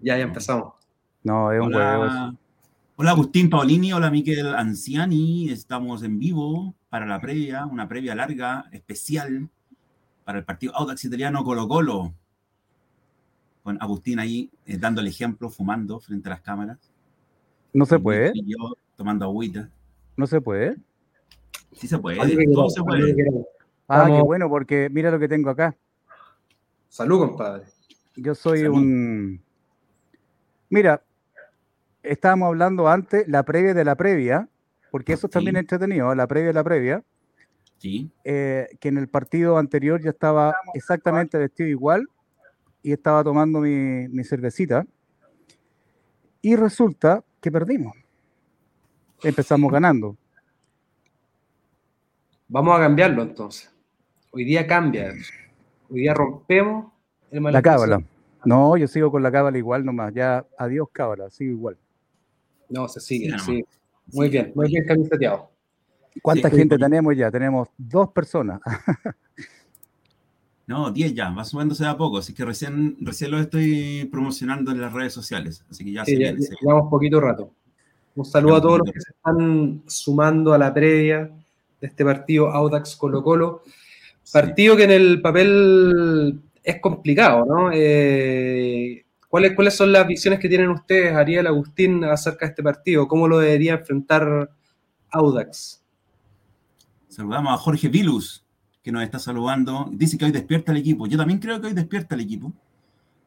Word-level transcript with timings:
Ya, 0.00 0.16
ya 0.16 0.24
empezamos. 0.24 0.74
No, 1.24 1.52
es 1.52 1.60
un 1.60 1.74
Hola, 1.74 2.34
hola 2.96 3.10
Agustín 3.10 3.50
Paolini, 3.50 3.92
hola 3.92 4.10
Miquel 4.10 4.54
Anciani, 4.54 5.50
estamos 5.50 6.02
en 6.02 6.18
vivo 6.18 6.74
para 6.88 7.06
la 7.06 7.20
previa, 7.20 7.66
una 7.66 7.88
previa 7.88 8.14
larga, 8.14 8.66
especial, 8.72 9.48
para 10.24 10.38
el 10.38 10.44
partido 10.44 10.74
Audax 10.76 11.04
Italiano 11.04 11.42
Colo 11.42 11.66
Colo, 11.66 12.14
con 13.62 13.76
Agustín 13.82 14.20
ahí 14.20 14.50
eh, 14.64 14.78
dando 14.78 15.00
el 15.00 15.08
ejemplo, 15.08 15.50
fumando 15.50 15.98
frente 16.00 16.28
a 16.28 16.30
las 16.30 16.40
cámaras. 16.40 16.78
No 17.72 17.84
se 17.84 17.98
puede. 17.98 18.32
Y 18.34 18.52
yo 18.52 18.76
tomando 18.96 19.26
agüita. 19.26 19.68
No 20.16 20.26
se 20.26 20.40
puede. 20.40 20.76
Sí 21.72 21.86
se 21.86 21.98
puede, 21.98 22.18
todo 22.52 22.70
se. 22.70 22.80
Ah, 23.88 24.06
qué 24.06 24.22
bueno, 24.22 24.48
porque 24.48 24.88
mira 24.90 25.10
lo 25.10 25.18
que 25.18 25.28
tengo 25.28 25.50
acá. 25.50 25.76
Salud, 26.88 27.20
compadre. 27.20 27.64
Yo 28.16 28.34
soy 28.34 28.60
Salud. 28.60 28.76
un. 28.76 29.47
Mira, 30.70 31.02
estábamos 32.02 32.48
hablando 32.48 32.88
antes, 32.88 33.26
la 33.28 33.42
previa 33.42 33.74
de 33.74 33.84
la 33.84 33.94
previa, 33.96 34.48
porque 34.90 35.12
eso 35.14 35.26
es 35.26 35.32
también 35.32 35.56
Sí. 35.56 35.60
entretenido, 35.60 36.14
la 36.14 36.26
previa 36.26 36.48
de 36.48 36.54
la 36.54 36.64
previa, 36.64 37.04
Sí, 37.78 38.10
eh, 38.24 38.66
que 38.80 38.88
en 38.88 38.98
el 38.98 39.08
partido 39.08 39.56
anterior 39.56 40.00
yo 40.02 40.10
estaba 40.10 40.54
exactamente 40.74 41.38
vestido 41.38 41.68
igual 41.68 42.08
y 42.82 42.92
estaba 42.92 43.22
tomando 43.22 43.60
mi, 43.60 44.08
mi 44.08 44.24
cervecita. 44.24 44.84
Y 46.42 46.56
resulta 46.56 47.22
que 47.40 47.52
perdimos. 47.52 47.96
Empezamos 49.22 49.70
ganando. 49.72 50.16
Vamos 52.48 52.76
a 52.76 52.80
cambiarlo 52.82 53.22
entonces. 53.22 53.70
Hoy 54.30 54.44
día 54.44 54.66
cambia. 54.66 55.12
Hoy 55.90 56.00
día 56.00 56.14
rompemos 56.14 56.92
el 57.30 57.42
La 57.42 57.62
cábala. 57.62 58.02
No, 58.48 58.76
yo 58.76 58.86
sigo 58.88 59.10
con 59.10 59.22
la 59.22 59.30
cábala 59.30 59.58
igual 59.58 59.84
nomás. 59.84 60.14
Ya, 60.14 60.44
adiós 60.56 60.88
cábala, 60.90 61.28
sigo 61.30 61.52
igual. 61.52 61.76
No, 62.70 62.88
se 62.88 63.00
sigue, 63.00 63.30
Sí, 63.38 63.44
sí. 63.44 63.64
Muy 64.12 64.26
Sí. 64.28 64.32
bien, 64.32 64.52
muy 64.54 64.68
bien 64.68 64.84
camiseteado. 64.86 65.50
¿Cuánta 66.22 66.48
Sí, 66.50 66.56
gente 66.56 66.78
tenemos 66.78 67.14
ya? 67.14 67.30
Tenemos 67.30 67.68
dos 67.76 68.08
personas. 68.10 68.60
no, 70.66 70.90
10 70.90 71.14
ya, 71.14 71.30
va 71.30 71.44
subiéndose 71.44 71.84
de 71.84 71.90
a 71.90 71.96
poco, 71.96 72.18
así 72.18 72.32
que 72.34 72.44
recién, 72.44 72.96
recién 73.00 73.30
lo 73.30 73.38
estoy 73.38 74.06
promocionando 74.10 74.70
en 74.70 74.80
las 74.80 74.92
redes 74.92 75.12
sociales, 75.12 75.64
así 75.70 75.84
que 75.84 75.92
ya 75.92 76.04
Sí, 76.04 76.12
se 76.12 76.16
viene, 76.18 76.40
ya 76.40 76.56
llevamos 76.60 76.90
poquito 76.90 77.20
rato. 77.20 77.52
Un 78.16 78.24
saludo 78.24 78.56
a 78.56 78.60
todos 78.62 78.78
los 78.78 78.92
que 78.92 79.00
se 79.00 79.10
están 79.12 79.82
sumando 79.86 80.52
a 80.52 80.58
la 80.58 80.74
previa 80.74 81.30
de 81.80 81.86
este 81.86 82.04
partido 82.04 82.48
Audax 82.50 82.96
Colo 82.96 83.22
Colo. 83.22 83.62
Partido 84.32 84.76
que 84.76 84.84
en 84.84 84.90
el 84.90 85.22
papel 85.22 86.40
es 86.68 86.80
complicado, 86.80 87.46
¿no? 87.46 87.70
Eh, 87.72 89.04
¿cuáles, 89.28 89.54
¿Cuáles 89.54 89.74
son 89.74 89.90
las 89.90 90.06
visiones 90.06 90.38
que 90.38 90.48
tienen 90.48 90.68
ustedes, 90.68 91.14
Ariel, 91.14 91.46
Agustín, 91.46 92.04
acerca 92.04 92.44
de 92.44 92.50
este 92.50 92.62
partido? 92.62 93.08
¿Cómo 93.08 93.26
lo 93.26 93.38
debería 93.38 93.72
enfrentar 93.74 94.50
Audax? 95.10 95.82
Saludamos 97.08 97.54
a 97.54 97.56
Jorge 97.56 97.88
Vilus, 97.88 98.44
que 98.82 98.92
nos 98.92 99.02
está 99.02 99.18
saludando. 99.18 99.88
Dice 99.92 100.18
que 100.18 100.26
hoy 100.26 100.30
despierta 100.30 100.72
el 100.72 100.78
equipo. 100.78 101.06
Yo 101.06 101.16
también 101.16 101.38
creo 101.38 101.58
que 101.60 101.68
hoy 101.68 101.72
despierta 101.72 102.14
el 102.14 102.20
equipo. 102.20 102.52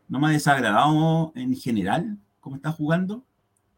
No 0.08 0.20
me 0.20 0.28
ha 0.28 0.30
desagradado 0.32 1.32
en 1.36 1.56
general 1.56 2.18
cómo 2.40 2.56
está 2.58 2.72
jugando. 2.72 3.24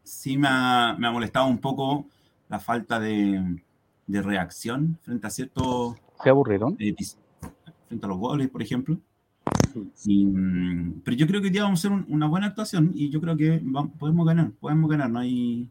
Sí 0.02 0.36
me 0.36 0.48
ha, 0.50 0.94
me 0.98 1.06
ha 1.06 1.10
molestado 1.10 1.46
un 1.46 1.58
poco 1.58 2.06
la 2.50 2.60
falta 2.60 3.00
de, 3.00 3.62
de 4.06 4.22
reacción 4.22 4.98
frente 5.02 5.26
a 5.26 5.30
ciertos 5.30 5.96
Se 6.22 6.28
aburrieron. 6.28 6.76
eh, 6.78 6.94
frente 7.88 8.04
a 8.04 8.08
los 8.08 8.18
goles, 8.18 8.50
por 8.50 8.60
ejemplo. 8.60 8.98
Y, 10.04 10.24
mm, 10.26 11.00
pero 11.04 11.16
yo 11.16 11.26
creo 11.26 11.40
que 11.40 11.48
hoy 11.48 11.52
día 11.52 11.62
vamos 11.64 11.84
a 11.84 11.88
hacer 11.88 11.92
un- 11.92 12.06
una 12.14 12.26
buena 12.26 12.46
actuación 12.48 12.90
y 12.94 13.10
yo 13.10 13.20
creo 13.20 13.36
que 13.36 13.58
va- 13.60 13.86
podemos 13.98 14.26
ganar, 14.26 14.50
podemos 14.60 14.90
ganar, 14.90 15.10
no 15.10 15.18
hay, 15.20 15.68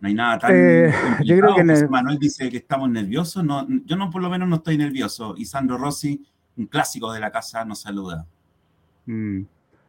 no 0.00 0.08
hay 0.08 0.14
nada 0.14 0.38
tan 0.38 0.50
Eh, 0.54 0.92
yo 1.24 1.36
creo 1.38 1.54
que 1.54 1.64
José 1.66 1.88
Manuel 1.88 2.18
dice 2.18 2.48
que 2.50 2.56
estamos 2.56 2.90
nerviosos, 2.90 3.44
no, 3.44 3.66
yo 3.84 3.96
no 3.96 4.10
por 4.10 4.22
lo 4.22 4.30
menos 4.30 4.48
no 4.48 4.56
estoy 4.56 4.76
nervioso 4.78 5.34
y 5.36 5.44
Sandro 5.44 5.78
Rossi, 5.78 6.24
un 6.56 6.66
clásico 6.66 7.12
de 7.12 7.20
la 7.20 7.30
casa, 7.30 7.64
nos 7.64 7.80
saluda. 7.80 8.26
Mm. 9.06 9.42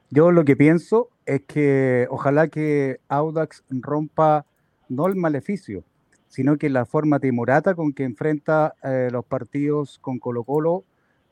Yo 0.09 0.31
lo 0.31 0.45
que 0.45 0.56
pienso 0.56 1.09
es 1.25 1.41
que 1.47 2.07
ojalá 2.09 2.47
que 2.47 3.00
Audax 3.07 3.63
rompa 3.69 4.45
no 4.89 5.07
el 5.07 5.16
maleficio, 5.16 5.83
sino 6.28 6.57
que 6.57 6.69
la 6.69 6.85
forma 6.85 7.19
timorata 7.19 7.73
con 7.75 7.94
que 7.94 8.03
enfrenta 8.03 8.75
eh, 8.83 9.09
los 9.12 9.25
partidos 9.25 9.97
con 10.00 10.19
Colo 10.19 10.44
Colo, 10.44 10.83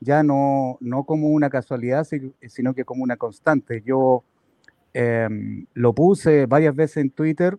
ya 0.02 0.22
no, 0.22 0.78
no 0.80 1.04
como 1.04 1.28
una 1.28 1.50
casualidad, 1.50 2.04
si- 2.04 2.32
sino 2.48 2.74
que 2.74 2.84
como 2.84 3.04
una 3.04 3.16
constante. 3.16 3.82
Yo 3.84 4.24
em, 4.94 5.66
lo 5.74 5.94
puse 5.94 6.46
varias 6.46 6.74
veces 6.76 6.98
en 6.98 7.10
Twitter 7.10 7.58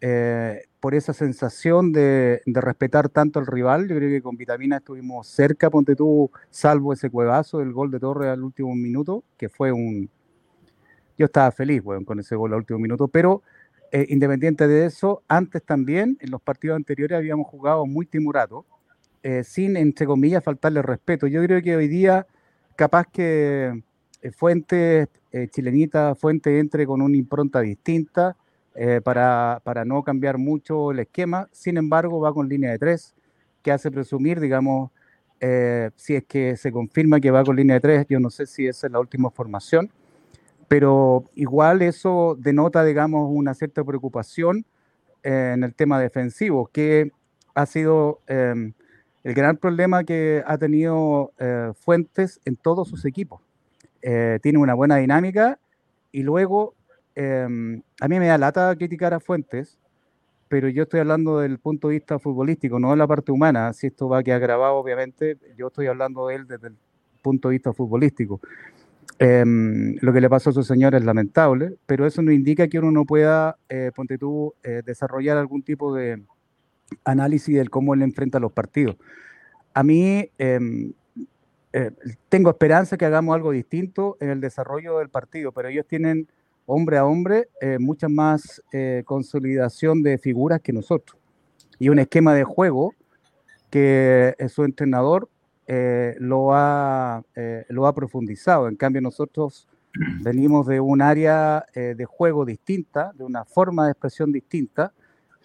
eh, 0.00 0.64
por 0.80 0.94
esa 0.94 1.12
sensación 1.12 1.92
de, 1.92 2.42
de 2.46 2.60
respetar 2.60 3.08
tanto 3.08 3.38
al 3.40 3.46
rival. 3.46 3.88
Yo 3.88 3.96
creo 3.96 4.10
que 4.10 4.22
con 4.22 4.36
Vitamina 4.36 4.78
estuvimos 4.78 5.28
cerca, 5.28 5.70
ponte 5.70 5.94
tú, 5.96 6.30
salvo 6.50 6.92
ese 6.92 7.10
cuevazo 7.10 7.58
del 7.60 7.72
gol 7.72 7.90
de 7.90 8.00
Torre 8.00 8.28
al 8.30 8.42
último 8.42 8.74
minuto, 8.74 9.24
que 9.38 9.48
fue 9.48 9.72
un... 9.72 10.10
Yo 11.18 11.26
estaba 11.26 11.50
feliz, 11.52 11.82
weón, 11.84 12.04
con 12.04 12.18
ese 12.20 12.34
gol 12.36 12.52
al 12.52 12.60
último 12.60 12.78
minuto, 12.78 13.06
pero 13.08 13.42
eh, 13.92 14.06
independiente 14.08 14.66
de 14.66 14.86
eso, 14.86 15.22
antes 15.28 15.62
también, 15.62 16.16
en 16.20 16.30
los 16.30 16.40
partidos 16.40 16.76
anteriores 16.76 17.16
habíamos 17.18 17.46
jugado 17.46 17.86
muy 17.86 18.06
timorato, 18.06 18.64
eh, 19.22 19.44
sin, 19.44 19.76
entre 19.76 20.06
comillas, 20.06 20.42
faltarle 20.42 20.82
respeto. 20.82 21.26
Yo 21.26 21.42
creo 21.42 21.62
que 21.62 21.76
hoy 21.76 21.88
día, 21.88 22.26
capaz 22.76 23.06
que 23.06 23.82
eh, 24.22 24.30
Fuente, 24.32 25.08
eh, 25.30 25.48
Chilenita, 25.48 26.14
Fuente 26.14 26.58
entre 26.58 26.86
con 26.86 27.02
una 27.02 27.16
impronta 27.16 27.60
distinta 27.60 28.36
eh, 28.74 29.00
para, 29.02 29.60
para 29.64 29.84
no 29.84 30.02
cambiar 30.02 30.38
mucho 30.38 30.92
el 30.92 31.00
esquema. 31.00 31.48
Sin 31.52 31.76
embargo, 31.76 32.20
va 32.20 32.32
con 32.32 32.48
línea 32.48 32.70
de 32.70 32.78
tres, 32.78 33.14
que 33.62 33.72
hace 33.72 33.90
presumir, 33.90 34.40
digamos, 34.40 34.90
eh, 35.40 35.90
si 35.96 36.14
es 36.14 36.24
que 36.24 36.56
se 36.56 36.70
confirma 36.70 37.20
que 37.20 37.30
va 37.30 37.44
con 37.44 37.56
línea 37.56 37.74
de 37.74 37.80
tres, 37.80 38.06
yo 38.08 38.20
no 38.20 38.30
sé 38.30 38.46
si 38.46 38.66
esa 38.66 38.86
es 38.86 38.92
la 38.92 39.00
última 39.00 39.30
formación, 39.30 39.90
pero 40.68 41.24
igual 41.34 41.82
eso 41.82 42.36
denota, 42.38 42.84
digamos, 42.84 43.28
una 43.30 43.52
cierta 43.54 43.84
preocupación 43.84 44.64
eh, 45.22 45.52
en 45.54 45.64
el 45.64 45.74
tema 45.74 46.00
defensivo, 46.00 46.70
que 46.72 47.10
ha 47.54 47.66
sido 47.66 48.20
eh, 48.26 48.72
el 49.24 49.34
gran 49.34 49.56
problema 49.56 50.04
que 50.04 50.42
ha 50.46 50.58
tenido 50.58 51.32
eh, 51.38 51.72
Fuentes 51.74 52.40
en 52.44 52.56
todos 52.56 52.88
sus 52.88 53.04
equipos. 53.04 53.40
Eh, 54.02 54.40
tiene 54.42 54.58
una 54.58 54.74
buena 54.74 54.96
dinámica 54.96 55.58
y 56.10 56.22
luego 56.22 56.74
eh, 57.14 57.46
a 58.00 58.08
mí 58.08 58.18
me 58.18 58.26
da 58.26 58.38
lata 58.38 58.74
criticar 58.76 59.14
a 59.14 59.20
Fuentes, 59.20 59.78
pero 60.48 60.68
yo 60.68 60.84
estoy 60.84 61.00
hablando 61.00 61.38
del 61.38 61.58
punto 61.58 61.88
de 61.88 61.94
vista 61.94 62.18
futbolístico, 62.18 62.78
no 62.78 62.90
de 62.90 62.96
la 62.96 63.06
parte 63.06 63.32
humana. 63.32 63.72
Si 63.72 63.86
esto 63.86 64.08
va 64.08 64.18
a 64.18 64.22
quedar 64.22 64.40
grabado, 64.40 64.74
obviamente, 64.74 65.38
yo 65.56 65.68
estoy 65.68 65.86
hablando 65.86 66.26
de 66.26 66.36
él 66.36 66.46
desde 66.46 66.68
el 66.68 66.76
punto 67.22 67.48
de 67.48 67.52
vista 67.54 67.72
futbolístico. 67.72 68.40
Eh, 69.18 69.44
lo 69.46 70.12
que 70.12 70.20
le 70.20 70.28
pasó 70.28 70.50
a 70.50 70.52
su 70.52 70.62
señor 70.64 70.94
es 70.94 71.04
lamentable, 71.04 71.76
pero 71.86 72.06
eso 72.06 72.22
no 72.22 72.32
indica 72.32 72.66
que 72.66 72.78
uno 72.78 72.90
no 72.90 73.04
pueda, 73.04 73.56
eh, 73.68 73.92
ponte 73.94 74.18
tú, 74.18 74.54
desarrollar 74.84 75.38
algún 75.38 75.62
tipo 75.62 75.94
de 75.94 76.22
análisis 77.04 77.56
de 77.56 77.68
cómo 77.68 77.94
él 77.94 78.02
enfrenta 78.02 78.38
los 78.40 78.52
partidos. 78.52 78.96
A 79.74 79.82
mí 79.82 80.30
eh, 80.38 80.92
eh, 81.72 81.90
tengo 82.28 82.50
esperanza 82.50 82.96
que 82.96 83.04
hagamos 83.04 83.34
algo 83.34 83.50
distinto 83.50 84.16
en 84.20 84.30
el 84.30 84.40
desarrollo 84.40 84.98
del 84.98 85.08
partido, 85.08 85.52
pero 85.52 85.68
ellos 85.68 85.86
tienen 85.86 86.28
hombre 86.66 86.98
a 86.98 87.04
hombre 87.04 87.48
eh, 87.60 87.78
mucha 87.78 88.08
más 88.08 88.62
eh, 88.72 89.02
consolidación 89.04 90.02
de 90.02 90.18
figuras 90.18 90.60
que 90.60 90.72
nosotros 90.72 91.20
y 91.78 91.88
un 91.88 91.98
esquema 91.98 92.34
de 92.34 92.44
juego 92.44 92.94
que 93.70 94.34
eh, 94.38 94.48
su 94.48 94.64
entrenador 94.64 95.28
lo, 96.18 96.54
ha, 96.54 97.22
lo 97.68 97.86
ha 97.86 97.94
profundizado. 97.94 98.68
En 98.68 98.76
cambio, 98.76 99.00
nosotros 99.00 99.66
venimos 100.22 100.66
de 100.66 100.80
un 100.80 101.00
área 101.00 101.64
de 101.74 102.04
juego 102.04 102.44
distinta, 102.44 103.12
de 103.14 103.24
una 103.24 103.46
forma 103.46 103.86
de 103.86 103.92
expresión 103.92 104.32
distinta, 104.32 104.92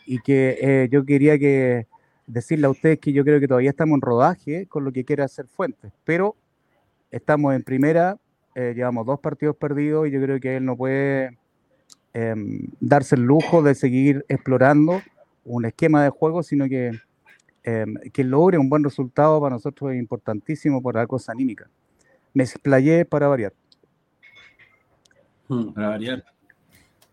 y 0.07 0.19
que 0.19 0.57
eh, 0.59 0.89
yo 0.89 1.05
quería 1.05 1.37
que 1.37 1.85
decirle 2.25 2.65
a 2.65 2.69
ustedes 2.71 2.97
que 2.99 3.13
yo 3.13 3.23
creo 3.23 3.39
que 3.39 3.47
todavía 3.47 3.69
estamos 3.69 3.95
en 3.95 4.01
rodaje 4.01 4.65
con 4.65 4.83
lo 4.83 4.91
que 4.91 5.05
quiere 5.05 5.21
hacer 5.21 5.47
Fuentes, 5.47 5.91
pero 6.03 6.35
estamos 7.11 7.53
en 7.53 7.61
primera, 7.61 8.17
eh, 8.55 8.73
llevamos 8.75 9.05
dos 9.05 9.19
partidos 9.19 9.55
perdidos 9.55 10.07
y 10.07 10.11
yo 10.11 10.21
creo 10.21 10.39
que 10.39 10.57
él 10.57 10.65
no 10.65 10.75
puede 10.75 11.37
eh, 12.13 12.35
darse 12.79 13.15
el 13.15 13.21
lujo 13.21 13.61
de 13.61 13.75
seguir 13.75 14.25
explorando 14.27 15.01
un 15.45 15.65
esquema 15.65 16.03
de 16.03 16.09
juego, 16.09 16.41
sino 16.41 16.67
que 16.67 16.91
eh, 17.69 17.85
que 18.13 18.23
logre 18.23 18.57
un 18.57 18.69
buen 18.69 18.81
resultado 18.81 19.41
para 19.41 19.55
nosotros 19.55 19.91
es 19.91 19.99
importantísimo 19.99 20.81
por 20.81 20.95
la 20.95 21.05
cosa 21.05 21.33
anímica. 21.33 21.69
Me 22.33 22.43
explayé 22.43 23.03
para 23.03 23.27
variar. 23.27 23.51
Hmm. 25.49 25.73
Para 25.73 25.89
variar. 25.89 26.23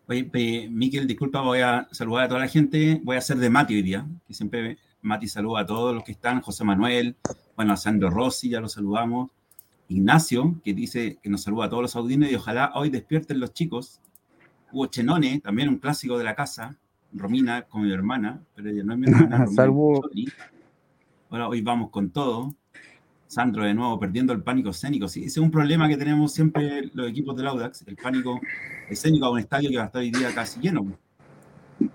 Oye, 0.07 0.31
eh, 0.35 0.69
Miquel, 0.71 1.07
disculpa, 1.07 1.41
voy 1.41 1.61
a 1.61 1.89
saludar 1.91 2.25
a 2.25 2.29
toda 2.29 2.41
la 2.41 2.49
gente. 2.49 3.01
Voy 3.03 3.17
a 3.17 3.21
hacer 3.21 3.39
de 3.39 3.49
Mati 3.49 3.75
hoy 3.75 3.83
día, 3.83 4.07
que 4.27 4.35
siempre 4.35 4.79
Mati 5.01 5.29
saluda 5.29 5.61
a 5.61 5.67
todos 5.67 5.95
los 5.95 6.05
que 6.05 6.13
están. 6.13 6.41
José 6.41 6.65
Manuel, 6.65 7.17
bueno, 7.57 7.73
a 7.73 7.77
Sandro 7.77 8.11
Rossi, 8.11 8.51
ya 8.51 8.61
lo 8.61 8.69
saludamos. 8.69 9.31
Ignacio, 9.89 10.61
que 10.65 10.75
dice 10.75 11.19
que 11.23 11.31
nos 11.31 11.43
saluda 11.43 11.67
a 11.67 11.69
todos 11.69 11.83
los 11.83 11.97
audines 11.97 12.33
y 12.33 12.35
ojalá 12.35 12.73
hoy 12.75 12.91
despierten 12.91 13.39
los 13.39 13.53
chicos 13.53 14.01
Hugo 14.75 14.87
Chenone, 14.87 15.41
también 15.41 15.69
un 15.69 15.79
clásico 15.79 16.19
de 16.19 16.25
la 16.25 16.35
casa, 16.35 16.77
Romina 17.13 17.63
con 17.63 17.83
mi 17.83 17.93
hermana, 17.93 18.43
pero 18.57 18.71
ella 18.71 18.83
no 18.83 18.95
es 18.95 18.99
mi 18.99 19.07
hermana. 19.07 19.47
Salvo. 19.55 20.03
Ahora 21.31 21.49
hoy 21.49 21.63
vamos 21.63 21.91
con 21.91 22.11
todo. 22.11 22.55
Sandro 23.35 23.65
de 23.65 23.75
nuevo 23.75 23.99
perdiendo 23.99 24.33
el 24.33 24.43
pánico 24.43 24.71
escénico. 24.71 25.09
Sí, 25.09 25.21
ese 25.21 25.29
es 25.29 25.37
un 25.39 25.51
problema 25.51 25.89
que 25.89 25.97
tenemos 25.97 26.33
siempre 26.33 26.89
los 26.95 27.09
equipos 27.09 27.37
del 27.37 27.49
Audax, 27.49 27.83
el 27.89 27.97
pánico 27.97 28.41
escénico 28.89 29.27
a 29.27 29.31
un 29.31 29.41
estadio 29.41 29.71
que 29.71 29.77
va 29.77 29.83
a 29.83 29.87
estar 29.87 30.01
hoy 30.01 30.13
día 30.13 30.33
casi 30.33 30.61
lleno. 30.61 30.87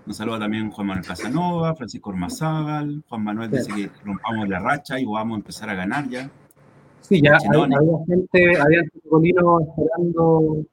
Nos 0.04 0.18
saluda 0.18 0.38
también 0.38 0.70
Juan 0.70 0.86
Manuel 0.88 1.06
Casanova, 1.06 1.74
Francisco 1.74 2.10
Ormazábal, 2.10 3.02
Juan 3.08 3.24
Manuel 3.24 3.50
dice 3.50 3.72
que 3.74 3.90
rompamos 4.04 4.48
la 4.50 4.58
racha 4.58 5.00
y 5.00 5.06
vamos 5.06 5.36
a 5.36 5.38
empezar 5.38 5.70
a 5.70 5.74
ganar 5.74 6.06
ya. 6.10 6.30
Sí, 7.00 7.22
ya 7.22 7.38
había, 7.48 7.78
gente, 8.06 8.60
había 8.60 8.82
colino 9.08 9.60
esperando. 9.60 10.66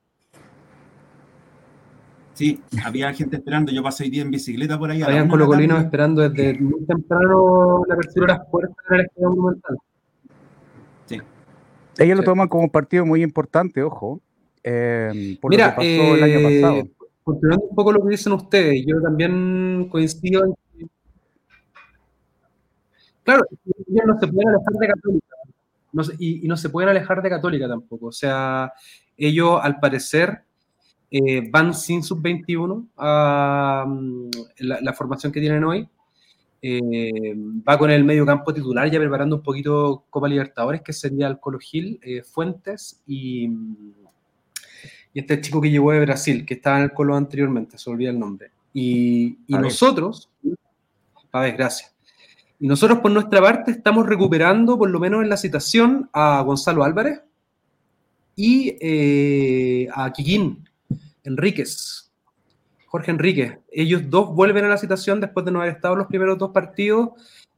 Sí, 2.33 2.61
había 2.83 3.13
gente 3.13 3.37
esperando. 3.37 3.71
Yo 3.71 3.81
pasé 3.81 4.03
hoy 4.03 4.09
día 4.09 4.21
en 4.21 4.31
bicicleta 4.31 4.77
por 4.77 4.91
ahí. 4.91 5.01
Habían 5.01 5.29
colocolinos 5.29 5.81
esperando 5.81 6.27
desde 6.27 6.59
muy 6.59 6.85
temprano 6.85 7.85
la 7.87 7.93
apertura 7.95 8.33
de 8.33 8.39
las 8.39 8.49
puertas 8.49 8.85
del 8.89 8.99
Estadio 8.99 9.29
Monumental. 9.29 9.77
Sí. 11.97 12.03
Ellos 12.03 12.17
lo 12.17 12.23
toman 12.23 12.47
como 12.47 12.63
un 12.63 12.69
partido 12.69 13.05
muy 13.05 13.23
importante, 13.23 13.83
ojo. 13.83 14.21
Eh, 14.63 15.38
por 15.41 15.51
Mira, 15.51 15.67
lo 15.67 15.81
que 15.81 15.97
pasó 15.97 16.15
el 16.15 16.23
año 16.23 16.39
eh, 16.39 16.61
pasado 16.61 16.97
continuando 17.27 17.65
un 17.69 17.75
poco 17.75 17.91
lo 17.91 18.03
que 18.03 18.11
dicen 18.11 18.31
ustedes, 18.31 18.85
yo 18.88 19.01
también 19.01 19.89
coincido 19.91 20.45
en 20.45 20.53
que, 20.53 20.88
claro, 23.21 23.44
ellos 23.65 24.05
no 24.07 24.17
se 24.17 24.27
pueden 24.27 24.47
alejar 24.47 24.73
de 24.79 24.88
Católica, 24.88 25.35
y, 26.19 26.47
no 26.47 26.55
se 26.55 26.69
pueden 26.69 26.89
alejar 26.89 27.21
de 27.21 27.29
Católica 27.29 27.67
tampoco, 27.67 28.07
o 28.07 28.11
sea, 28.13 28.71
ellos 29.17 29.59
al 29.61 29.77
parecer 29.81 30.43
eh, 31.11 31.50
van 31.51 31.73
sin 31.73 32.01
sub-21 32.01 32.88
a 32.95 33.83
mm, 33.85 34.29
la, 34.59 34.93
formación 34.93 35.33
que 35.33 35.41
tienen 35.41 35.65
hoy, 35.65 35.89
eh, 36.69 37.35
va 37.67 37.77
con 37.77 37.89
el 37.89 38.03
medio 38.03 38.25
campo 38.25 38.53
titular 38.53 38.89
ya 38.89 38.99
preparando 38.99 39.37
un 39.37 39.43
poquito 39.43 40.05
Copa 40.09 40.27
Libertadores, 40.27 40.81
que 40.81 40.93
sería 40.93 41.27
el 41.27 41.39
Colo 41.39 41.59
Gil, 41.59 41.99
eh, 42.01 42.23
Fuentes 42.23 43.01
y 43.07 43.49
y 45.17 45.21
este 45.21 45.41
chico 45.41 45.59
que 45.59 45.71
llegó 45.71 45.91
de 45.91 46.01
Brasil, 46.01 46.45
que 46.45 46.53
estaba 46.53 46.77
en 46.77 46.83
el 46.83 46.93
Colo 46.93 47.15
anteriormente, 47.15 47.79
se 47.79 47.89
olvida 47.89 48.11
el 48.11 48.19
nombre. 48.19 48.51
Y, 48.71 49.35
nosotros, 49.47 50.29
a 51.31 51.41
ver, 51.41 51.57
gracias. 51.57 51.91
Y 52.59 52.67
nosotros 52.67 52.99
por 52.99 53.09
nuestra 53.09 53.41
parte 53.41 53.71
estamos 53.71 54.05
recuperando, 54.05 54.77
por 54.77 54.91
lo 54.91 54.99
menos 54.99 55.23
en 55.23 55.29
la 55.29 55.37
citación, 55.37 56.07
a 56.13 56.41
Gonzalo 56.41 56.83
Álvarez 56.83 57.21
y 58.35 58.77
eh, 58.79 59.87
a 59.91 60.13
Quiquín 60.13 60.69
Enríquez, 61.23 62.06
Jorge 62.97 63.11
Enríquez. 63.11 63.59
Ellos 63.71 64.03
dos 64.09 64.33
vuelven 64.33 64.65
a 64.65 64.69
la 64.69 64.77
citación 64.77 65.21
después 65.21 65.45
de 65.45 65.51
no 65.51 65.61
haber 65.61 65.75
estado 65.75 65.95
los 65.95 66.07
primeros 66.07 66.38
dos 66.38 66.51
partidos, 66.51 67.09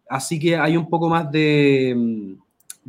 así 0.09 0.39
que 0.39 0.57
hay 0.57 0.77
un 0.77 0.89
poco 0.89 1.09
más 1.09 1.31
de 1.31 2.37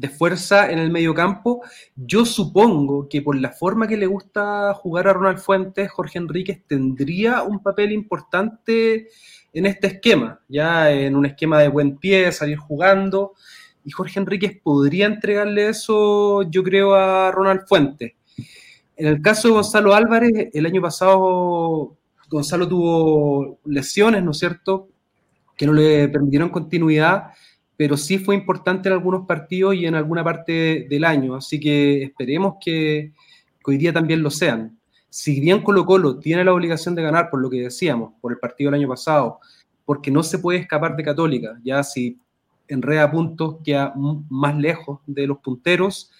de 0.01 0.09
fuerza 0.09 0.71
en 0.71 0.79
el 0.79 0.91
medio 0.91 1.15
campo. 1.15 1.63
Yo 1.95 2.25
supongo 2.25 3.09
que 3.09 3.21
por 3.21 3.37
la 3.37 3.51
forma 3.51 3.87
que 3.87 3.99
le 3.99 4.07
gusta 4.07 4.73
jugar 4.75 5.09
a 5.09 5.13
Ronald 5.13 5.39
Fuentes, 5.39 5.91
Jorge 5.91 6.19
Enríquez 6.19 6.63
tendría 6.67 7.43
un 7.43 7.63
papel 7.63 7.93
importante 7.93 9.09
en 9.53 9.67
este 9.67 9.89
esquema, 9.89 10.41
ya 10.49 10.91
en 10.91 11.17
un 11.17 11.27
esquema 11.27 11.61
de 11.61 11.69
buen 11.69 11.99
pie, 11.99 12.33
salir 12.33 12.57
jugando. 12.57 13.35
Y 13.85 13.91
Jorge 13.91 14.21
Enríquez 14.21 14.59
podría 14.63 15.07
entregarle 15.07 15.69
eso, 15.69 16.43
yo 16.51 16.63
creo, 16.63 16.95
a 16.95 17.31
Ronald 17.31 17.67
Fuentes. 17.67 18.13
En 18.97 19.07
el 19.07 19.21
caso 19.21 19.49
de 19.49 19.55
Gonzalo 19.55 19.95
Álvarez, 19.95 20.49
el 20.53 20.67
año 20.67 20.81
pasado 20.81 21.97
Gonzalo 22.31 22.69
tuvo 22.69 23.59
lesiones, 23.65 24.23
¿no 24.23 24.31
es 24.31 24.39
cierto?, 24.39 24.89
que 25.57 25.67
no 25.67 25.75
le 25.75 26.09
permitieron 26.09 26.49
continuidad 26.49 27.33
pero 27.81 27.97
sí 27.97 28.19
fue 28.19 28.35
importante 28.35 28.91
en 28.91 28.93
algunos 28.93 29.27
partidos 29.27 29.75
y 29.75 29.87
en 29.87 29.95
alguna 29.95 30.23
parte 30.23 30.87
del 30.91 31.03
año, 31.03 31.35
así 31.35 31.59
que 31.59 32.03
esperemos 32.03 32.57
que, 32.63 33.15
hoy 33.65 33.79
día 33.79 33.91
también 33.91 34.23
lo 34.23 34.29
sean. 34.29 34.79
Si 35.09 35.41
bien 35.41 35.63
Colo 35.63 35.87
Colo 35.87 36.19
tiene 36.19 36.45
la 36.45 36.53
obligación 36.53 36.95
de 36.95 37.01
ganar, 37.01 37.31
por 37.31 37.41
lo 37.41 37.49
que 37.49 37.63
decíamos, 37.63 38.13
por 38.21 38.33
el 38.33 38.39
partido 38.39 38.71
del 38.71 38.81
año 38.81 38.89
pasado, 38.91 39.41
porque 39.87 40.11
no 40.11 40.23
se 40.23 40.39
puede 40.39 40.59
escapar 40.59 40.95
de 40.95 41.05
Católica, 41.05 41.59
ya 41.65 41.83
si 41.83 42.19
enreda 42.69 43.11
puntos 43.11 43.57
queda 43.65 43.95
más 44.29 44.59
lejos 44.59 45.01
de 45.07 45.27
los 45.27 45.39
punteros, 45.39 46.11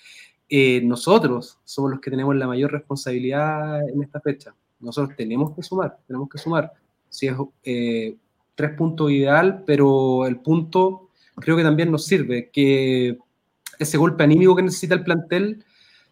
eh, 0.49 0.81
nosotros 0.83 1.59
somos 1.65 1.91
los 1.91 2.01
que 2.01 2.11
tenemos 2.11 2.35
la 2.37 2.47
mayor 2.47 2.73
responsabilidad 2.73 3.87
en 3.87 4.03
esta 4.03 4.19
fecha. 4.19 4.55
Nosotros 4.81 5.17
tenemos 5.17 5.55
que 5.55 5.63
sumar, 5.63 5.99
tenemos 6.07 6.29
que 6.29 6.39
sumar. 6.39 6.73
Si 7.09 7.27
es 7.27 7.35
eh, 7.65 8.17
tres 8.55 8.73
puntos 8.73 9.11
ideal, 9.11 9.63
pero 9.67 10.27
el 10.27 10.39
punto 10.39 11.11
creo 11.37 11.57
que 11.57 11.63
también 11.63 11.91
nos 11.91 12.07
sirve, 12.07 12.51
que 12.51 13.19
ese 13.79 13.99
golpe 13.99 14.23
anímico 14.23 14.55
que 14.55 14.63
necesita 14.63 14.95
el 14.95 15.05
plantel 15.05 15.65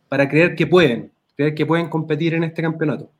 para 0.08 0.28
creer 0.28 0.54
que 0.54 0.66
pueden, 0.66 1.12
creer 1.36 1.54
que 1.54 1.66
pueden 1.66 1.88
competir 1.88 2.34
en 2.34 2.44
este 2.44 2.62
campeonato. 2.62 3.10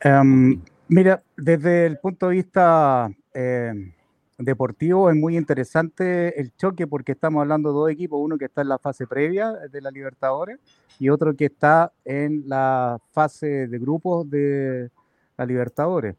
Em, 0.00 0.60
mira, 0.88 1.22
desde 1.36 1.86
el 1.86 1.98
punto 1.98 2.28
de 2.28 2.34
vista 2.34 3.10
em, 3.32 3.92
deportivo 4.38 5.10
es 5.10 5.16
muy 5.16 5.36
interesante 5.36 6.40
el 6.40 6.54
choque 6.56 6.86
porque 6.86 7.12
estamos 7.12 7.42
hablando 7.42 7.70
de 7.70 7.74
dos 7.74 7.90
equipos, 7.90 8.20
uno 8.22 8.38
que 8.38 8.46
está 8.46 8.62
en 8.62 8.68
la 8.68 8.78
fase 8.78 9.06
previa 9.06 9.52
de 9.52 9.80
la 9.80 9.90
Libertadores 9.90 10.58
y 10.98 11.08
otro 11.08 11.34
que 11.36 11.46
está 11.46 11.92
en 12.04 12.44
la 12.48 12.98
fase 13.12 13.68
de 13.68 13.78
grupos 13.78 14.28
de 14.28 14.90
la 15.36 15.46
Libertadores. 15.46 16.16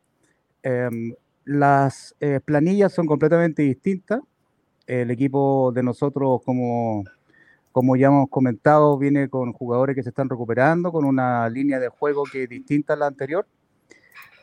Em, 0.61 1.13
las 1.45 2.15
eh, 2.19 2.39
planillas 2.43 2.93
son 2.93 3.05
completamente 3.05 3.63
distintas. 3.63 4.21
El 4.87 5.11
equipo 5.11 5.71
de 5.73 5.83
nosotros, 5.83 6.41
como, 6.43 7.03
como 7.71 7.95
ya 7.95 8.07
hemos 8.07 8.29
comentado, 8.29 8.97
viene 8.97 9.29
con 9.29 9.53
jugadores 9.53 9.95
que 9.95 10.03
se 10.03 10.09
están 10.09 10.29
recuperando, 10.29 10.91
con 10.91 11.05
una 11.05 11.49
línea 11.49 11.79
de 11.79 11.89
juego 11.89 12.23
que 12.23 12.43
es 12.43 12.49
distinta 12.49 12.93
a 12.93 12.97
la 12.97 13.07
anterior. 13.07 13.45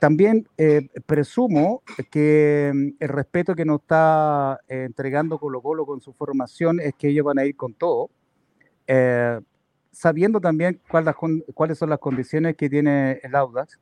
También 0.01 0.49
eh, 0.59 0.89
presumo 1.07 1.83
que 2.11 2.73
mm, 2.75 2.89
el 2.99 3.09
respeto 3.09 3.55
que 3.55 3.65
nos 3.65 3.83
está 3.83 4.59
eh, 4.69 4.85
entregando 4.85 5.39
Colo 5.39 5.63
Colo 5.63 5.87
con 5.87 6.01
su 6.01 6.13
formación 6.13 6.81
es 6.81 6.95
que 6.95 7.09
ellos 7.09 7.25
van 7.25 7.39
a 7.39 7.45
ir 7.45 7.55
con 7.55 7.75
todo, 7.75 8.11
sabiendo 9.93 10.41
también 10.41 10.81
cuáles 10.89 11.79
son 11.79 11.91
las 11.91 11.99
condiciones 12.01 12.57
que 12.57 12.69
tiene 12.69 13.21
el 13.23 13.37
Audax 13.37 13.79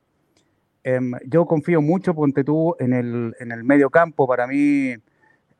Em, 0.83 1.11
yo 1.25 1.45
confío 1.45 1.81
mucho, 1.81 2.15
ponte 2.15 2.43
tú, 2.43 2.75
en 2.79 2.93
el, 2.93 3.35
en 3.39 3.51
el 3.51 3.63
medio 3.63 3.89
campo. 3.89 4.27
Para 4.27 4.47
mí, 4.47 4.95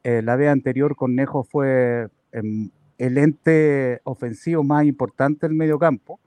eh, 0.04 0.22
la 0.24 0.36
vez 0.36 0.50
anterior 0.50 0.96
con 0.96 1.16
Nejo 1.16 1.44
fue 1.44 2.08
em, 2.32 2.70
el 2.98 3.18
ente 3.18 4.01
ofensivo 4.06 4.63
más 4.63 4.86
importante 4.86 5.48
del 5.48 5.56
medio 5.56 5.78
campo. 5.80 6.20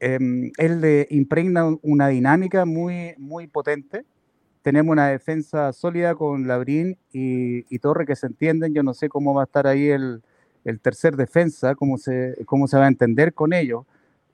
Em, 0.00 0.50
él 0.58 0.80
le 0.80 1.06
impregna 1.10 1.66
una 1.82 2.08
dinámica 2.08 2.64
muy, 2.64 3.14
muy 3.18 3.46
potente. 3.46 4.04
Tenemos 4.62 4.92
una 4.92 5.08
defensa 5.08 5.72
sólida 5.72 6.14
con 6.14 6.48
Labrín 6.48 6.98
y, 7.12 7.64
y, 7.74 7.78
Torre 7.78 8.06
que 8.06 8.16
se 8.16 8.26
entienden. 8.26 8.74
Yo 8.74 8.82
no 8.82 8.94
sé 8.94 9.08
cómo 9.08 9.34
va 9.34 9.42
a 9.42 9.44
estar 9.44 9.66
ahí 9.66 9.88
el, 9.88 10.22
el 10.64 10.80
tercer 10.80 11.16
defensa, 11.16 11.74
cómo 11.74 11.98
se, 11.98 12.36
cómo 12.46 12.66
se 12.66 12.76
va 12.78 12.86
a 12.86 12.88
entender 12.88 13.34
con 13.34 13.52
ellos 13.52 13.84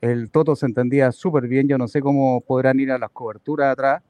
el 0.01 0.31
Toto 0.31 0.57
se 0.57 0.67
entendía 0.67 1.13
súper 1.13 1.49
bien, 1.49 1.69
yo 1.69 1.79
no 1.79 1.89
sé 1.89 2.01
cómo 2.01 2.41
podrán 2.41 2.81
ir 2.81 2.93
a 2.93 2.99
las 2.99 3.11
coberturas 3.11 3.73
atrás. 3.73 4.03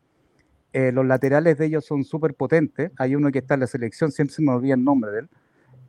Eh, 0.72 0.92
los 0.92 1.06
laterales 1.06 1.56
de 1.58 1.66
ellos 1.66 1.84
son 1.84 2.04
súper 2.04 2.34
potentes. 2.34 2.90
Hay 2.98 3.14
uno 3.14 3.30
que 3.30 3.38
está 3.38 3.54
en 3.54 3.60
la 3.60 3.66
selección, 3.66 4.12
siempre 4.12 4.34
se 4.34 4.42
me 4.42 4.52
olvida 4.52 4.74
el 4.74 4.84
nombre 4.84 5.10
de 5.10 5.18
él. 5.20 5.28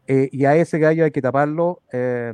Eh, 0.07 0.29
y 0.31 0.45
a 0.45 0.55
ese 0.55 0.79
gallo 0.79 1.03
hay 1.03 1.11
que 1.11 1.21
taparlo 1.21 1.81
eh, 1.91 2.33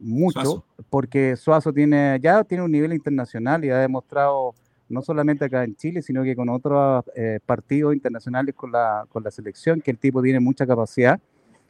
mucho, 0.00 0.64
porque 0.88 1.36
Suazo 1.36 1.72
tiene, 1.72 2.18
ya 2.20 2.42
tiene 2.44 2.64
un 2.64 2.72
nivel 2.72 2.92
internacional 2.92 3.64
y 3.64 3.70
ha 3.70 3.78
demostrado, 3.78 4.54
no 4.88 5.02
solamente 5.02 5.44
acá 5.44 5.62
en 5.62 5.76
Chile, 5.76 6.02
sino 6.02 6.22
que 6.22 6.34
con 6.34 6.48
otros 6.48 7.04
partidos 7.46 7.94
internacionales 7.94 8.54
con 8.54 8.72
la, 8.72 9.06
con 9.08 9.22
la 9.22 9.30
selección, 9.30 9.80
que 9.80 9.90
el 9.90 9.98
tipo 9.98 10.22
tiene 10.22 10.40
mucha 10.40 10.66
capacidad. 10.66 11.20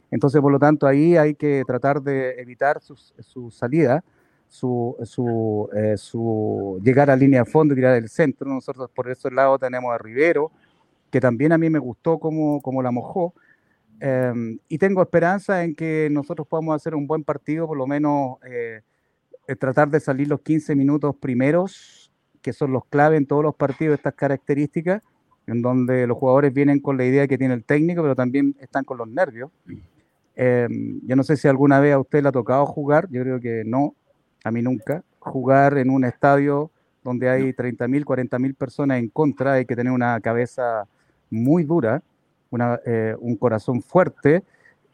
Entonces, 0.09 0.41
por 0.41 0.51
lo 0.51 0.59
tanto, 0.59 0.87
ahí 0.87 1.17
hay 1.17 1.35
que 1.35 1.63
tratar 1.67 2.01
de 2.01 2.41
evitar 2.41 2.81
su, 2.81 2.95
su 2.95 3.51
salida 3.51 4.03
su, 4.51 4.97
su, 5.05 5.69
eh, 5.73 5.95
su 5.97 6.77
llegar 6.83 7.09
a 7.09 7.15
línea 7.15 7.45
de 7.45 7.49
fondo 7.49 7.73
y 7.73 7.77
tirar 7.77 7.93
del 7.93 8.09
centro. 8.09 8.49
Nosotros 8.49 8.89
por 8.93 9.09
ese 9.09 9.31
lado 9.31 9.57
tenemos 9.57 9.93
a 9.93 9.97
Rivero, 9.97 10.51
que 11.09 11.21
también 11.21 11.53
a 11.53 11.57
mí 11.57 11.69
me 11.69 11.79
gustó 11.79 12.19
como, 12.19 12.61
como 12.61 12.83
la 12.83 12.91
mojó. 12.91 13.33
Em, 14.03 14.57
y 14.67 14.79
tengo 14.79 15.03
esperanza 15.03 15.63
en 15.63 15.75
que 15.75 16.09
nosotros 16.11 16.47
podamos 16.47 16.75
hacer 16.75 16.95
un 16.95 17.05
buen 17.05 17.23
partido, 17.23 17.67
por 17.67 17.77
lo 17.77 17.85
menos 17.85 18.37
eh, 18.49 18.81
eh, 19.47 19.55
tratar 19.55 19.91
de 19.91 19.99
salir 19.99 20.27
los 20.27 20.41
15 20.41 20.75
minutos 20.75 21.15
primeros, 21.17 22.11
que 22.41 22.51
son 22.51 22.71
los 22.71 22.83
clave 22.85 23.17
en 23.17 23.27
todos 23.27 23.43
los 23.43 23.53
partidos, 23.53 23.93
estas 23.93 24.15
características, 24.15 25.03
en 25.45 25.61
donde 25.61 26.07
los 26.07 26.17
jugadores 26.17 26.51
vienen 26.51 26.79
con 26.79 26.97
la 26.97 27.05
idea 27.05 27.27
que 27.27 27.37
tiene 27.37 27.53
el 27.53 27.63
técnico, 27.63 28.01
pero 28.01 28.15
también 28.15 28.55
están 28.59 28.85
con 28.85 28.97
los 28.97 29.07
nervios. 29.07 29.51
Em, 30.35 30.99
yo 31.05 31.15
no 31.15 31.21
sé 31.21 31.37
si 31.37 31.47
alguna 31.47 31.79
vez 31.79 31.93
a 31.93 31.99
usted 31.99 32.23
le 32.23 32.29
ha 32.29 32.31
tocado 32.31 32.65
jugar, 32.65 33.07
yo 33.11 33.21
creo 33.21 33.39
que 33.39 33.61
no, 33.67 33.93
a 34.43 34.49
mí 34.49 34.63
nunca, 34.63 35.03
jugar 35.19 35.77
en 35.77 35.91
un 35.91 36.05
estadio 36.05 36.71
donde 37.03 37.29
hay 37.29 37.53
30.000, 37.53 38.03
40.000 38.03 38.55
personas 38.55 38.97
en 38.97 39.09
contra, 39.09 39.53
hay 39.53 39.65
que 39.65 39.75
tener 39.75 39.93
una 39.93 40.19
cabeza 40.21 40.87
muy 41.29 41.63
dura, 41.65 42.01
eh, 42.85 43.15
un 43.19 43.37
corazón 43.37 43.81
fuerte 43.81 44.43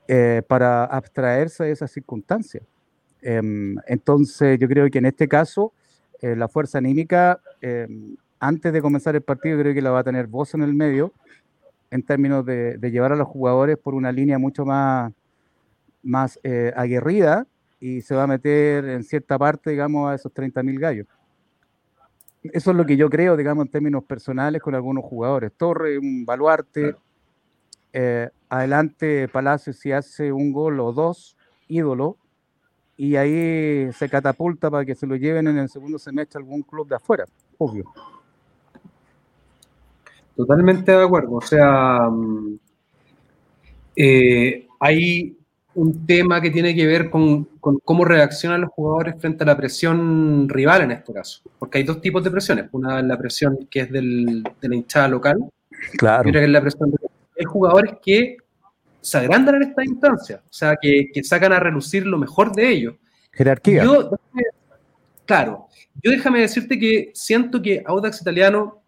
eh, 0.07 0.43
para 0.47 0.85
abstraerse 0.85 1.63
de 1.63 1.71
esas 1.71 1.91
circunstancias. 1.91 2.63
Em, 3.21 3.75
entonces, 3.87 4.59
yo 4.59 4.67
creo 4.67 4.89
que 4.91 4.99
en 4.99 5.07
este 5.07 5.27
caso, 5.27 5.73
eh, 6.21 6.35
la 6.35 6.47
fuerza 6.47 6.77
anímica, 6.77 7.39
em, 7.61 8.15
antes 8.39 8.71
de 8.71 8.81
comenzar 8.81 9.15
el 9.15 9.23
partido, 9.23 9.59
creo 9.59 9.73
que 9.73 9.81
la 9.81 9.89
va 9.89 9.99
a 9.99 10.03
tener 10.03 10.27
voz 10.27 10.53
en 10.53 10.61
el 10.61 10.75
medio, 10.75 11.13
en 11.89 12.03
términos 12.03 12.45
de, 12.45 12.77
de 12.77 12.91
llevar 12.91 13.11
a 13.11 13.15
los 13.15 13.27
jugadores 13.27 13.77
por 13.77 13.95
una 13.95 14.11
línea 14.11 14.37
mucho 14.37 14.65
más, 14.65 15.11
más 16.03 16.39
aguerrida 16.75 17.47
y 17.79 18.01
se 18.01 18.13
va 18.15 18.23
a 18.23 18.27
meter 18.27 18.85
en 18.85 19.03
cierta 19.03 19.37
parte, 19.39 19.71
digamos, 19.71 20.11
a 20.11 20.15
esos 20.15 20.31
30.000 20.33 20.79
gallos. 20.79 21.07
Eso 22.53 22.71
es 22.71 22.77
lo 22.77 22.85
que 22.85 22.97
yo 22.97 23.09
creo, 23.09 23.35
digamos, 23.35 23.65
en 23.65 23.71
términos 23.71 24.03
personales 24.03 24.61
con 24.61 24.75
algunos 24.75 25.03
jugadores. 25.03 25.51
Torre, 25.57 25.97
un 25.97 26.25
baluarte. 26.25 26.95
Eh, 27.99 28.29
adelante 28.49 29.27
Palacio 29.27 29.73
si 29.73 29.91
hace 29.91 30.31
un 30.31 30.51
gol 30.51 30.79
o 30.79 30.93
dos, 30.93 31.35
ídolo. 31.67 32.17
Y 32.95 33.15
ahí 33.15 33.91
se 33.91 34.07
catapulta 34.07 34.69
para 34.69 34.85
que 34.85 34.93
se 34.93 35.07
lo 35.07 35.15
lleven 35.15 35.47
en 35.47 35.57
el 35.57 35.69
segundo 35.69 35.97
semestre 35.97 36.37
a 36.37 36.41
algún 36.41 36.61
club 36.61 36.87
de 36.87 36.95
afuera, 36.95 37.25
obvio. 37.57 37.85
Totalmente 40.35 40.91
de 40.91 41.03
acuerdo. 41.03 41.33
O 41.33 41.41
sea, 41.41 42.07
mm, 42.09 42.59
eh, 43.95 44.67
hay 44.79 45.37
un 45.73 46.05
tema 46.05 46.39
que 46.39 46.51
tiene 46.51 46.75
que 46.75 46.85
ver 46.85 47.09
con, 47.09 47.45
cómo 47.59 48.05
reaccionan 48.05 48.61
los 48.61 48.71
jugadores 48.71 49.15
frente 49.19 49.43
a 49.43 49.47
la 49.47 49.57
presión 49.57 50.47
rival 50.49 50.83
en 50.83 50.91
este 50.91 51.13
caso. 51.13 51.41
Porque 51.57 51.79
hay 51.79 51.83
dos 51.83 51.99
tipos 51.99 52.23
de 52.23 52.29
presiones. 52.29 52.67
Una 52.71 52.99
es 52.99 53.05
la 53.05 53.17
presión 53.17 53.67
que 53.71 53.81
es 53.81 53.91
del, 53.91 54.43
de 54.43 54.69
la 54.69 54.75
hinchada 54.75 55.07
local. 55.07 55.39
Claro. 55.97 56.27
Y 56.27 56.29
otra 56.29 56.41
que 56.41 56.45
es 56.45 56.51
la 56.51 56.61
presión 56.61 56.91
de 56.91 57.06
hay 57.39 57.46
jugadores 57.46 57.94
que 58.03 58.38
se 59.01 59.17
agrandan 59.17 59.56
en 59.56 59.63
esta 59.63 59.84
instancia. 59.86 60.41
O 60.46 60.53
sea, 60.53 60.75
que, 60.82 61.10
sacan 61.24 61.53
a 61.53 61.60
relucir 61.60 62.06
lo 62.06 62.17
mejor 62.17 62.53
de 62.53 62.70
ellos. 62.70 62.96
Jerarquía. 63.32 63.84
Yo, 63.84 64.12
claro. 65.25 65.67
Yo 66.03 66.12
déjame 66.12 66.41
decirte 66.41 66.77
que 66.77 67.12
siento 67.13 67.62
que 67.62 67.84
Audax 67.86 68.22
Italiano 68.22 68.82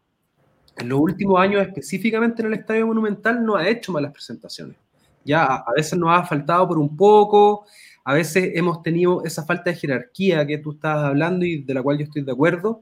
en 0.77 0.89
los 0.89 0.99
últimos 0.99 1.39
años, 1.39 1.61
específicamente 1.61 2.41
en 2.41 2.47
el 2.47 2.59
Estadio 2.59 2.87
Monumental, 2.87 3.43
no 3.43 3.55
ha 3.55 3.67
hecho 3.67 3.91
malas 3.91 4.13
presentaciones 4.13 4.77
ya 5.23 5.45
a 5.45 5.73
veces 5.75 5.97
nos 5.97 6.09
ha 6.11 6.25
faltado 6.25 6.67
por 6.67 6.79
un 6.79 6.95
poco, 6.95 7.65
a 8.03 8.13
veces 8.13 8.51
hemos 8.55 8.81
tenido 8.81 9.23
esa 9.23 9.45
falta 9.45 9.69
de 9.69 9.75
jerarquía 9.75 10.45
que 10.45 10.57
tú 10.57 10.71
estás 10.71 10.97
hablando 10.97 11.45
y 11.45 11.61
de 11.61 11.73
la 11.73 11.83
cual 11.83 11.97
yo 11.97 12.05
estoy 12.05 12.23
de 12.23 12.31
acuerdo, 12.31 12.81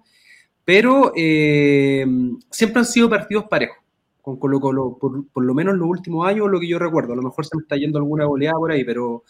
pero 0.63 1.11
eh, 1.15 2.05
siempre 2.49 2.79
han 2.79 2.85
sido 2.85 3.09
partidos 3.09 3.45
parejos 3.49 3.77
por, 4.35 5.45
lo 5.45 5.53
menos 5.53 5.73
en 5.73 5.79
los 5.79 5.87
últimos 5.87 6.27
años, 6.27 6.49
lo 6.49 6.59
que 6.59 6.67
yo 6.67 6.77
recuerdo. 6.77 7.13
A 7.13 7.15
lo 7.15 7.21
mejor 7.21 7.45
se 7.45 7.55
me 7.55 7.61
está 7.61 7.77
yendo 7.77 7.97
alguna 7.97 8.25
goleada 8.25 8.57
por 8.57 8.71
ahí, 8.71 8.83
pero, 8.83 9.23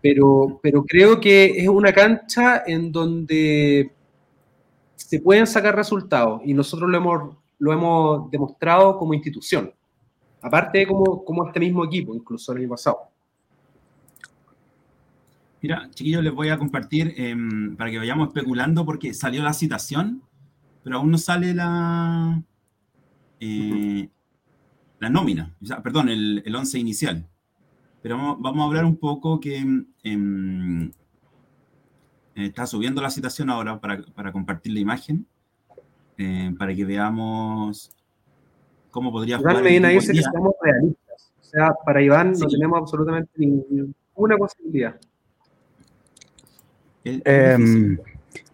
pero, 0.00 0.58
pero 0.62 0.84
creo 0.84 1.20
que 1.20 1.44
es 1.44 1.68
una 1.68 1.92
cancha 1.92 2.62
en 2.66 2.90
donde 2.90 3.92
se 4.94 5.20
pueden 5.20 5.46
sacar 5.46 5.76
resultados 5.76 6.40
y 6.44 6.54
nosotros 6.54 6.88
lo 6.88 6.96
hemos, 6.96 7.36
lo 7.58 7.72
hemos 7.72 8.30
demostrado 8.30 8.96
como 8.98 9.12
institución. 9.12 9.72
Aparte 10.40 10.86
como, 10.86 11.24
como 11.24 11.46
este 11.46 11.60
mismo 11.60 11.84
equipo, 11.84 12.14
incluso 12.14 12.52
el 12.52 12.58
año 12.58 12.70
pasado. 12.70 12.98
Mira, 15.60 15.90
chiquillos, 15.92 16.22
les 16.22 16.32
voy 16.32 16.48
a 16.48 16.58
compartir 16.58 17.14
em, 17.16 17.76
para 17.76 17.90
que 17.90 17.98
vayamos 17.98 18.28
especulando 18.28 18.86
porque 18.86 19.12
salió 19.12 19.42
la 19.42 19.52
citación, 19.52 20.22
pero 20.84 20.98
aún 20.98 21.10
no 21.10 21.18
sale 21.18 21.54
la, 21.54 22.40
eh, 23.40 24.08
la 24.98 25.10
nómina, 25.10 25.54
perdón, 25.82 26.08
el, 26.08 26.42
el, 26.44 26.54
once 26.54 26.78
inicial. 26.78 27.26
Pero 28.02 28.36
vamos, 28.38 28.62
a 28.62 28.66
hablar 28.66 28.84
un 28.84 28.96
poco 28.96 29.40
que 29.40 29.64
em, 30.02 30.92
está 32.34 32.66
subiendo 32.66 33.02
la 33.02 33.10
citación 33.10 33.50
ahora 33.50 33.80
para, 33.80 34.02
para 34.14 34.32
compartir 34.32 34.72
la 34.72 34.80
imagen, 34.80 35.26
eh, 36.18 36.54
para 36.58 36.74
que 36.74 36.84
veamos 36.84 37.90
cómo 38.90 39.12
podría 39.12 39.38
Iván 39.38 39.62
Medina 39.62 39.88
dice 39.88 40.12
que 40.12 40.22
somos 40.22 40.54
realistas. 40.62 41.32
O 41.40 41.44
sea, 41.44 41.74
para 41.84 42.02
Iván 42.02 42.32
no 42.32 42.46
tenemos 42.46 42.78
absolutamente 42.78 43.30
ninguna 43.36 44.36
posibilidad. 44.38 44.98
Em, 47.04 47.98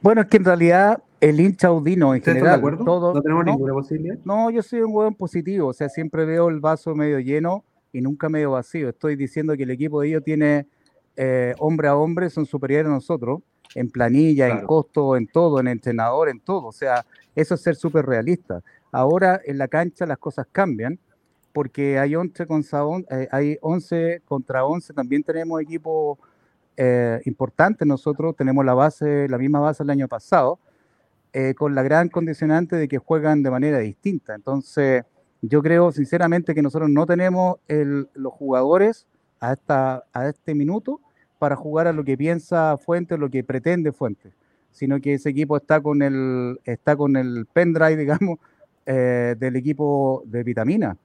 bueno, 0.00 0.22
es 0.22 0.26
que 0.26 0.36
en 0.36 0.44
realidad 0.44 1.02
el 1.22 1.38
hincha 1.38 1.68
audino 1.68 2.16
en 2.16 2.20
general, 2.20 2.60
todo, 2.84 3.14
no 3.14 3.22
tenemos 3.22 3.44
ninguna 3.44 3.72
posibilidad. 3.74 4.18
No, 4.24 4.50
yo 4.50 4.60
soy 4.60 4.80
un 4.80 4.92
hueón 4.92 5.14
positivo, 5.14 5.68
o 5.68 5.72
sea, 5.72 5.88
siempre 5.88 6.24
veo 6.24 6.48
el 6.48 6.58
vaso 6.58 6.96
medio 6.96 7.20
lleno 7.20 7.64
y 7.92 8.00
nunca 8.00 8.28
medio 8.28 8.50
vacío. 8.50 8.88
Estoy 8.88 9.14
diciendo 9.14 9.56
que 9.56 9.62
el 9.62 9.70
equipo 9.70 10.00
de 10.00 10.08
ellos 10.08 10.24
tiene 10.24 10.66
eh, 11.14 11.54
hombre 11.60 11.86
a 11.86 11.94
hombre, 11.94 12.28
son 12.28 12.44
superiores 12.44 12.88
a 12.88 12.94
nosotros, 12.94 13.40
en 13.76 13.88
planilla, 13.88 14.48
en 14.48 14.66
costo, 14.66 15.16
en 15.16 15.28
todo, 15.28 15.60
en 15.60 15.68
entrenador, 15.68 16.28
en 16.28 16.40
todo. 16.40 16.66
O 16.66 16.72
sea, 16.72 17.06
eso 17.36 17.54
es 17.54 17.62
ser 17.62 17.76
súper 17.76 18.04
realista. 18.04 18.60
Ahora 18.90 19.40
en 19.44 19.58
la 19.58 19.68
cancha 19.68 20.04
las 20.06 20.18
cosas 20.18 20.48
cambian 20.50 20.98
porque 21.52 22.00
hay 22.00 22.16
11, 22.16 22.46
eh, 23.10 23.28
hay 23.30 23.58
11 23.60 24.22
contra 24.24 24.64
11, 24.64 24.92
también 24.92 25.22
tenemos 25.22 25.60
equipos 25.60 26.18
eh, 26.76 27.20
importantes 27.26 27.86
nosotros, 27.86 28.34
tenemos 28.34 28.64
la 28.64 28.74
base, 28.74 29.28
la 29.28 29.38
misma 29.38 29.60
base 29.60 29.84
el 29.84 29.90
año 29.90 30.08
pasado, 30.08 30.58
eh, 31.32 31.54
con 31.54 31.74
la 31.74 31.82
gran 31.82 32.08
condicionante 32.08 32.76
de 32.76 32.88
que 32.88 32.98
juegan 32.98 33.42
de 33.42 33.50
manera 33.50 33.78
distinta. 33.78 34.34
Entonces, 34.34 35.04
yo 35.40 35.62
creo 35.62 35.90
sinceramente 35.90 36.54
que 36.54 36.62
nosotros 36.62 36.88
no 36.88 37.06
tenemos 37.06 37.56
los 37.68 38.32
jugadores 38.32 39.06
a, 39.40 39.54
esta, 39.54 40.04
a 40.12 40.28
este 40.28 40.54
minuto 40.54 41.00
para 41.38 41.56
jugar 41.56 41.88
a 41.88 41.92
lo 41.92 42.04
que 42.04 42.16
piensa 42.16 42.76
Fuente, 42.76 43.18
lo 43.18 43.28
que 43.28 43.42
pretende 43.42 43.90
Fuente, 43.90 44.32
sino 44.70 45.00
que 45.00 45.14
ese 45.14 45.30
equipo 45.30 45.56
está 45.56 45.80
con 45.80 46.00
el, 46.00 46.60
está 46.64 46.94
con 46.94 47.16
el 47.16 47.46
pendrive, 47.52 47.96
digamos, 47.96 48.38
eh, 48.86 49.34
del 49.36 49.56
equipo 49.56 50.22
de 50.26 50.44
vitamina. 50.44 50.96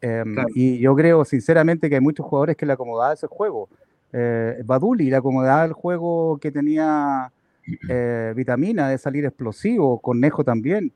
Em, 0.00 0.36
y 0.54 0.78
yo 0.78 0.94
creo 0.94 1.24
sinceramente 1.24 1.88
que 1.88 1.96
hay 1.96 2.00
muchos 2.00 2.24
jugadores 2.24 2.56
que 2.56 2.64
le 2.64 2.72
acomodaba 2.72 3.12
ese 3.12 3.26
juego. 3.26 3.68
Eh, 4.12 4.62
Baduli 4.64 5.10
le 5.10 5.16
acomodaba 5.16 5.64
el 5.64 5.72
juego 5.72 6.38
que 6.38 6.50
tenía 6.50 7.30
eh, 7.88 8.32
vitamina 8.36 8.88
de 8.88 8.98
salir 8.98 9.24
explosivo, 9.24 9.98
Conejo 10.00 10.44
también. 10.44 10.92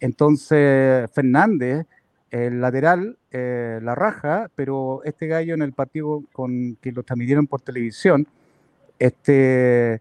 Entonces 0.00 1.10
Fernández, 1.12 1.86
el 2.30 2.60
lateral, 2.60 3.18
eh, 3.30 3.78
la 3.82 3.94
raja, 3.94 4.50
pero 4.54 5.02
este 5.04 5.26
gallo 5.26 5.54
en 5.54 5.62
el 5.62 5.72
partido 5.72 6.22
con 6.32 6.76
que 6.80 6.92
lo 6.92 7.02
transmitieron 7.02 7.46
por 7.46 7.60
televisión, 7.60 8.26
este 8.98 10.00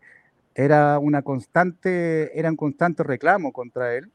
era 0.54 1.00
una 1.00 1.22
constante, 1.22 2.38
era 2.38 2.50
un 2.50 2.58
constante 2.58 3.04
reclamo 3.04 3.54
contra 3.54 3.96
él 3.96 4.12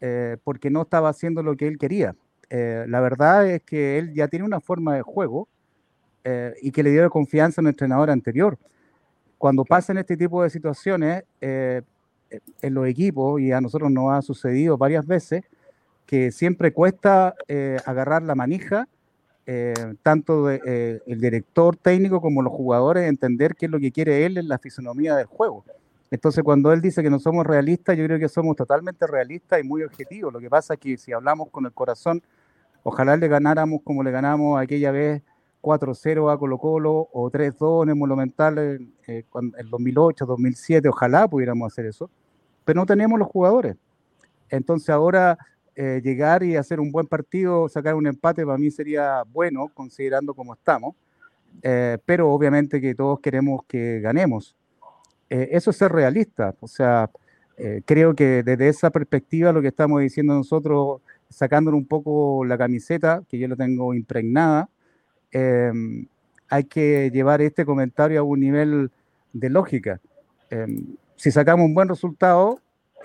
eh, 0.00 0.36
porque 0.42 0.70
no 0.70 0.82
estaba 0.82 1.10
haciendo 1.10 1.42
lo 1.42 1.56
que 1.56 1.68
él 1.68 1.78
quería. 1.78 2.14
La 2.48 3.00
verdad 3.00 3.48
es 3.48 3.62
que 3.62 3.98
él 3.98 4.14
ya 4.14 4.28
tiene 4.28 4.44
una 4.44 4.60
forma 4.60 4.94
de 4.94 5.02
juego 5.02 5.48
y 6.62 6.70
que 6.70 6.84
le 6.84 6.90
dio 6.90 7.10
confianza 7.10 7.60
al 7.60 7.66
entrenador 7.66 8.08
anterior. 8.08 8.56
Cuando 9.38 9.64
pasan 9.64 9.98
este 9.98 10.16
tipo 10.16 10.42
de 10.42 10.50
situaciones 10.50 11.24
en 11.40 11.84
los 12.74 12.86
equipos, 12.86 13.40
y 13.40 13.52
a 13.52 13.60
nosotros 13.60 13.90
nos 13.90 14.12
ha 14.12 14.22
sucedido 14.22 14.76
varias 14.76 15.06
veces, 15.06 15.44
que 16.06 16.30
siempre 16.30 16.72
cuesta 16.72 17.34
agarrar 17.84 18.22
la 18.22 18.34
manija, 18.34 18.88
tanto 20.02 20.50
el 20.50 21.20
director 21.20 21.76
técnico 21.76 22.20
como 22.20 22.42
los 22.42 22.52
jugadores, 22.52 23.08
entender 23.08 23.54
qué 23.54 23.66
es 23.66 23.72
lo 23.72 23.78
que 23.78 23.92
quiere 23.92 24.26
él 24.26 24.38
en 24.38 24.48
la 24.48 24.58
fisonomía 24.58 25.14
del 25.16 25.26
juego. 25.26 25.64
Entonces, 26.10 26.44
cuando 26.44 26.72
él 26.72 26.80
dice 26.80 27.02
que 27.02 27.10
no 27.10 27.18
somos 27.18 27.44
realistas, 27.44 27.96
yo 27.96 28.04
creo 28.04 28.18
que 28.18 28.28
somos 28.28 28.54
totalmente 28.56 29.06
realistas 29.08 29.60
y 29.60 29.64
muy 29.64 29.82
objetivos. 29.82 30.32
Lo 30.32 30.38
que 30.38 30.48
pasa 30.48 30.74
es 30.74 30.80
que 30.80 30.96
si 30.96 31.12
hablamos 31.12 31.50
con 31.50 31.66
el 31.66 31.72
corazón, 31.72 32.22
ojalá 32.84 33.16
le 33.16 33.26
ganáramos 33.26 33.80
como 33.82 34.04
le 34.04 34.12
ganamos 34.12 34.60
aquella 34.60 34.92
vez 34.92 35.22
4-0 35.66 36.32
a 36.32 36.38
Colo 36.38 36.58
Colo 36.58 37.08
o 37.12 37.28
3-2 37.28 37.82
en 37.82 37.88
el 37.88 37.96
Monumental 37.96 38.56
en, 38.56 38.94
en 39.08 39.70
2008, 39.70 40.24
2007, 40.24 40.88
ojalá 40.88 41.26
pudiéramos 41.26 41.72
hacer 41.72 41.86
eso, 41.86 42.08
pero 42.64 42.80
no 42.80 42.86
tenemos 42.86 43.18
los 43.18 43.26
jugadores. 43.26 43.76
Entonces 44.48 44.90
ahora 44.90 45.36
eh, 45.74 46.00
llegar 46.04 46.44
y 46.44 46.54
hacer 46.54 46.78
un 46.78 46.92
buen 46.92 47.08
partido, 47.08 47.68
sacar 47.68 47.96
un 47.96 48.06
empate 48.06 48.46
para 48.46 48.58
mí 48.58 48.70
sería 48.70 49.24
bueno, 49.32 49.66
considerando 49.74 50.34
cómo 50.34 50.54
estamos, 50.54 50.94
eh, 51.62 51.98
pero 52.06 52.30
obviamente 52.30 52.80
que 52.80 52.94
todos 52.94 53.18
queremos 53.18 53.62
que 53.66 53.98
ganemos. 53.98 54.54
Eh, 55.28 55.48
eso 55.50 55.70
es 55.70 55.76
ser 55.76 55.90
realista. 55.90 56.54
O 56.60 56.68
sea, 56.68 57.10
eh, 57.56 57.82
creo 57.84 58.14
que 58.14 58.44
desde 58.44 58.68
esa 58.68 58.90
perspectiva 58.90 59.52
lo 59.52 59.62
que 59.62 59.68
estamos 59.68 60.00
diciendo 60.00 60.34
nosotros, 60.34 61.00
sacándonos 61.28 61.78
un 61.78 61.86
poco 61.86 62.44
la 62.44 62.56
camiseta, 62.56 63.22
que 63.28 63.38
yo 63.38 63.48
lo 63.48 63.56
tengo 63.56 63.94
impregnada, 63.94 64.68
em, 65.32 66.06
hay 66.48 66.64
que 66.64 67.10
llevar 67.10 67.40
este 67.42 67.64
comentario 67.64 68.20
a 68.20 68.22
un 68.22 68.40
nivel 68.40 68.90
de 69.32 69.50
lógica. 69.50 70.00
Em, 70.50 70.96
si 71.16 71.30
sacamos 71.30 71.66
un 71.66 71.74
buen 71.74 71.88
resultado, 71.88 72.60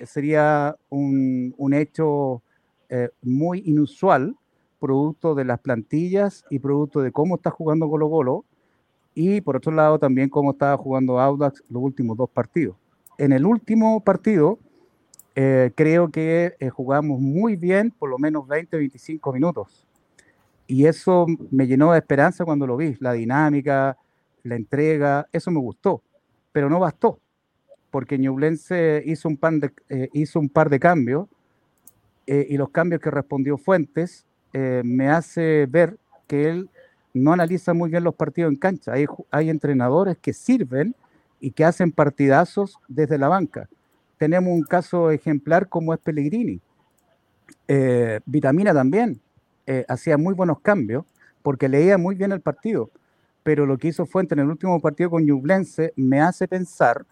sería 0.06 0.76
un, 0.90 1.74
hecho 1.74 2.42
eh, 2.90 3.10
muy 3.22 3.64
inusual, 3.66 4.36
producto 4.80 5.36
de 5.36 5.46
las 5.46 5.60
plantillas 5.60 6.44
y 6.50 6.60
producto 6.60 7.02
de 7.02 7.12
cómo 7.12 7.36
está 7.36 7.52
jugando 7.52 7.90
Colo 7.90 8.10
Colo, 8.10 8.46
y 9.14 9.42
por 9.42 9.58
otro 9.58 9.72
lado 9.72 10.00
también 10.00 10.30
cómo 10.30 10.52
estaba 10.52 10.78
jugando 10.78 11.20
Audax 11.20 11.64
los 11.70 11.84
últimos 11.84 12.18
dos 12.18 12.30
partidos. 12.30 12.76
En 13.18 13.32
el 13.32 13.46
último 13.46 14.00
partido, 14.04 14.58
eh, 15.36 15.72
creo 15.76 16.10
que 16.10 16.56
eh, 16.60 16.70
jugamos 16.70 17.20
muy 17.20 17.56
bien, 17.56 17.92
por 17.92 18.10
lo 18.10 18.18
menos 18.18 18.48
20, 18.48 18.78
25 18.78 19.34
minutos. 19.34 19.88
Y 20.72 20.86
eso 20.86 21.26
me 21.50 21.68
llenó 21.68 21.92
de 21.92 21.98
esperanza 21.98 22.46
cuando 22.46 22.66
lo 22.66 22.78
vi, 22.78 22.96
la 23.02 23.12
dinámica, 23.12 23.98
la 24.44 24.56
entrega, 24.56 25.28
eso 25.34 25.52
me 25.52 25.60
gustó, 25.60 26.02
pero 26.54 26.70
no 26.70 26.80
bastó, 26.80 27.20
porque 27.90 28.18
Ñublense 28.18 29.04
hizo 29.06 29.28
un, 29.28 29.38
eh, 29.90 30.50
par 30.54 30.70
de 30.70 30.80
cambios 30.80 31.28
y 32.26 32.56
los 32.56 32.70
cambios 32.70 33.02
que 33.02 33.12
respondió 33.12 33.58
Fuentes 33.58 34.26
me 34.54 35.10
hace 35.10 35.66
ver 35.70 35.98
que 36.26 36.48
él 36.48 36.70
no 37.14 37.34
analiza 37.34 37.74
muy 37.74 37.90
bien 37.90 38.06
los 38.06 38.16
partidos 38.16 38.54
en 38.54 38.58
cancha. 38.58 38.94
Hay, 38.94 39.08
hay 39.30 39.50
entrenadores 39.50 40.18
que 40.20 40.32
sirven 40.32 40.96
y 41.42 41.52
que 41.52 41.66
hacen 41.66 41.92
partidazos 41.92 42.80
desde 42.88 43.18
la 43.18 43.28
banca. 43.28 43.68
Tenemos 44.18 44.54
un 44.54 44.64
caso 44.64 45.12
ejemplar 45.12 45.68
como 45.68 45.94
es 45.94 46.00
Pellegrini. 46.00 46.62
Eh, 47.68 48.22
Vitamina 48.26 48.74
también 48.74 49.20
eh, 49.72 49.86
hacía 49.88 50.18
muy 50.18 50.34
buenos 50.34 50.60
cambios 50.60 51.06
porque 51.42 51.70
leía 51.70 51.98
muy 51.98 52.16
bien 52.16 52.34
el 52.34 52.42
partido. 52.42 52.90
Pero 53.42 53.66
lo 53.66 53.78
que 53.78 53.88
hizo 53.88 54.06
Fuente 54.06 54.36
en 54.36 54.40
el 54.40 54.50
último 54.50 54.82
partido 54.82 55.10
con 55.10 55.26
Ñublense 55.26 55.94
me 55.96 56.20
hace 56.20 56.46
pensar 56.46 57.06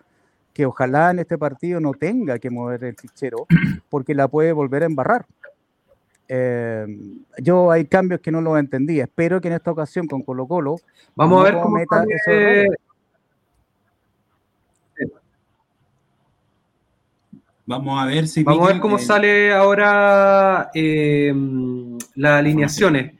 que 0.53 0.65
ojalá 0.65 1.11
en 1.11 1.19
este 1.19 1.37
partido 1.37 1.79
no 1.79 1.93
tenga 1.93 2.37
que 2.37 2.49
mover 2.49 2.83
el 2.83 2.95
fichero 2.97 3.47
porque 3.89 4.13
la 4.13 4.27
puede 4.27 4.51
volver 4.51 4.83
a 4.83 4.87
embarrar. 4.87 5.25
Eh, 6.27 6.85
yo 7.37 7.71
hay 7.71 7.85
cambios 7.85 8.19
que 8.19 8.29
no 8.29 8.41
los 8.41 8.59
entendí. 8.59 8.99
Espero 8.99 9.39
que 9.39 9.47
en 9.47 9.53
esta 9.53 9.71
ocasión 9.71 10.05
con 10.05 10.21
Colo 10.21 10.45
Colo 10.45 10.75
vamos 11.15 11.39
a 11.39 11.43
ver 11.45 11.61
cómo 11.61 11.77
meta 11.77 12.03
Vamos 17.69 18.01
a 18.01 18.07
ver 18.07 18.27
si. 18.27 18.43
Vamos 18.43 18.67
a 18.67 18.73
ver 18.73 18.81
cómo 18.81 18.97
sale 18.97 19.53
ahora 19.53 20.71
eh, 20.73 21.31
las 22.15 22.31
alineaciones. 22.39 23.13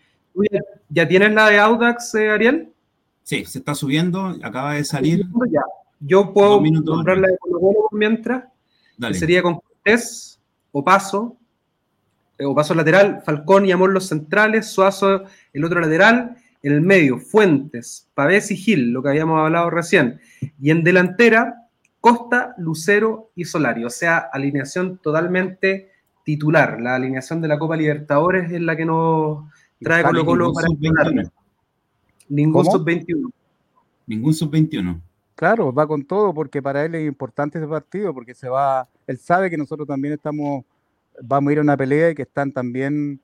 ¿Ya, 0.89 1.07
tienes 1.07 1.33
la 1.33 1.49
de 1.49 1.59
Audax, 1.59 2.15
eh, 2.15 2.31
Ariel? 2.31 2.73
Sí, 3.21 3.45
se 3.45 3.59
está 3.59 3.75
subiendo, 3.75 4.35
acaba 4.41 4.73
de 4.73 4.83
salir. 4.85 5.23
Yo 5.99 6.33
puedo 6.33 6.63
comprar 6.83 7.19
la 7.19 7.27
de 7.27 7.37
Colo 7.37 7.89
mientras. 7.91 8.45
sería 9.11 9.43
con 9.43 9.59
Cortés, 9.59 10.39
Opaso, 10.71 11.37
eh, 12.39 12.45
o 12.45 12.55
paso 12.55 12.73
lateral, 12.73 13.21
Falcón 13.23 13.67
y 13.67 13.71
Amor 13.71 13.91
los 13.91 14.07
centrales, 14.07 14.65
Suazo 14.65 15.25
el 15.53 15.63
otro 15.63 15.79
lateral, 15.79 16.37
en 16.63 16.73
el 16.73 16.81
medio, 16.81 17.19
Fuentes, 17.19 18.09
Pavés 18.15 18.49
y 18.49 18.57
Gil, 18.57 18.93
lo 18.93 19.03
que 19.03 19.09
habíamos 19.09 19.39
hablado 19.41 19.69
recién, 19.69 20.19
y 20.59 20.71
en 20.71 20.83
delantera, 20.83 21.68
Costa, 21.99 22.55
Lucero 22.57 23.31
y 23.35 23.45
Solari, 23.45 23.83
o 23.83 23.89
sea, 23.89 24.17
alineación 24.17 24.97
totalmente 24.97 25.91
titular, 26.23 26.79
la 26.79 26.95
alineación 26.95 27.41
de 27.41 27.47
la 27.47 27.59
Copa 27.59 27.75
Libertadores 27.75 28.51
es 28.51 28.61
la 28.61 28.75
que 28.75 28.85
nos 28.85 29.45
trae 29.81 30.03
Colo 30.03 30.25
Colo 30.25 30.53
para 30.53 30.67
sub 30.67 31.31
Ningún 32.29 32.65
sub-21. 32.65 33.31
Ningún 34.05 34.33
sub-21. 34.33 35.01
Claro, 35.35 35.73
va 35.73 35.87
con 35.87 36.05
todo 36.05 36.33
porque 36.33 36.61
para 36.61 36.85
él 36.85 36.95
es 36.95 37.07
importante 37.07 37.57
ese 37.57 37.67
partido, 37.67 38.13
porque 38.13 38.33
se 38.33 38.49
va, 38.49 38.87
él 39.07 39.17
sabe 39.17 39.49
que 39.49 39.57
nosotros 39.57 39.87
también 39.87 40.13
estamos 40.13 40.63
vamos 41.21 41.49
a 41.49 41.53
ir 41.53 41.59
a 41.59 41.61
una 41.61 41.77
pelea 41.77 42.11
y 42.11 42.15
que 42.15 42.23
están 42.23 42.51
también 42.51 43.19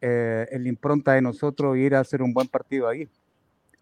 eh, 0.00 0.46
en 0.50 0.62
la 0.62 0.68
impronta 0.68 1.12
de 1.12 1.22
nosotros 1.22 1.76
ir 1.76 1.94
a 1.94 2.00
hacer 2.00 2.22
un 2.22 2.32
buen 2.32 2.48
partido 2.48 2.88
ahí. 2.88 3.08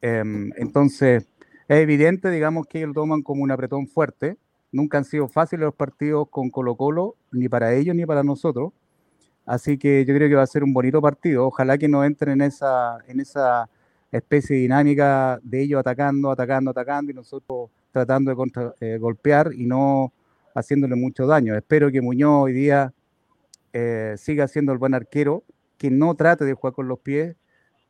Em, 0.01 0.51
entonces, 0.57 1.27
es 1.71 1.77
evidente, 1.77 2.33
digamos, 2.33 2.67
que 2.67 2.79
ellos 2.79 2.89
lo 2.89 2.95
toman 2.95 3.23
como 3.23 3.45
un 3.45 3.53
apretón 3.53 3.87
fuerte. 3.87 4.37
Nunca 4.73 4.99
han 4.99 5.05
sido 5.05 5.29
fáciles 5.29 5.67
los 5.67 5.75
partidos 5.75 6.29
con 6.29 6.51
Colo 6.51 6.75
Colo, 6.75 7.15
ni 7.31 7.49
para 7.49 7.73
ellos 7.75 7.95
ni 7.95 8.05
para 8.05 8.25
nosotros. 8.25 8.73
Así 9.47 9.79
que 9.79 10.05
yo 10.05 10.13
creo 10.13 10.29
que 10.29 10.35
va 10.35 10.43
a 10.43 10.49
ser 10.49 10.65
un 10.65 10.73
bonito 10.73 11.01
partido. 11.01 11.47
Ojalá 11.47 11.79
que 11.79 11.87
no 11.87 12.05
entren 12.05 12.41
en 12.41 12.49
esa, 12.49 12.99
en 13.07 13.21
esa 13.21 13.71
especie 14.11 14.57
de 14.57 14.63
dinámica 14.63 15.39
de 15.45 15.63
ellos 15.63 15.79
atacando, 15.79 16.33
atacando, 16.33 16.73
atacando 16.73 17.13
y 17.13 17.15
nosotros 17.15 17.71
tratando 17.93 18.33
de 18.33 18.37
contra, 18.37 18.75
eh, 18.81 18.99
golpear 18.99 19.53
y 19.55 19.65
no 19.65 20.13
haciéndole 20.57 20.97
mucho 20.97 21.25
daño. 21.25 21.55
Espero 21.55 21.89
que 21.93 22.01
Muñoz 22.01 22.47
hoy 22.47 22.53
día 22.53 22.93
eh, 23.73 24.17
siga 24.19 24.49
siendo 24.49 24.73
el 24.73 24.79
buen 24.79 24.95
arquero, 24.95 25.45
que 25.79 25.89
no 25.89 26.17
trate 26.17 26.45
de 26.45 26.55
jugar 26.55 26.75
con 26.75 26.89
los 26.89 26.99
pies, 26.99 27.37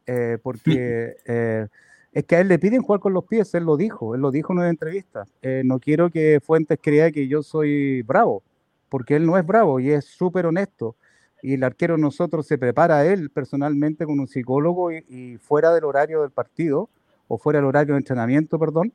eh, 0.07 0.37
porque 0.43 1.15
es 2.13 2.25
que 2.25 2.37
a 2.37 2.41
él 2.41 2.49
le 2.49 2.59
piden 2.59 2.83
jugar 2.83 3.01
con 3.01 3.13
los 3.13 3.25
pies, 3.25 3.55
él 3.55 3.65
lo 3.65 3.77
dijo, 3.77 4.15
él 4.15 4.21
lo 4.21 4.31
dijo 4.31 4.53
en 4.53 4.61
una 4.61 4.69
entrevista. 4.69 5.27
no 5.65 5.79
quiero 5.79 6.11
que 6.11 6.41
Fuentes 6.43 6.79
crea 6.83 7.11
que 7.11 7.29
yo 7.29 7.43
soy 7.43 8.03
bravo, 8.03 8.43
porque 8.89 9.17
él 9.17 9.27
no 9.27 9.39
es 9.39 9.47
bravo 9.47 9.79
y 9.81 9.91
es 9.91 10.07
súper 10.07 10.47
honesto. 10.47 10.97
Y 11.43 11.55
el 11.55 11.65
arquero 11.65 11.97
nosotros 11.97 12.47
se 12.47 12.59
prepara 12.59 13.07
él 13.07 13.31
personalmente 13.31 14.05
con 14.05 14.21
un 14.21 14.29
psicólogo 14.29 14.93
y, 14.93 15.39
fuera 15.41 15.73
del 15.73 15.85
horario 15.85 16.23
del 16.23 16.31
partido, 16.31 16.91
o 17.29 17.39
fuera 17.39 17.61
del 17.61 17.67
horario 17.67 17.95
de 17.95 17.99
entrenamiento, 17.99 18.59
perdón, 18.59 18.93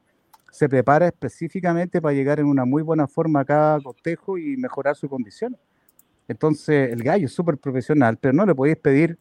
se 0.52 0.68
prepara 0.68 1.08
específicamente 1.08 2.02
para 2.02 2.14
llegar 2.14 2.40
en 2.40 2.46
una 2.46 2.66
muy 2.66 2.84
buena 2.84 3.08
forma 3.08 3.40
a 3.42 3.46
cada 3.46 3.80
cotejo 3.80 4.38
y 4.38 4.58
mejorar 4.58 4.96
su 4.96 5.08
condición. 5.08 5.58
Entonces, 6.28 6.92
el 6.92 7.02
gallo 7.02 7.28
es 7.28 7.34
súper 7.34 7.58
profesional, 7.58 8.18
pero 8.20 8.34
no 8.34 8.46
le 8.46 8.54
podéis 8.54 8.78
pedir 8.78 9.18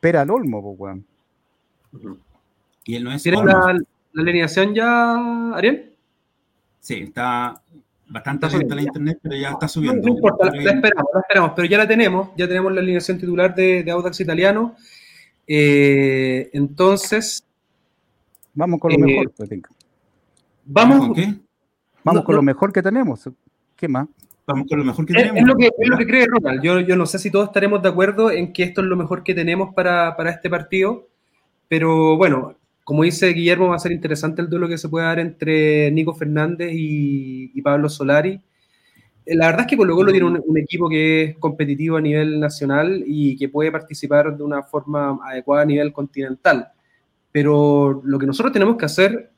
pera 0.00 0.22
al 0.22 0.30
olmo, 0.30 0.62
pues, 0.62 0.78
weón. 0.78 2.26
Y 2.84 2.96
él 2.96 3.04
no 3.04 3.12
es 3.12 3.22
¿Tienes 3.22 3.44
la, 3.44 3.78
alineación 4.16 4.74
ya, 4.74 5.54
Ariel? 5.54 5.92
Sí, 6.80 6.94
está 6.94 7.62
bastante 8.08 8.48
lenta 8.50 8.74
la 8.74 8.82
internet, 8.82 9.18
pero 9.22 9.36
ya 9.36 9.50
está 9.50 9.68
subiendo. 9.68 10.06
No, 10.06 10.14
importa, 10.14 10.46
la, 10.46 10.58
esperamos, 10.58 11.10
la 11.14 11.20
esperamos, 11.20 11.52
pero 11.56 11.68
ya 11.68 11.78
la 11.78 11.88
tenemos, 11.88 12.28
ya 12.36 12.46
tenemos 12.46 12.72
la 12.72 12.80
alineación 12.80 13.18
titular 13.18 13.54
de, 13.54 13.90
Audax 13.90 14.20
Italiano. 14.20 14.76
Eh, 15.46 16.50
entonces. 16.52 17.44
Vamos 18.54 18.80
con 18.80 18.92
lo 18.92 18.98
eh, 18.98 19.00
mejor, 19.00 19.32
pues, 19.36 19.50
Vamos, 20.64 20.98
con 20.98 21.14
qué? 21.14 21.34
Vamos 22.04 22.24
con 22.24 22.36
lo 22.36 22.42
mejor 22.42 22.72
que 22.72 22.82
tenemos. 22.82 23.28
¿Qué 23.76 23.88
más? 23.88 24.06
Vamos 24.46 24.66
con 24.68 24.78
lo 24.78 24.84
mejor 24.84 25.06
que 25.06 25.14
tenemos. 25.14 25.40
Es 25.40 25.46
lo 25.46 25.56
que, 25.56 25.66
es 25.66 25.88
lo 25.88 25.96
que 25.96 26.06
cree 26.06 26.26
Ronald. 26.26 26.62
Yo, 26.62 26.80
yo, 26.80 26.96
no 26.96 27.06
sé 27.06 27.18
si 27.18 27.30
todos 27.30 27.46
estaremos 27.46 27.82
de 27.82 27.88
acuerdo 27.88 28.30
en 28.30 28.52
que 28.52 28.64
esto 28.64 28.80
es 28.80 28.88
lo 28.88 28.96
mejor 28.96 29.22
que 29.22 29.34
tenemos 29.34 29.72
para, 29.74 30.16
para, 30.16 30.30
este 30.30 30.50
partido, 30.50 31.08
pero 31.68 32.16
bueno, 32.16 32.56
como 32.84 33.04
dice 33.04 33.28
Guillermo, 33.28 33.68
va 33.68 33.76
a 33.76 33.78
ser 33.78 33.92
interesante 33.92 34.42
el 34.42 34.48
duelo 34.48 34.68
que 34.68 34.78
se 34.78 34.88
puede 34.88 35.06
dar 35.06 35.18
entre 35.18 35.90
Nico 35.90 36.14
Fernández 36.14 36.70
y, 36.72 37.60
Pablo 37.62 37.88
Solari. 37.88 38.40
Eh, 39.24 39.36
la 39.36 39.46
verdad 39.46 39.62
es 39.62 39.66
que 39.68 39.76
Colo 39.76 39.94
Colo 39.94 40.10
tiene 40.10 40.26
un, 40.26 40.42
un, 40.44 40.58
equipo 40.58 40.88
que 40.88 41.22
es 41.24 41.38
competitivo 41.38 41.96
a 41.96 42.00
nivel 42.00 42.40
nacional 42.40 43.04
y 43.06 43.36
que 43.36 43.48
puede 43.48 43.70
participar 43.70 44.36
de 44.36 44.42
una 44.42 44.62
forma 44.64 45.18
adecuada 45.24 45.62
a 45.62 45.66
nivel 45.66 45.92
continental. 45.92 46.68
Pero 47.30 48.02
lo 48.04 48.18
que 48.18 48.26
nosotros 48.26 48.52
tenemos 48.52 48.76
que 48.76 48.84
hacer 48.84 49.30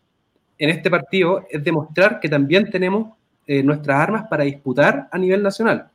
en 0.59 0.70
este 0.70 0.90
partido 0.90 1.46
es 1.50 1.62
demostrar 1.62 2.20
que 2.20 2.28
también 2.28 2.70
tenemos 2.70 3.12
eh, 3.46 3.62
nuestras 3.62 4.00
armas 4.00 4.26
para 4.28 4.44
disputar 4.44 5.09
a 5.12 5.18
nivel 5.18 5.42
nacional. 5.42 5.90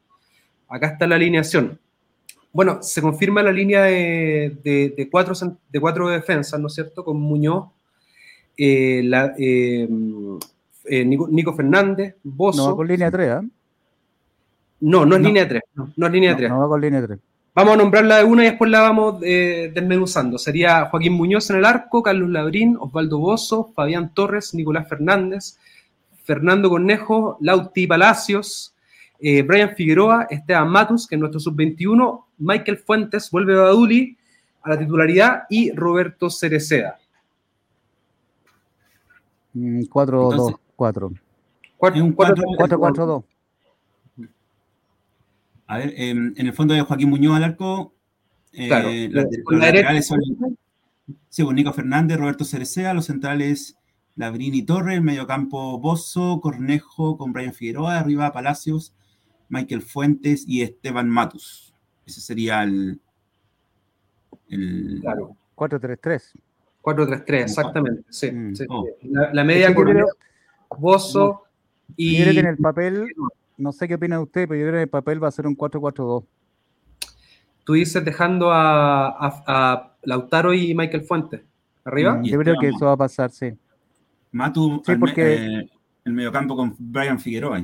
Acá 0.67 0.87
está 0.87 1.07
la 1.07 1.15
alineación. 1.15 1.79
Bueno, 2.51 2.81
se 2.81 3.01
confirma 3.01 3.43
la 3.43 3.51
línea 3.51 3.83
de, 3.83 5.07
cuatro, 5.11 5.33
de 5.71 5.79
cuatro 5.79 6.09
defensas, 6.09 6.59
¿no 6.59 6.67
es 6.67 6.73
cierto? 6.73 7.03
Con 7.03 7.19
Muñoz, 7.19 7.67
eh, 8.57 9.07
eh, 10.85 11.05
Nico, 11.05 11.53
Fernández, 11.53 12.15
Bozo. 12.23 12.69
No, 12.69 12.75
con 12.75 12.87
línea 12.87 13.11
3, 13.11 13.43
No, 14.81 15.05
no 15.05 15.15
es 15.15 15.21
línea 15.21 15.47
3. 15.47 15.61
No, 15.95 16.07
es 16.07 16.11
línea 16.11 16.35
3. 16.35 16.49
No, 16.49 16.59
va 16.59 16.67
con 16.67 16.81
línea 16.81 17.05
3. 17.05 17.19
Vamos 17.53 17.73
a 17.73 17.77
nombrarla 17.77 18.17
de 18.17 18.23
una 18.23 18.43
y 18.43 18.45
después 18.47 18.71
la 18.71 18.81
vamos 18.81 19.19
desmenuzando. 19.19 20.37
Sería 20.37 20.85
Joaquín 20.85 21.13
Muñoz 21.13 21.49
en 21.49 21.57
el 21.57 21.65
arco, 21.65 22.01
Carlos 22.01 22.29
Labrín, 22.29 22.77
Osvaldo 22.79 23.19
Bozo, 23.19 23.71
Fabián 23.75 24.13
Torres, 24.13 24.53
Nicolás 24.53 24.87
Fernández, 24.87 25.57
Fernando 26.29 26.69
Cornejo, 26.69 27.37
Lauti 27.41 27.87
Palacios, 27.87 28.75
eh, 29.19 29.41
Brian 29.41 29.75
Figueroa, 29.75 30.27
Esteban 30.29 30.69
Matus, 30.69 31.07
que 31.07 31.15
es 31.15 31.19
nuestro 31.19 31.39
sub-21, 31.39 32.23
Michael 32.39 32.77
Fuentes, 32.77 33.29
vuelve 33.29 33.55
Baduli 33.55 34.17
a 34.61 34.69
la 34.69 34.79
titularidad 34.79 35.43
y 35.49 35.71
Roberto 35.71 36.29
Cereceda. 36.29 36.97
4-2-4. 39.53 41.19
4-4-2. 41.77 43.23
A 45.67 45.77
ver, 45.77 45.93
em, 45.97 46.33
en 46.35 46.47
el 46.47 46.53
fondo 46.53 46.73
de 46.73 46.81
Joaquín 46.81 47.09
Muñoz 47.09 47.35
al 47.35 47.43
arco. 47.43 47.93
Eh, 48.53 48.67
claro, 48.67 48.89
los 49.11 49.59
laterales 49.59 50.07
son. 50.07 50.19
Sí, 51.29 51.43
pues 51.43 51.55
Nico 51.55 51.73
Fernández, 51.73 52.17
Roberto 52.17 52.43
Cereceda, 52.43 52.93
los 52.93 53.05
centrales 53.05 53.77
Labrini 54.15 54.63
Torres, 54.63 55.01
mediocampo 55.01 55.79
Bozo, 55.79 56.41
Cornejo 56.41 57.17
con 57.17 57.33
Brian 57.33 57.53
Figueroa, 57.53 57.99
arriba 57.99 58.33
Palacios, 58.33 58.95
Michael 59.47 59.81
Fuentes 59.81 60.43
y 60.47 60.61
Esteban 60.63 61.07
Matus. 61.07 61.68
Ese 62.09 62.21
sería 62.21 62.63
el. 62.63 62.99
el... 64.49 64.99
Claro. 65.01 65.35
4-3-3. 65.55 66.31
4-3-3, 66.81 67.33
exactamente. 67.41 68.03
Sí, 68.09 68.31
mm. 68.31 68.55
sí, 68.55 68.65
oh. 68.67 68.87
La, 69.03 69.43
media 69.43 69.73
con 69.75 69.87
Bozo 70.77 71.43
y. 71.95 72.17
Yo 72.17 72.31
que 72.31 72.39
en 72.39 72.47
el 72.47 72.57
papel, 72.57 73.07
no 73.57 73.71
sé 73.71 73.87
qué 73.87 73.95
opina 73.95 74.19
usted, 74.19 74.47
pero 74.47 74.59
yo 74.59 74.65
creo 74.65 74.73
que 74.73 74.77
en 74.77 74.83
el 74.83 74.89
papel 74.89 75.23
va 75.23 75.27
a 75.27 75.31
ser 75.31 75.45
un 75.45 75.55
4-4-2. 75.55 76.25
Tú 77.63 77.73
dices 77.73 78.03
dejando 78.03 78.51
a, 78.51 79.09
a, 79.19 79.95
Lautaro 80.01 80.53
y 80.53 80.73
Michael 80.73 81.03
Fuentes 81.03 81.41
arriba. 81.83 82.15
Mm, 82.15 82.23
yo 82.23 82.39
creo 82.39 82.55
que 82.59 82.69
eso 82.69 82.85
va 82.85 82.93
a 82.93 82.97
pasar, 82.97 83.29
sí. 83.29 83.53
Matu, 84.31 84.81
sí, 84.83 84.95
porque... 84.95 85.33
Eh, 85.35 85.69
el 86.05 86.13
mediocampo 86.13 86.55
con 86.55 86.75
Brian 86.79 87.19
Figueroa. 87.19 87.63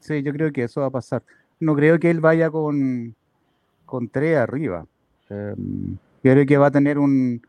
Sí, 0.00 0.22
yo 0.22 0.32
creo 0.32 0.52
que 0.52 0.62
eso 0.62 0.80
va 0.80 0.86
a 0.86 0.90
pasar. 0.90 1.22
No 1.60 1.74
creo 1.74 1.98
que 1.98 2.10
él 2.10 2.20
vaya 2.20 2.50
con, 2.50 3.14
con 3.94 4.08
tres 4.08 4.36
arriba. 4.36 4.84
Em, 5.30 5.96
yo 6.24 6.32
creo 6.32 6.44
que 6.44 6.56
va 6.58 6.66
a 6.66 6.70
tener 6.72 6.98
un. 6.98 7.40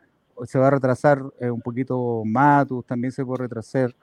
Se 0.45 0.59
va 0.59 0.67
a 0.67 0.69
retrasar 0.69 1.23
eh, 1.39 1.49
un 1.49 1.61
poquito 1.61 2.21
Matus, 2.23 2.85
también 2.85 3.11
se 3.11 3.25
puede 3.25 3.43
retrasar, 3.43 3.95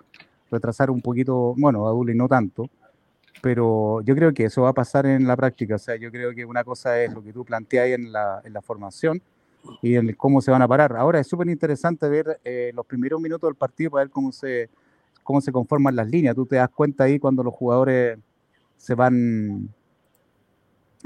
retrasar 0.51 0.91
un 0.91 1.01
poquito, 1.01 1.55
bueno, 1.57 1.89
a 1.89 2.15
no 2.15 2.27
tanto, 2.27 2.69
pero 3.43 4.01
yo 4.01 4.17
creo 4.17 4.33
que 4.33 4.47
eso 4.47 4.63
va 4.63 4.71
a 4.71 4.73
pasar 4.73 5.07
en 5.07 5.25
la 5.29 5.37
práctica. 5.37 5.77
O 5.77 5.79
sea, 5.79 5.95
yo 5.95 6.11
creo 6.11 6.35
que 6.35 6.45
una 6.45 6.65
cosa 6.65 7.01
es 7.01 7.15
lo 7.15 7.23
que 7.23 7.33
tú 7.33 7.45
planteas 7.45 7.89
en 7.91 8.11
la, 8.11 8.43
en 8.45 8.53
la 8.53 8.61
formación 8.61 9.23
y 9.83 9.95
en 9.95 10.13
cómo 10.15 10.41
se 10.41 10.51
van 10.51 10.63
a 10.63 10.67
parar. 10.67 10.97
Ahora 10.97 11.21
es 11.21 11.29
súper 11.29 11.49
interesante 11.49 12.09
ver 12.09 12.41
eh, 12.43 12.73
los 12.75 12.85
primeros 12.87 13.21
minutos 13.21 13.47
del 13.49 13.55
partido 13.55 13.93
para 13.93 14.05
ver 14.05 14.11
cómo 14.11 14.33
se, 14.33 14.69
cómo 15.23 15.41
se 15.41 15.53
conforman 15.53 15.95
las 15.95 16.09
líneas. 16.09 16.35
Tú 16.35 16.45
te 16.45 16.57
das 16.57 16.71
cuenta 16.71 17.05
ahí 17.05 17.21
cuando 17.21 17.45
los 17.45 17.55
jugadores 17.55 18.19
se 18.79 18.97
van, 18.97 19.69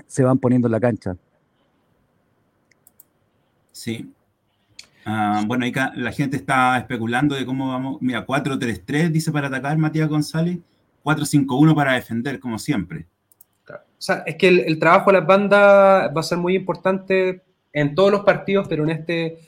se 0.06 0.22
van 0.22 0.38
poniendo 0.38 0.68
en 0.68 0.72
la 0.72 0.80
cancha. 0.80 1.16
Sí. 3.76 4.10
Ah, 5.04 5.44
bueno, 5.46 5.66
ahí 5.66 5.72
la 5.96 6.10
gente 6.10 6.38
está 6.38 6.78
especulando 6.78 7.34
de 7.34 7.44
cómo 7.44 7.68
vamos. 7.68 7.98
Mira, 8.00 8.26
4-3-3 8.26 9.10
dice 9.10 9.30
para 9.30 9.48
atacar 9.48 9.76
Matías 9.76 10.08
González, 10.08 10.58
4-5-1 11.04 11.74
para 11.74 11.92
defender, 11.92 12.40
como 12.40 12.58
siempre. 12.58 13.04
O 13.68 13.74
sea, 13.98 14.22
es 14.24 14.36
que 14.36 14.48
el, 14.48 14.78
trabajo 14.78 15.12
de 15.12 15.18
las 15.18 15.26
bandas 15.26 16.10
va 16.16 16.20
a 16.20 16.22
ser 16.22 16.38
muy 16.38 16.56
importante 16.56 17.42
en 17.70 17.94
todos 17.94 18.10
los 18.10 18.24
partidos, 18.24 18.66
pero 18.66 18.84
en 18.84 18.90
este 18.90 19.38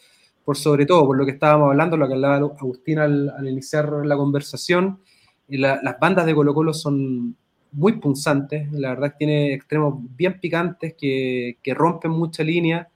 por 0.44 0.58
sobre 0.58 0.84
todo, 0.84 1.06
por 1.06 1.16
lo 1.16 1.24
que 1.24 1.32
estábamos 1.32 1.70
hablando, 1.70 1.96
lo 1.96 2.06
que 2.06 2.14
hablaba 2.14 2.36
Agustín 2.36 2.98
al, 2.98 3.32
iniciar 3.48 3.90
la 4.04 4.16
conversación, 4.16 5.00
las 5.48 5.98
bandas 5.98 6.26
de 6.26 6.34
Colo 6.34 6.52
Colo 6.52 6.74
son 6.74 7.34
muy 7.72 7.94
punzantes, 7.94 8.70
la 8.72 8.90
verdad 8.90 9.12
que 9.12 9.18
tiene 9.18 9.54
extremos 9.54 9.94
bien 10.16 10.38
picantes 10.38 10.94
que, 10.98 11.56
rompen 11.74 12.10
mucha 12.10 12.42
línea 12.42 12.88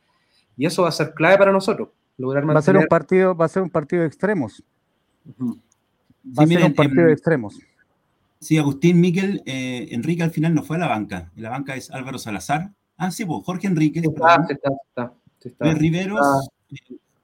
y 0.62 0.66
eso 0.66 0.82
va 0.82 0.90
a 0.90 0.92
ser 0.92 1.12
clave 1.12 1.36
para 1.38 1.50
nosotros. 1.50 1.88
Lograr 2.18 2.48
Va 2.48 2.60
a 2.60 2.62
ser 2.62 2.76
un 2.76 2.86
partido, 2.86 3.34
va 3.34 3.46
a 3.46 3.48
ser 3.48 3.64
un 3.64 3.70
partido 3.70 4.02
de 4.02 4.06
extremos. 4.06 4.62
Va 5.36 6.44
a 6.44 6.46
ser 6.46 6.64
un 6.64 6.72
partido 6.72 7.06
de 7.06 7.12
extremos. 7.12 7.58
Sí, 8.38 8.58
Agustín 8.58 9.00
Miquel, 9.00 9.42
eh, 9.44 9.88
Enrique 9.90 10.22
al 10.22 10.30
final 10.30 10.54
no 10.54 10.62
fue 10.62 10.76
a 10.76 10.78
la 10.78 10.86
banca. 10.86 11.32
La 11.34 11.50
banca 11.50 11.74
es 11.74 11.90
Álvaro 11.90 12.16
Salazar. 12.16 12.70
Ah, 12.96 13.10
sí, 13.10 13.24
pues 13.24 13.44
Jorge 13.44 13.66
Enrique. 13.66 14.02
Está, 14.04 14.46
está, 14.48 15.12
está, 15.42 15.72
Riveros, 15.74 16.48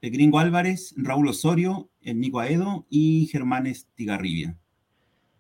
el 0.00 0.10
Gringo 0.10 0.40
Álvarez, 0.40 0.92
Raúl 0.96 1.28
Osorio, 1.28 1.90
el 2.02 2.18
Nico 2.18 2.40
Aedo 2.40 2.86
y 2.90 3.28
Germán 3.30 3.68
Estigarribia. 3.68 4.56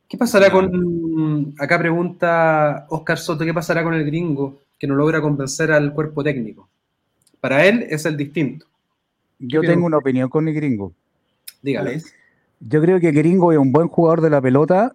¿Qué 0.08 0.16
pasará 0.16 0.52
con, 0.52 1.52
acá 1.58 1.76
pregunta 1.80 2.86
Oscar 2.90 3.18
Soto, 3.18 3.44
¿qué 3.44 3.52
pasará 3.52 3.82
con 3.82 3.94
el 3.94 4.06
gringo 4.06 4.60
que 4.78 4.86
no 4.86 4.94
logra 4.94 5.20
convencer 5.20 5.72
al 5.72 5.92
cuerpo 5.92 6.22
técnico? 6.22 6.68
Para 7.40 7.66
él 7.66 7.86
es 7.88 8.04
el 8.06 8.16
distinto. 8.16 8.66
Yo 9.38 9.60
tengo 9.60 9.86
una 9.86 9.98
opinión 9.98 10.28
con 10.28 10.48
el 10.48 10.54
gringo. 10.54 10.92
Dígale. 11.62 12.02
Yo 12.60 12.80
creo 12.80 12.98
que 12.98 13.08
el 13.08 13.14
gringo 13.14 13.52
es 13.52 13.58
un 13.58 13.72
buen 13.72 13.88
jugador 13.88 14.20
de 14.20 14.30
la 14.30 14.40
pelota, 14.40 14.94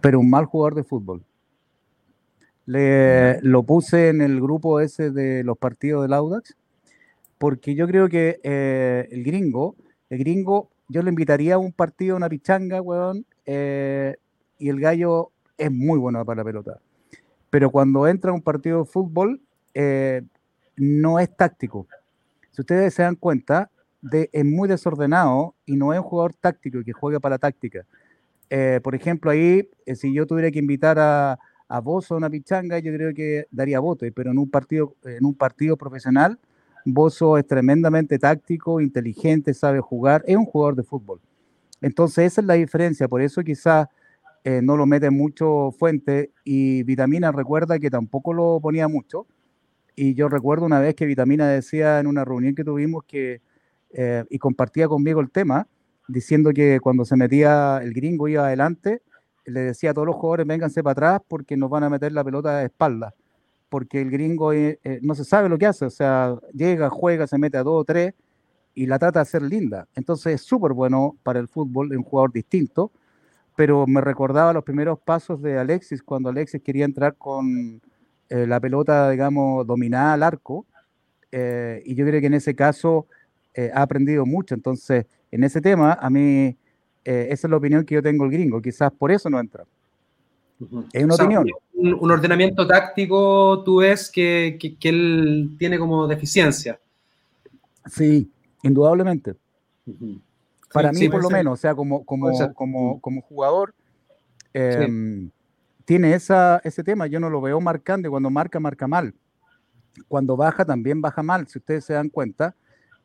pero 0.00 0.18
un 0.18 0.28
mal 0.28 0.46
jugador 0.46 0.74
de 0.74 0.84
fútbol. 0.84 1.22
Le, 2.66 3.40
lo 3.42 3.62
puse 3.62 4.08
en 4.08 4.20
el 4.20 4.40
grupo 4.40 4.80
ese 4.80 5.12
de 5.12 5.44
los 5.44 5.56
partidos 5.56 6.02
del 6.02 6.14
Audax 6.14 6.56
porque 7.38 7.74
yo 7.74 7.86
creo 7.86 8.08
que 8.08 8.40
eh, 8.42 9.08
el 9.10 9.22
gringo, 9.24 9.76
el 10.08 10.18
gringo, 10.18 10.70
yo 10.88 11.02
le 11.02 11.10
invitaría 11.10 11.54
a 11.54 11.58
un 11.58 11.72
partido, 11.72 12.14
a 12.14 12.16
una 12.16 12.28
pichanga, 12.28 12.80
weón, 12.80 13.26
eh, 13.44 14.16
y 14.58 14.68
el 14.68 14.80
gallo 14.80 15.30
es 15.58 15.70
muy 15.70 15.98
bueno 15.98 16.24
para 16.24 16.38
la 16.38 16.44
pelota. 16.44 16.80
Pero 17.50 17.70
cuando 17.70 18.06
entra 18.06 18.30
a 18.30 18.34
un 18.34 18.42
partido 18.42 18.80
de 18.80 18.84
fútbol, 18.86 19.40
eh, 19.74 20.22
no 20.76 21.18
es 21.18 21.34
táctico. 21.36 21.86
Si 22.50 22.62
ustedes 22.62 22.94
se 22.94 23.02
dan 23.02 23.16
cuenta, 23.16 23.70
de, 24.02 24.30
es 24.32 24.44
muy 24.44 24.68
desordenado 24.68 25.54
y 25.64 25.76
no 25.76 25.92
es 25.92 25.98
un 25.98 26.04
jugador 26.04 26.34
táctico 26.34 26.82
que 26.84 26.92
juega 26.92 27.20
para 27.20 27.34
la 27.34 27.38
táctica. 27.38 27.84
por 28.82 28.94
ejemplo, 28.94 29.30
ahí, 29.30 29.68
si 29.94 30.12
yo 30.14 30.26
tuviera 30.26 30.50
que 30.50 30.58
invitar 30.58 30.98
a, 30.98 31.38
a 31.68 31.80
vos 31.80 32.10
a 32.10 32.14
una 32.14 32.30
pichanga, 32.30 32.78
yo 32.78 32.92
creo 32.92 33.12
que 33.14 33.46
daría 33.50 33.80
voto, 33.80 34.06
pero 34.14 34.30
en 34.30 34.38
un 34.38 34.48
partido, 34.48 34.94
en 35.04 35.24
un 35.24 35.34
partido 35.34 35.76
profesional, 35.76 36.38
Bozo 36.84 37.36
es 37.36 37.46
tremendamente 37.46 38.16
táctico, 38.18 38.80
inteligente, 38.80 39.54
sabe 39.54 39.80
jugar, 39.80 40.22
es 40.26 40.36
un 40.36 40.44
jugador 40.44 40.76
de 40.76 40.84
fútbol. 40.84 41.20
Entonces 41.80 42.32
esa 42.32 42.40
es 42.40 42.46
la 42.46 42.54
diferencia, 42.54 43.08
por 43.08 43.20
eso 43.20 43.42
quizás 43.42 43.88
eh, 44.44 44.60
no 44.62 44.76
lo 44.76 44.86
mete 44.86 45.10
mucho 45.10 45.72
Fuente 45.72 46.30
y 46.44 46.84
Vitamina 46.84 47.32
recuerda 47.32 47.80
que 47.80 47.90
tampoco 47.90 48.32
lo 48.32 48.60
ponía 48.60 48.86
mucho. 48.86 49.26
Y 49.96 50.14
yo 50.14 50.28
recuerdo 50.28 50.66
una 50.66 50.78
vez 50.78 50.94
que 50.94 51.06
Vitamina 51.06 51.48
decía 51.48 51.98
en 51.98 52.06
una 52.06 52.24
reunión 52.24 52.54
que 52.54 52.64
tuvimos 52.64 53.04
que, 53.04 53.40
eh, 53.90 54.24
y 54.30 54.38
compartía 54.38 54.88
conmigo 54.88 55.20
el 55.20 55.30
tema, 55.30 55.66
diciendo 56.06 56.52
que 56.52 56.78
cuando 56.80 57.04
se 57.04 57.16
metía 57.16 57.80
el 57.82 57.92
gringo 57.92 58.28
iba 58.28 58.46
adelante, 58.46 59.02
le 59.46 59.60
decía 59.60 59.90
a 59.90 59.94
todos 59.94 60.06
los 60.06 60.16
jugadores, 60.16 60.46
vénganse 60.46 60.82
para 60.82 60.92
atrás 60.92 61.20
porque 61.26 61.56
nos 61.56 61.70
van 61.70 61.84
a 61.84 61.90
meter 61.90 62.12
la 62.12 62.22
pelota 62.22 62.58
de 62.58 62.66
espalda 62.66 63.14
porque 63.68 64.00
el 64.00 64.10
gringo 64.10 64.52
eh, 64.52 64.78
eh, 64.84 65.00
no 65.02 65.14
se 65.14 65.24
sabe 65.24 65.48
lo 65.48 65.58
que 65.58 65.66
hace, 65.66 65.84
o 65.84 65.90
sea, 65.90 66.36
llega, 66.52 66.88
juega, 66.90 67.26
se 67.26 67.38
mete 67.38 67.58
a 67.58 67.62
dos 67.62 67.80
o 67.82 67.84
tres 67.84 68.14
y 68.74 68.86
la 68.86 68.98
trata 68.98 69.20
de 69.20 69.22
hacer 69.22 69.42
linda. 69.42 69.88
Entonces 69.94 70.34
es 70.34 70.42
súper 70.42 70.72
bueno 70.72 71.16
para 71.22 71.40
el 71.40 71.48
fútbol, 71.48 71.94
un 71.96 72.02
jugador 72.02 72.32
distinto, 72.32 72.92
pero 73.56 73.86
me 73.86 74.00
recordaba 74.00 74.52
los 74.52 74.64
primeros 74.64 74.98
pasos 75.00 75.42
de 75.42 75.58
Alexis, 75.58 76.02
cuando 76.02 76.28
Alexis 76.28 76.62
quería 76.62 76.84
entrar 76.84 77.16
con 77.16 77.80
eh, 78.28 78.46
la 78.46 78.60
pelota, 78.60 79.10
digamos, 79.10 79.66
dominada 79.66 80.14
al 80.14 80.22
arco, 80.22 80.66
y 81.32 81.94
yo 81.94 82.06
creo 82.06 82.18
que 82.18 82.28
en 82.28 82.34
ese 82.34 82.54
caso 82.54 83.06
ha 83.74 83.82
aprendido 83.82 84.24
mucho, 84.24 84.54
entonces 84.54 85.04
en 85.30 85.44
ese 85.44 85.60
tema 85.60 85.92
a 85.92 86.08
mí 86.08 86.56
esa 87.04 87.46
es 87.46 87.50
la 87.50 87.58
opinión 87.58 87.84
que 87.84 87.94
yo 87.94 88.02
tengo 88.02 88.24
el 88.24 88.30
gringo, 88.30 88.62
quizás 88.62 88.90
por 88.90 89.12
eso 89.12 89.28
no 89.28 89.38
entra. 89.38 89.64
Es 90.92 91.04
una 91.04 91.14
opinión. 91.14 91.46
Un, 91.74 92.10
ordenamiento 92.10 92.66
táctico, 92.66 93.62
tú 93.62 93.78
ves 93.78 94.10
que, 94.10 94.58
él 94.82 95.54
tiene 95.58 95.78
como 95.78 96.06
deficiencia. 96.06 96.80
Sí, 97.86 98.30
indudablemente. 98.62 99.34
Para 100.72 100.92
mí, 100.92 101.08
por 101.08 101.22
lo 101.22 101.30
menos, 101.30 101.54
o 101.54 101.56
sea, 101.56 101.74
como, 101.74 102.04
como, 102.04 102.30
como, 102.54 103.00
como 103.00 103.20
jugador, 103.22 103.74
em, 104.54 105.30
tiene 105.86 106.12
ese 106.12 106.84
tema. 106.84 107.06
Yo 107.06 107.18
no 107.18 107.30
lo 107.30 107.40
veo 107.40 107.58
marcando 107.62 108.06
y 108.06 108.10
cuando 108.10 108.28
marca, 108.28 108.60
marca 108.60 108.86
mal. 108.86 109.14
Cuando 110.08 110.36
baja, 110.36 110.66
también 110.66 111.00
baja 111.00 111.22
mal. 111.22 111.48
Si 111.48 111.58
ustedes 111.58 111.86
se 111.86 111.94
dan 111.94 112.10
cuenta, 112.10 112.54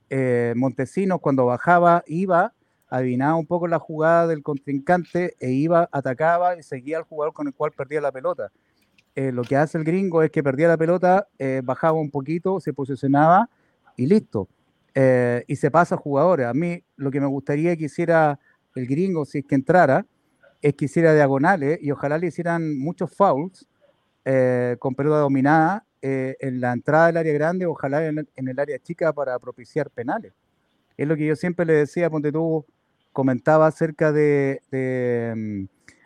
eh, 0.10 0.54
Montesinos 0.58 1.22
cuando 1.22 1.46
bajaba 1.46 2.04
iba 2.06 2.54
adivinaba 2.92 3.36
un 3.36 3.48
poco 3.48 3.68
la 3.68 3.80
jugada 3.80 4.28
del 4.28 4.44
contrincante 4.44 5.36
e 5.40 5.52
iba, 5.52 5.88
atacaba 5.92 6.58
y 6.58 6.62
seguía 6.62 6.98
al 6.98 7.04
jugador 7.04 7.34
con 7.34 7.48
el 7.48 7.54
cual 7.54 7.72
perdía 7.72 8.02
la 8.02 8.12
pelota. 8.12 8.52
Eh, 9.16 9.32
lo 9.32 9.44
que 9.44 9.56
hace 9.56 9.78
el 9.78 9.86
gringo 9.86 10.22
es 10.22 10.30
que 10.30 10.44
perdía 10.44 10.68
la 10.68 10.78
pelota, 10.78 11.28
eh, 11.40 11.62
bajaba 11.64 11.98
un 11.98 12.12
poquito, 12.12 12.60
se 12.60 12.74
posicionaba 12.74 13.50
y 13.96 14.08
listo. 14.08 14.50
Eh, 14.94 15.46
y 15.48 15.56
se 15.56 15.72
pasa 15.72 15.96
a 15.96 15.98
jugadores. 15.98 16.48
A 16.48 16.54
mí 16.54 16.84
lo 16.98 17.12
que 17.12 17.22
me 17.22 17.28
gustaría 17.28 17.78
que 17.78 17.86
hiciera 17.86 18.38
el 18.76 18.86
gringo, 18.88 19.24
si 19.24 19.40
es 19.40 19.46
que 19.46 19.56
entrara, 19.56 20.06
es 20.62 20.76
que 20.76 20.86
hiciera 20.86 21.14
diagonales 21.14 21.80
y 21.82 21.92
ojalá 21.92 22.18
le 22.18 22.28
hicieran 22.28 22.78
muchos 22.78 23.14
fouls 23.16 23.68
con 24.80 24.96
pelota 24.96 25.18
dominada 25.18 25.86
en 26.02 26.62
la 26.62 26.74
entrada 26.74 27.08
del 27.08 27.18
área 27.18 27.34
grande, 27.34 27.66
ojalá 27.66 28.06
en, 28.06 28.28
en, 28.36 28.48
el 28.48 28.60
área 28.60 28.78
chica 28.80 29.14
para 29.14 29.38
propiciar 29.40 29.90
penales. 29.90 30.34
Es 30.98 31.08
lo 31.08 31.16
que 31.16 31.26
yo 31.26 31.36
siempre 31.36 31.66
le 31.66 31.74
decía, 31.74 32.10
ponte 32.10 32.32
tú, 32.32 32.66
comentaba 33.12 33.68
acerca 33.68 34.12
de, 34.12 34.62
mm, 35.36 35.66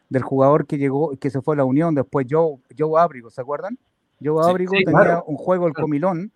del 0.09 0.23
jugador 0.23 0.65
que 0.65 0.77
llegó, 0.77 1.15
que 1.17 1.29
se 1.29 1.41
fue 1.41 1.55
a 1.55 1.57
la 1.57 1.65
Unión, 1.65 1.95
después 1.95 2.25
Joe, 2.29 2.57
Joe 2.77 2.99
Abrigo, 2.99 3.29
¿se 3.29 3.41
acuerdan? 3.41 3.77
Joe 4.23 4.49
Abrigo 4.49 4.73
tenía 4.73 5.21
un 5.25 5.35
juego 5.35 5.67
el 5.67 5.73
comilón 5.73 6.31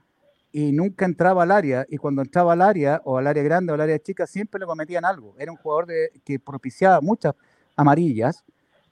y 0.52 0.72
nunca 0.72 1.06
entraba 1.06 1.44
al 1.44 1.52
área, 1.52 1.86
y 1.90 1.98
cuando 1.98 2.22
entraba 2.22 2.54
al 2.54 2.62
área, 2.62 3.02
o 3.06 3.18
al 3.18 3.28
área 3.28 3.44
grande 3.44 3.72
o 3.72 3.76
al 3.76 3.82
área 3.82 4.00
chica, 4.00 4.26
siempre 4.26 4.60
le 4.60 4.66
cometían 4.66 5.06
algo. 5.06 5.36
Era 5.38 5.52
un 5.52 5.58
jugador 5.58 5.86
de, 5.86 6.12
que 6.26 6.40
propiciaba 6.40 7.02
muchas 7.02 7.36
amarillas, 7.80 8.44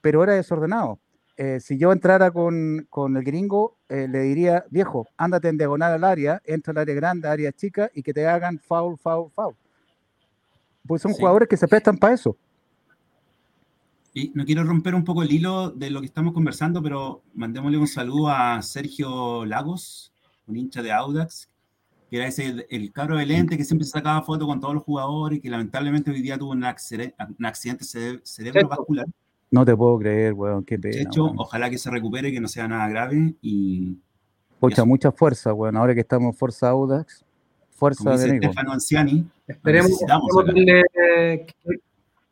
pero 0.02 0.24
era 0.24 0.34
desordenado. 0.34 1.00
eh, 1.40 1.60
si 1.60 1.78
yo 1.78 1.92
entrara 1.92 2.32
con, 2.32 2.88
el 3.16 3.24
gringo, 3.24 3.78
eh, 3.90 4.08
le 4.10 4.22
diría, 4.22 4.66
viejo, 4.72 5.08
ándate 5.18 5.50
en 5.50 5.58
diagonal 5.58 5.94
al 5.94 6.04
área, 6.04 6.42
entra 6.46 6.72
al 6.72 6.80
área 6.80 6.96
grande, 6.96 7.28
área 7.28 7.52
chica, 7.52 7.92
y 7.94 8.02
que 8.02 8.12
te 8.12 8.26
hagan 8.26 8.58
foul, 8.58 8.98
foul, 8.98 9.30
foul. 9.30 9.54
Pues 10.88 11.02
son 11.02 11.14
jugadores 11.14 11.48
que 11.48 11.58
se 11.58 11.68
prestan 11.68 11.98
para 11.98 12.16
eso. 12.16 12.36
Y 14.16 14.32
no 14.34 14.46
quiero 14.46 14.64
romper 14.64 14.96
un 14.96 15.04
poco 15.04 15.22
el 15.22 15.32
hilo 15.32 15.70
de 15.70 15.92
lo 15.92 16.00
que 16.00 16.08
estamos 16.08 16.34
conversando, 16.34 16.82
pero 16.82 17.22
mandémosle 17.36 17.78
un 17.78 17.88
saludo 17.88 18.30
a 18.30 18.60
Sergio 18.64 19.46
Lagos, 19.46 20.12
un 20.48 20.58
hincha 20.58 20.82
de 20.82 20.92
Audax, 20.92 21.50
que 22.10 22.18
era 22.18 22.28
ese 22.28 22.66
el 22.70 22.92
cabro 22.92 23.18
de 23.18 23.26
lente 23.26 23.58
que 23.58 23.64
siempre 23.64 23.86
sacaba 23.86 24.22
fotos 24.22 24.48
con 24.48 24.60
todos 24.60 24.74
los 24.74 24.84
jugadores 24.84 25.40
y 25.40 25.42
que 25.42 25.50
lamentablemente 25.50 26.12
hoy 26.12 26.22
día 26.22 26.38
tuvo 26.38 26.52
un, 26.52 26.64
accidente 26.64 27.86
cerebrovascular. 28.24 29.06
No 29.50 29.66
te 29.66 29.76
puedo 29.76 29.98
creer, 30.00 30.34
weón, 30.34 30.64
qué 30.64 30.78
pena. 30.78 30.96
De 30.96 31.02
hecho, 31.04 31.26
ojalá 31.38 31.70
que 31.70 31.78
se 31.78 31.90
recupere, 31.90 32.32
que 32.32 32.42
no 32.42 32.48
sea 32.48 32.68
nada 32.68 32.88
grave 32.90 33.36
y... 33.42 33.98
Mucha, 34.60 34.86
mucha 34.86 35.12
fuerza, 35.12 35.54
weón, 35.54 35.78
ahora 35.78 35.94
que 35.94 36.02
estamos 36.02 36.34
en 36.34 36.34
Fuerza 36.34 36.70
Audax, 36.70 37.24
fuerza 37.70 38.18
de 38.18 38.38
Stefano 38.38 38.74
Anciani. 38.74 39.26
Esperemos, 39.48 39.92
que, 40.00 40.84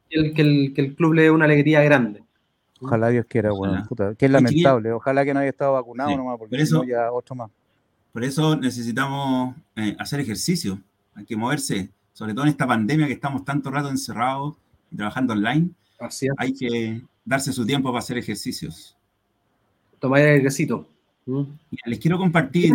el, 0.09 0.33
que, 0.33 0.41
el, 0.41 0.73
que, 0.73 0.81
el, 0.81 0.95
club 0.95 1.13
le 1.13 1.23
dé 1.23 1.31
una 1.31 1.45
alegría 1.45 1.83
grande. 1.83 2.23
Ojalá 2.81 3.09
Dios 3.09 3.25
quiera, 3.27 3.53
weón. 3.53 3.85
Puta, 3.87 4.15
que 4.15 4.25
es 4.25 4.31
lamentable. 4.31 4.91
Ojalá 4.91 5.23
que 5.23 5.33
no 5.33 5.39
haya 5.39 5.49
estado 5.49 5.73
vacunado 5.73 6.17
nomás, 6.17 6.37
porque 6.39 6.57
eso, 6.57 6.83
ya 6.83 7.11
otro 7.11 7.35
más. 7.35 7.51
Por 8.15 8.23
eso 8.23 8.55
necesitamos 8.55 9.57
eh, 9.75 9.93
hacer 9.99 10.21
ejercicio. 10.21 10.79
Hay 11.15 11.25
que 11.25 11.35
moverse, 11.35 11.89
sobre 12.13 12.33
todo 12.33 12.45
en 12.45 12.51
esta 12.51 12.65
pandemia 12.65 13.07
que 13.07 13.11
estamos 13.11 13.43
tanto 13.43 13.69
rato 13.69 13.89
encerrados 13.89 14.55
y 14.89 14.95
trabajando 14.95 15.33
online 15.33 15.71
hay 16.37 16.53
que 16.53 17.01
darse 17.25 17.51
su 17.51 17.65
tiempo 17.65 17.89
para 17.89 17.99
hacer 17.99 18.17
ejercicios. 18.17 18.95
Tomar 19.99 20.21
el 20.21 20.29
airecito. 20.35 20.87
¿Mm? 21.25 21.41
Les 21.87 21.99
quiero 21.99 22.17
compartir. 22.17 22.71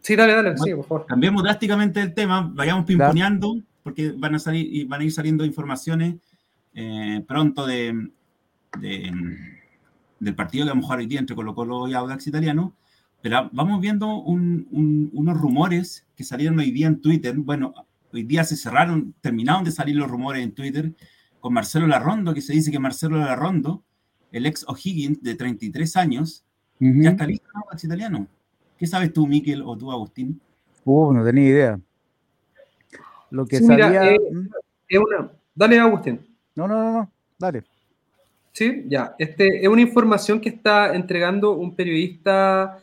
Sí, 0.00 0.16
dale, 0.16 0.32
dale, 0.32 0.56
sí, 0.56 0.74
por 0.74 0.86
favor. 0.86 1.06
Cambiemos 1.06 1.42
drásticamente 1.42 2.00
el 2.00 2.14
tema, 2.14 2.50
vayamos 2.54 2.86
pimponeando, 2.86 3.58
porque 3.82 4.12
van 4.12 4.36
a 4.36 4.38
salir 4.38 4.74
y 4.74 4.84
van 4.84 5.02
a 5.02 5.04
ir 5.04 5.12
saliendo 5.12 5.44
informaciones 5.44 6.14
eh, 6.72 7.22
pronto 7.28 7.66
de, 7.66 8.08
del 8.80 10.34
partido 10.34 10.64
que 10.64 10.70
vamos 10.70 10.84
a 10.84 10.86
jugar 10.86 10.98
hoy 11.00 11.06
día 11.08 11.20
entre 11.20 11.36
Colo 11.36 11.54
Colo 11.54 11.86
y 11.88 11.92
Audax 11.92 12.26
Italiano. 12.26 12.72
Pero 13.20 13.50
vamos 13.52 13.80
viendo 13.80 14.16
unos 14.16 15.40
rumores 15.40 16.06
que 16.16 16.24
salieron 16.24 16.58
hoy 16.58 16.70
día 16.70 16.86
en 16.86 17.00
Twitter. 17.00 17.34
Bueno, 17.36 17.74
hoy 18.12 18.22
día 18.22 18.44
se 18.44 18.56
cerraron, 18.56 19.14
terminaron 19.20 19.64
de 19.64 19.72
salir 19.72 19.96
los 19.96 20.10
rumores 20.10 20.42
en 20.42 20.52
Twitter 20.52 20.92
con 21.40 21.52
Marcelo 21.52 21.86
Larrondo, 21.86 22.34
que 22.34 22.40
se 22.40 22.52
dice 22.52 22.70
que 22.70 22.78
Marcelo 22.78 23.18
Larrondo, 23.18 23.82
el 24.32 24.46
ex 24.46 24.64
O'Higgins 24.68 25.22
de 25.22 25.34
33 25.34 25.96
años, 25.96 26.44
ya 26.80 27.10
está 27.10 27.26
listo 27.26 27.48
en 27.72 27.78
italiano. 27.86 28.26
¿Qué 28.76 28.86
sabes 28.86 29.12
tú, 29.12 29.26
Miquel, 29.26 29.62
o 29.62 29.76
tú, 29.76 29.90
Agustín? 29.90 30.40
Uh, 30.84 31.12
no 31.12 31.24
tenía 31.24 31.44
idea. 31.44 31.80
Lo 33.30 33.46
que 33.46 33.58
sabía... 33.60 34.12
Eh, 34.12 34.18
es 34.88 34.98
una... 34.98 35.30
Dale, 35.54 35.78
Agustín. 35.80 36.20
No, 36.54 36.68
no, 36.68 36.82
no, 36.82 36.92
no, 36.92 37.10
dale. 37.36 37.64
Sí, 38.52 38.84
ya. 38.86 39.14
Este, 39.18 39.62
es 39.62 39.68
una 39.68 39.82
información 39.82 40.40
que 40.40 40.48
está 40.48 40.94
entregando 40.94 41.52
un 41.52 41.74
periodista 41.74 42.78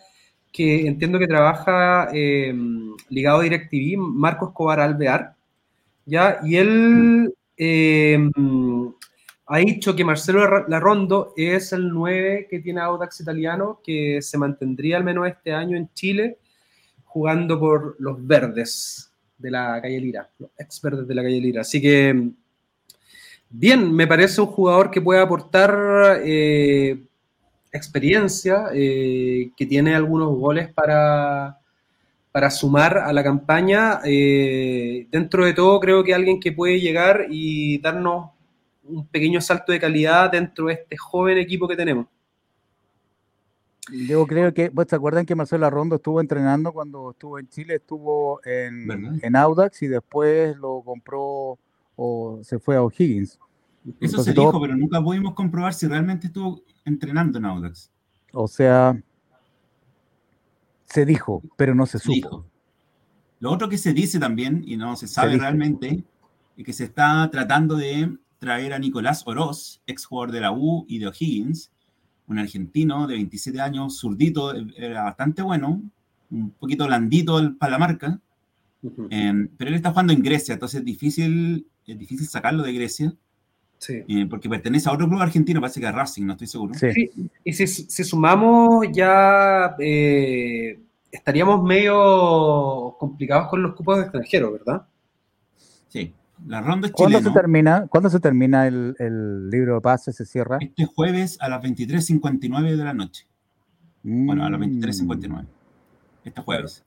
que 0.55 0.87
entiendo 0.87 1.19
que 1.19 1.27
trabaja 1.27 2.07
eh, 2.13 2.55
ligado 3.09 3.39
a 3.39 3.43
DirecTV, 3.43 3.97
Marcos 3.97 4.51
Cobar 4.53 4.79
Alvear, 4.79 5.35
¿ya? 6.05 6.39
Y 6.45 6.55
él 6.55 7.33
eh, 7.57 8.17
ha 9.47 9.57
dicho 9.57 9.93
que 9.93 10.05
Marcelo 10.05 10.65
Larrondo 10.69 11.33
es 11.35 11.73
el 11.73 11.89
9 11.89 12.47
que 12.49 12.61
tiene 12.61 12.79
Audax 12.79 13.19
Italiano, 13.19 13.81
que 13.83 14.21
se 14.21 14.37
mantendría 14.37 14.95
al 14.95 15.03
menos 15.03 15.27
este 15.27 15.51
año 15.51 15.75
en 15.75 15.89
Chile 15.93 16.37
jugando 17.03 17.59
por 17.59 17.97
los 17.99 18.25
verdes 18.25 19.11
de 19.37 19.51
la 19.51 19.81
calle 19.81 19.99
Lira, 19.99 20.29
los 20.39 20.51
ex 20.57 20.81
verdes 20.81 21.05
de 21.05 21.15
la 21.15 21.23
calle 21.23 21.41
Lira. 21.41 21.61
Así 21.61 21.81
que, 21.81 22.29
bien, 23.49 23.93
me 23.93 24.07
parece 24.07 24.39
un 24.39 24.47
jugador 24.47 24.89
que 24.89 25.01
puede 25.01 25.19
aportar 25.19 26.21
eh, 26.23 26.97
experiencia, 27.77 28.65
eh, 28.73 29.51
que 29.55 29.65
tiene 29.65 29.95
algunos 29.95 30.37
goles 30.37 30.71
para, 30.73 31.59
para 32.31 32.49
sumar 32.49 32.97
a 32.97 33.13
la 33.13 33.23
campaña. 33.23 33.99
Eh, 34.03 35.07
dentro 35.11 35.45
de 35.45 35.53
todo, 35.53 35.79
creo 35.79 36.03
que 36.03 36.13
alguien 36.13 36.39
que 36.39 36.51
puede 36.51 36.79
llegar 36.79 37.27
y 37.29 37.79
darnos 37.79 38.31
un 38.83 39.07
pequeño 39.07 39.41
salto 39.41 39.71
de 39.71 39.79
calidad 39.79 40.31
dentro 40.31 40.67
de 40.67 40.73
este 40.73 40.97
joven 40.97 41.37
equipo 41.37 41.67
que 41.67 41.75
tenemos. 41.75 42.07
Yo 43.91 44.25
creo 44.25 44.53
que, 44.53 44.69
¿vos 44.69 44.87
te 44.87 44.95
acuerdan 44.95 45.25
que 45.25 45.35
Marcelo 45.35 45.65
Arrondo 45.65 45.97
estuvo 45.97 46.19
entrenando 46.19 46.71
cuando 46.71 47.11
estuvo 47.11 47.37
en 47.37 47.47
Chile? 47.49 47.75
Estuvo 47.75 48.41
en, 48.43 49.19
en 49.21 49.35
Audax 49.35 49.83
y 49.83 49.87
después 49.87 50.55
lo 50.57 50.81
compró 50.81 51.59
o 51.95 52.39
se 52.43 52.59
fue 52.59 52.75
a 52.75 52.81
O'Higgins. 52.83 53.39
Eso 53.99 54.23
se 54.23 54.33
dijo, 54.33 54.59
pero 54.59 54.75
nunca 54.75 55.01
pudimos 55.01 55.33
comprobar 55.33 55.73
si 55.73 55.87
realmente 55.87 56.27
estuvo 56.27 56.63
entrenando 56.85 57.37
en 57.37 57.45
Audax. 57.45 57.91
O 58.33 58.47
sea, 58.47 58.99
se 60.85 61.05
dijo, 61.05 61.43
pero 61.55 61.75
no 61.75 61.85
se 61.85 61.99
supo. 61.99 62.45
Lo 63.39 63.51
otro 63.51 63.69
que 63.69 63.77
se 63.77 63.93
dice 63.93 64.19
también, 64.19 64.63
y 64.65 64.77
no 64.77 64.95
se 64.95 65.07
sabe 65.07 65.37
realmente, 65.37 66.03
es 66.57 66.65
que 66.65 66.73
se 66.73 66.85
está 66.85 67.29
tratando 67.31 67.75
de 67.75 68.17
traer 68.39 68.73
a 68.73 68.79
Nicolás 68.79 69.23
Oroz, 69.25 69.81
ex 69.85 70.05
jugador 70.05 70.31
de 70.31 70.41
la 70.41 70.51
U 70.51 70.85
y 70.87 70.99
de 70.99 71.07
O'Higgins, 71.07 71.71
un 72.27 72.39
argentino 72.39 73.07
de 73.07 73.15
27 73.15 73.61
años, 73.61 73.99
zurdito, 73.99 74.53
era 74.75 75.03
bastante 75.03 75.41
bueno, 75.41 75.81
un 76.31 76.51
poquito 76.51 76.87
blandito 76.87 77.55
para 77.57 77.73
la 77.73 77.77
marca, 77.77 78.19
em, 79.09 79.47
pero 79.57 79.69
él 79.69 79.75
está 79.75 79.91
jugando 79.91 80.13
en 80.13 80.23
Grecia, 80.23 80.53
entonces 80.53 80.79
es 80.79 80.85
difícil, 80.85 81.67
es 81.85 81.99
difícil 81.99 82.27
sacarlo 82.27 82.63
de 82.63 82.73
Grecia. 82.73 83.15
Sí. 83.77 84.03
Eh, 84.07 84.25
porque 84.29 84.49
pertenece 84.49 84.89
a 84.89 84.93
otro 84.93 85.07
club 85.07 85.21
argentino, 85.21 85.61
parece 85.61 85.79
que 85.79 85.87
a 85.87 85.91
Racing, 85.91 86.25
no 86.25 86.33
estoy 86.33 86.47
seguro. 86.47 86.73
Sí. 86.73 87.11
Y 87.43 87.53
si, 87.53 87.67
sumamos 88.03 88.87
ya, 88.91 89.75
eh, 89.79 90.79
estaríamos 91.11 91.63
medio 91.63 92.95
complicados 92.99 93.47
con 93.49 93.61
los 93.61 93.75
cupos 93.75 93.97
de 93.97 94.03
extranjeros, 94.03 94.53
¿verdad? 94.53 94.87
Sí. 95.89 96.13
La 96.47 96.61
ronda 96.61 96.87
es 96.87 96.93
¿Cuándo 96.93 97.21
se 97.21 97.31
termina, 97.31 97.87
¿cuándo 97.87 98.09
se 98.09 98.19
termina 98.19 98.67
el, 98.67 98.95
el, 98.99 99.49
libro 99.49 99.75
de 99.75 99.81
pases? 99.81 100.15
¿Se 100.15 100.25
cierra? 100.25 100.57
Este 100.59 100.85
jueves 100.85 101.37
a 101.39 101.47
las 101.47 101.63
23.59 101.63 102.75
de 102.75 102.83
la 102.83 102.93
noche. 102.93 103.25
Bueno, 104.03 104.45
a 104.45 104.49
las 104.49 104.59
23.59. 104.59 105.29
Mm. 105.29 105.45
Este 106.25 106.41
jueves. 106.41 106.83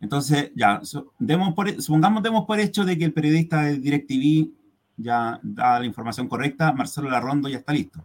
Entonces, 0.00 0.50
ya, 0.54 0.80
demos 1.18 1.54
por, 1.54 1.70
supongamos 1.80 2.22
demos 2.22 2.44
por 2.46 2.60
hecho 2.60 2.84
de 2.84 2.98
que 2.98 3.04
el 3.04 3.12
periodista 3.12 3.62
de 3.62 3.78
DirecTV 3.78 4.50
ya 4.96 5.38
da 5.42 5.80
la 5.80 5.86
información 5.86 6.28
correcta, 6.28 6.72
Marcelo 6.72 7.10
Larrondo 7.10 7.48
ya 7.48 7.58
está 7.58 7.72
listo. 7.72 8.04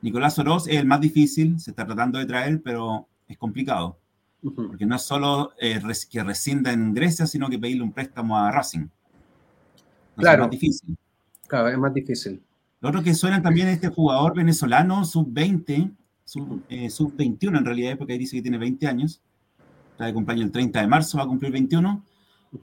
Nicolás 0.00 0.38
Oroz 0.38 0.68
es 0.68 0.76
el 0.76 0.86
más 0.86 1.00
difícil, 1.00 1.58
se 1.58 1.70
está 1.70 1.84
tratando 1.84 2.18
de 2.18 2.26
traer, 2.26 2.62
pero 2.62 3.08
es 3.26 3.36
complicado. 3.36 3.98
Porque 4.40 4.86
no 4.86 4.94
es 4.94 5.02
solo 5.02 5.52
eh, 5.60 5.80
que 6.08 6.22
rescinda 6.22 6.72
en 6.72 6.94
Grecia, 6.94 7.26
sino 7.26 7.48
que 7.48 7.58
pedirle 7.58 7.82
un 7.82 7.92
préstamo 7.92 8.38
a 8.38 8.52
Racing. 8.52 8.86
claro. 10.16 10.44
Es 10.44 10.46
más 10.46 10.50
difícil. 10.50 10.96
Claro, 11.48 11.68
es 11.68 11.78
más 11.78 11.94
difícil. 11.94 12.42
Lo 12.80 12.90
otro 12.90 13.02
que 13.02 13.14
suena 13.14 13.42
también 13.42 13.66
es 13.66 13.74
este 13.74 13.88
jugador 13.88 14.36
venezolano, 14.36 15.04
sub-20, 15.04 15.92
sub-21 16.24 17.54
eh, 17.54 17.58
en 17.58 17.64
realidad, 17.64 17.98
porque 17.98 18.12
ahí 18.12 18.18
dice 18.20 18.36
que 18.36 18.42
tiene 18.42 18.58
20 18.58 18.86
años. 18.86 19.20
Está 19.92 20.06
de 20.06 20.14
cumpleaños 20.14 20.46
el 20.46 20.52
30 20.52 20.80
de 20.80 20.86
marzo, 20.86 21.18
va 21.18 21.24
a 21.24 21.26
cumplir 21.26 21.50
21 21.50 22.04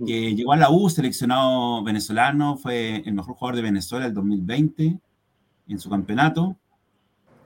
que 0.06 0.36
llegó 0.36 0.54
a 0.54 0.58
la 0.58 0.70
U, 0.70 0.90
seleccionado 0.90 1.84
venezolano, 1.84 2.58
fue 2.58 3.04
el 3.06 3.14
mejor 3.14 3.36
jugador 3.36 3.56
de 3.56 3.62
Venezuela 3.62 4.06
el 4.06 4.14
2020 4.14 5.00
en 5.68 5.80
su 5.80 5.90
campeonato. 5.90 6.56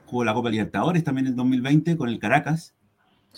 Jugó 0.06 0.24
la 0.24 0.34
Copa 0.34 0.50
Libertadores 0.50 1.04
también 1.04 1.26
en 1.26 1.32
el 1.32 1.36
2020 1.36 1.96
con 1.96 2.08
el 2.08 2.18
Caracas. 2.18 2.74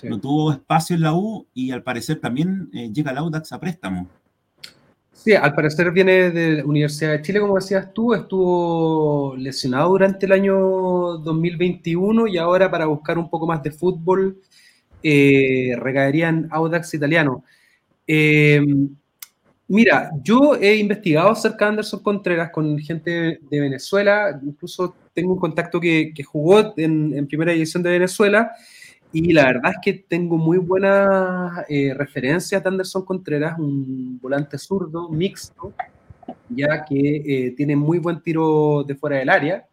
No 0.03 0.19
tuvo 0.19 0.53
espacio 0.53 0.97
en 0.97 1.03
la 1.03 1.15
U 1.15 1.47
y 1.53 1.71
al 1.71 1.83
parecer 1.83 2.19
también 2.19 2.71
eh, 2.73 2.91
llega 2.93 3.11
al 3.11 3.19
Audax 3.19 3.53
a 3.53 3.61
préstamo. 3.61 4.09
Sí, 5.13 5.35
al 5.35 5.55
parecer 5.55 5.93
viene 5.93 6.31
de 6.31 6.57
la 6.57 6.65
Universidad 6.65 7.13
de 7.13 7.23
Chile, 7.23 7.41
como 7.41 7.57
decías 7.57 7.93
tú, 7.93 8.15
estuvo 8.15 9.37
lesionado 9.37 9.91
durante 9.91 10.27
el 10.27 10.33
año 10.33 10.57
2021 11.19 12.27
y 12.27 12.39
ahora 12.39 12.71
para 12.71 12.87
buscar 12.87 13.19
un 13.19 13.29
poco 13.29 13.47
más 13.47 13.63
de 13.63 13.71
fútbol 13.71 14.41
eh, 15.03 15.77
recaería 15.79 16.29
en 16.29 16.49
Audax 16.51 16.95
italiano. 16.95 17.45
Eh, 18.07 18.61
mira, 19.69 20.11
yo 20.23 20.57
he 20.57 20.77
investigado 20.77 21.31
acerca 21.31 21.65
de 21.65 21.71
Anderson 21.71 22.03
Contreras 22.03 22.51
con 22.51 22.79
gente 22.79 23.41
de 23.41 23.61
Venezuela, 23.61 24.39
incluso 24.45 24.95
tengo 25.15 25.33
un 25.33 25.39
contacto 25.39 25.81
que, 25.81 26.13
jugó 26.25 26.75
en, 26.77 27.27
primera 27.27 27.53
edición 27.53 27.83
de 27.83 27.91
Venezuela, 27.91 28.53
y 29.13 29.33
la 29.33 29.45
verdad 29.47 29.73
es 29.73 29.79
que 29.83 29.93
tengo 30.09 30.39
muy 30.39 30.59
buenas 30.59 31.65
eh, 31.69 31.93
referencias 31.95 32.63
de 32.63 32.69
Anderson 32.69 33.05
Contreras, 33.05 33.59
un 33.59 34.19
volante 34.21 34.59
zurdo, 34.59 35.09
mixto, 35.11 35.73
ya 36.49 36.85
que 36.85 37.23
eh, 37.27 37.51
tiene 37.57 37.77
muy 37.77 37.99
buen 37.99 38.23
tiro 38.23 38.85
de 38.87 38.95
fuera 38.95 39.19
del 39.19 39.29
área. 39.29 39.67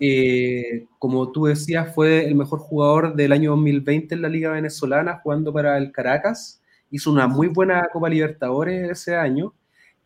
eh, 0.00 0.86
como 0.98 1.30
tú 1.30 1.46
decías, 1.46 1.94
fue 1.94 2.26
el 2.26 2.34
mejor 2.34 2.58
jugador 2.58 3.14
del 3.14 3.32
año 3.32 3.50
2020 3.52 4.14
en 4.14 4.22
la 4.22 4.28
Liga 4.28 4.50
Venezolana, 4.50 5.20
jugando 5.22 5.52
para 5.52 5.78
el 5.78 5.92
Caracas. 5.92 6.61
Hizo 6.92 7.10
una 7.10 7.26
muy 7.26 7.48
buena 7.48 7.88
Copa 7.92 8.08
Libertadores 8.08 8.88
ese 8.88 9.16
año. 9.16 9.52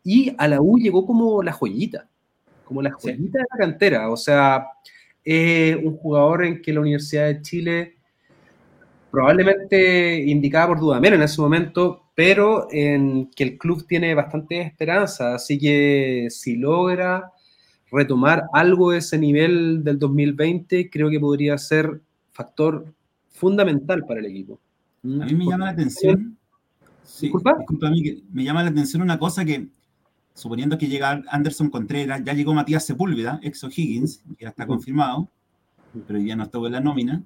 Y 0.03 0.33
a 0.39 0.47
la 0.47 0.59
U 0.59 0.79
llegó 0.79 1.05
como 1.05 1.43
la 1.43 1.51
joyita, 1.51 2.07
como 2.63 2.81
la 2.81 2.91
joyita 2.91 3.37
de 3.39 3.45
la 3.51 3.57
cantera. 3.57 4.09
O 4.09 4.17
sea, 4.17 4.65
un 5.25 5.97
jugador 5.97 6.45
en 6.45 6.61
que 6.61 6.73
la 6.73 6.79
Universidad 6.79 7.27
de 7.27 7.41
Chile 7.41 7.97
probablemente 9.11 10.23
indicaba 10.25 10.67
por 10.67 10.79
Dudamel 10.79 11.13
en 11.13 11.23
ese 11.23 11.41
momento, 11.41 12.05
pero 12.15 12.67
en 12.71 13.29
que 13.35 13.43
el 13.43 13.57
club 13.57 13.85
tiene 13.85 14.15
bastante 14.15 14.61
esperanza. 14.61 15.35
Así 15.35 15.59
que 15.59 16.27
si 16.29 16.55
logra 16.55 17.31
retomar 17.91 18.45
algo 18.53 18.91
de 18.91 18.99
ese 18.99 19.17
nivel 19.17 19.83
del 19.83 19.99
2020, 19.99 20.89
creo 20.89 21.09
que 21.09 21.19
podría 21.19 21.57
ser 21.57 22.01
factor 22.31 22.93
fundamental 23.29 24.05
para 24.05 24.19
el 24.19 24.27
equipo. 24.27 24.59
A 25.03 25.07
mí 25.07 25.35
me 25.35 25.45
llama 25.45 25.65
la 25.65 25.71
atención. 25.71 26.36
Sí, 27.07 27.27
disculpa. 27.27 27.51
a 27.51 27.89
mí 27.89 28.03
que 28.03 28.21
me 28.31 28.43
llama 28.43 28.63
la 28.63 28.69
atención 28.69 29.01
una 29.01 29.17
cosa 29.17 29.45
que, 29.45 29.67
suponiendo 30.33 30.77
que 30.77 30.87
llega 30.87 31.23
Anderson 31.29 31.69
Contreras, 31.69 32.21
ya 32.23 32.33
llegó 32.33 32.53
Matías 32.53 32.85
Sepúlveda, 32.85 33.39
ex 33.41 33.63
O'Higgins, 33.63 34.21
ya 34.39 34.49
está 34.49 34.67
confirmado, 34.67 35.29
pero 36.05 36.19
ya 36.19 36.35
no 36.35 36.43
estuvo 36.43 36.67
en 36.67 36.73
la 36.73 36.81
nómina, 36.81 37.23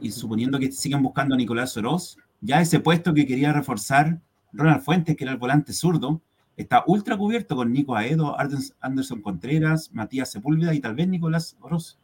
y 0.00 0.12
suponiendo 0.12 0.58
que 0.58 0.70
siguen 0.70 1.02
buscando 1.02 1.34
a 1.34 1.38
Nicolás 1.38 1.76
Oroz, 1.76 2.16
ya 2.40 2.60
ese 2.60 2.80
puesto 2.80 3.12
que 3.12 3.26
quería 3.26 3.52
reforzar 3.52 4.20
Ronald 4.52 4.82
Fuentes, 4.82 5.16
que 5.16 5.24
era 5.24 5.32
el 5.32 5.38
volante 5.38 5.72
zurdo, 5.72 6.22
Está 6.60 6.84
ultra 6.86 7.16
cubierto 7.16 7.56
con 7.56 7.72
Nico 7.72 7.96
Aedo, 7.96 8.36
Anderson 8.80 9.22
Contreras, 9.22 9.90
Matías 9.94 10.30
Sepúlveda 10.30 10.74
y 10.74 10.80
tal 10.80 10.94
vez 10.94 11.08
Nicolás 11.08 11.56
Oroz. 11.62 11.96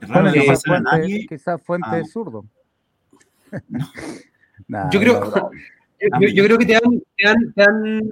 Es 0.00 0.08
raro 0.08 0.32
que 0.32 0.46
no 0.46 0.74
a 0.74 0.80
nadie. 0.80 1.26
Quizás 1.26 1.60
Fuente 1.60 1.88
ah. 1.90 2.04
zurdo. 2.04 2.44
yo 4.92 5.00
creo. 5.00 5.50
Yo, 6.20 6.44
creo 6.44 6.58
que 6.58 6.66
te 6.66 6.74
dan, 6.74 8.02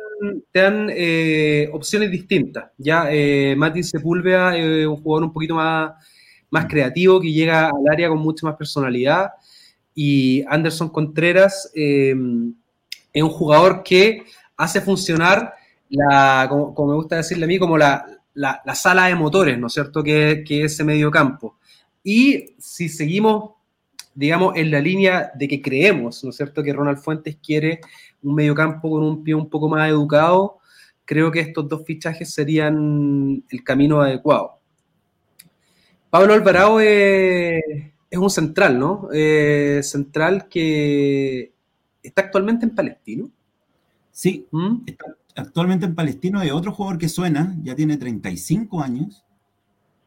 te 0.51 0.61
dan, 0.61 0.89
eh, 0.91 1.69
opciones 1.73 2.11
distintas. 2.11 2.71
Ya, 2.79 3.09
eh, 3.11 3.55
Mati 3.57 3.83
Sepúlveda 3.83 4.57
es 4.57 4.87
un 4.87 4.97
jugador 4.97 5.25
un 5.25 5.33
poquito 5.33 5.55
más, 5.55 5.93
más 6.51 6.67
creativo 6.67 7.21
que 7.21 7.31
llega 7.31 7.67
al 7.67 7.89
área 7.91 8.09
con 8.09 8.19
mucha 8.19 8.47
más 8.47 8.57
personalidad. 8.57 9.33
Y 9.95 10.43
Anderson 10.49 10.89
Contreras 10.89 11.71
eh, 11.75 12.15
es 13.13 13.23
un 13.23 13.31
jugador 13.31 13.83
que 13.83 14.25
hace 14.57 14.81
funcionar, 14.81 15.53
la, 15.91 16.47
como, 16.49 16.89
me 16.89 16.95
gusta 16.95 17.17
decirle 17.17 17.45
a 17.45 17.49
mí, 17.49 17.59
como 17.59 17.77
la, 17.77 18.07
sala 18.75 19.07
de 19.07 19.15
motores, 19.15 19.59
¿no 19.59 19.67
es 19.67 19.75
cierto?, 19.75 20.03
que, 20.03 20.43
que 20.47 20.65
es 20.65 20.73
ese 20.73 20.85
medio 20.85 21.11
campo. 21.11 21.59
Y 22.03 22.55
si 22.59 22.89
seguimos, 22.89 23.53
digamos, 24.15 24.57
en 24.57 24.71
la 24.71 24.81
línea 24.81 25.31
de 25.35 25.49
que 25.49 25.61
creemos, 25.61 26.23
¿no 26.25 26.31
es 26.31 26.37
cierto?, 26.37 26.63
que 26.63 26.73
Ronald 26.73 26.99
Fuentes 26.99 27.37
quiere 27.43 27.81
un 28.23 28.35
medio 28.35 28.55
campo 28.55 28.91
con 28.91 29.03
un 29.03 29.23
pie 29.23 29.35
un 29.35 29.49
poco 29.49 29.69
más 29.69 29.89
educado, 29.89 30.59
creo 31.05 31.31
que 31.31 31.41
estos 31.41 31.69
dos 31.69 31.85
fichajes 31.85 32.33
serían 32.33 33.45
el 33.51 33.65
camino 33.65 34.01
adecuado. 34.01 34.59
Pablo 36.11 36.33
Alvarado 36.35 36.81
es, 36.81 37.63
un 38.13 38.31
central, 38.31 38.79
¿no? 38.79 39.09
Eh, 39.13 39.81
central 39.83 40.49
que 40.49 41.53
está 42.03 42.23
actualmente 42.23 42.65
en 42.65 42.75
Palestino. 42.75 43.29
Sí, 44.13 44.47
¿Mm? 44.53 44.83
está 44.87 45.07
actualmente 45.35 45.87
en 45.87 45.95
Palestino 45.95 46.39
hay 46.39 46.51
otro 46.51 46.73
jugador 46.73 46.99
que 46.99 47.09
suena, 47.09 47.57
ya 47.63 47.75
tiene 47.75 47.97
35 47.97 48.81
años, 48.83 49.25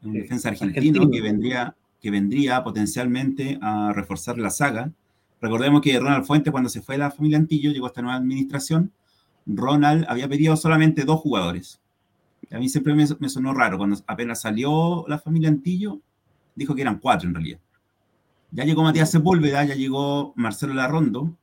un 0.04 0.14
defensa 0.14 0.50
argentino, 0.50 1.10
Que, 1.10 1.22
vendría, 1.22 1.76
que 2.02 2.12
vendría 2.12 2.64
potencialmente 2.64 3.58
a 3.62 3.92
reforzar 3.94 4.38
la 4.38 4.50
saga. 4.50 4.92
Recordemos 5.42 5.82
que 5.82 6.00
Ronald 6.00 6.26
Fuentes, 6.26 6.52
cuando 6.52 6.70
se 6.70 6.82
fue 6.82 6.96
de 6.96 7.00
la 7.00 7.12
familia 7.12 7.38
Antillo, 7.38 7.72
llegó 7.72 7.86
a 7.86 7.90
esta 7.90 8.02
nueva 8.02 8.18
administración, 8.18 8.92
Ronald 9.46 10.06
había 10.10 10.28
pedido 10.28 10.56
solamente 10.58 11.06
dos 11.06 11.20
jugadores. 11.20 11.80
A 12.52 12.60
mí 12.60 12.70
siempre 12.70 12.94
me, 12.94 13.06
me, 13.20 13.30
sonó 13.30 13.54
raro, 13.54 13.78
cuando 13.78 13.98
apenas 14.08 14.42
salió 14.42 15.06
la 15.08 15.20
familia 15.20 15.50
Antillo, 15.50 16.00
dijo 16.56 16.76
que 16.76 16.82
eran 16.82 17.00
cuatro 17.00 17.28
en 17.28 17.36
realidad. 17.36 17.60
Ya 18.52 18.64
llegó 18.64 18.84
Matías 18.84 19.12
Sepúlveda, 19.12 19.64
ya 19.66 19.76
llegó 19.76 20.34
Marcelo 20.36 20.74
Larrondo, 20.74 21.36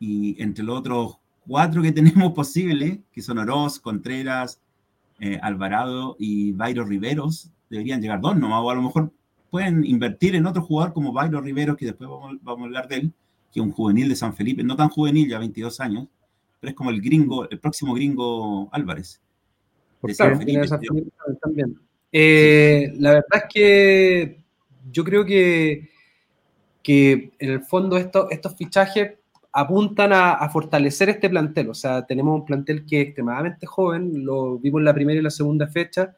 y 0.00 0.40
entre 0.42 0.64
los 0.64 0.78
otros 0.78 1.18
cuatro 1.46 1.82
que 1.82 1.92
tenemos 1.92 2.32
posibles, 2.32 2.98
que 3.12 3.22
son 3.22 3.38
Oroz, 3.38 3.78
Contreras, 3.78 4.60
eh, 5.20 5.38
Alvarado 5.40 6.16
y 6.18 6.52
Bairo 6.52 6.84
Riveros, 6.84 7.50
deberían 7.70 8.02
llegar 8.02 8.20
dos 8.20 8.36
nomás, 8.36 8.60
o 8.62 8.70
a 8.70 8.74
lo 8.74 8.82
mejor 8.82 9.12
pueden 9.52 9.84
invertir 9.84 10.34
en 10.34 10.46
otro 10.46 10.62
jugador 10.62 10.94
como 10.94 11.12
Bairo 11.12 11.38
Riveros, 11.38 11.76
que 11.76 11.84
después 11.84 12.08
vamos, 12.08 12.62
a 12.62 12.64
hablar 12.64 12.88
de 12.88 12.96
él, 12.96 13.12
que 13.52 13.60
es 13.60 13.66
un 13.66 13.70
juvenil 13.70 14.08
de 14.08 14.16
San 14.16 14.34
Felipe, 14.34 14.64
no 14.64 14.74
tan 14.76 14.88
juvenil, 14.88 15.28
ya 15.28 15.38
22 15.38 15.78
años, 15.80 16.08
pero 16.58 16.70
es 16.70 16.74
como 16.74 16.88
el 16.88 17.02
gringo, 17.02 17.46
el 17.50 17.60
próximo 17.60 17.92
gringo 17.92 18.70
Álvarez. 18.72 19.20
también. 21.42 21.78
Eh, 22.10 22.94
la 22.96 23.10
verdad 23.10 23.42
es 23.42 23.44
que 23.52 24.42
yo 24.90 25.04
creo 25.04 25.26
que, 25.26 25.90
que 26.82 27.32
en 27.38 27.50
el 27.50 27.60
fondo 27.60 27.98
estos 27.98 28.56
fichajes 28.56 29.18
apuntan 29.52 30.14
a, 30.14 30.48
fortalecer 30.48 31.10
este 31.10 31.28
plantel. 31.28 31.68
O 31.68 31.74
sea, 31.74 32.06
tenemos 32.06 32.40
un 32.40 32.46
plantel 32.46 32.86
que 32.86 33.02
es 33.02 33.06
extremadamente 33.08 33.66
joven, 33.66 34.24
lo 34.24 34.58
vimos 34.58 34.80
en 34.80 34.86
la 34.86 34.94
primera 34.94 35.20
y 35.20 35.22
la 35.22 35.30
segunda 35.30 35.66
fecha, 35.66 36.16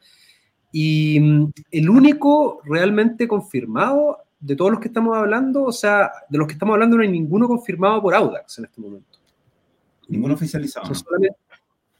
y 0.76 1.20
mm, 1.20 1.52
el 1.70 1.88
único 1.88 2.60
realmente 2.64 3.28
confirmado 3.28 4.18
de 4.40 4.56
todos 4.56 4.72
los 4.72 4.80
que 4.80 4.88
estamos 4.88 5.16
hablando, 5.16 5.62
o 5.62 5.72
sea, 5.72 6.10
de 6.28 6.36
los 6.36 6.48
que 6.48 6.54
estamos 6.54 6.72
hablando 6.74 6.96
no 6.96 7.04
hay 7.04 7.08
ninguno 7.08 7.46
confirmado 7.46 8.02
por 8.02 8.12
Audax 8.12 8.58
en 8.58 8.64
este 8.64 8.80
momento. 8.80 9.20
Ninguno 10.08 10.34
oficializado. 10.34 10.90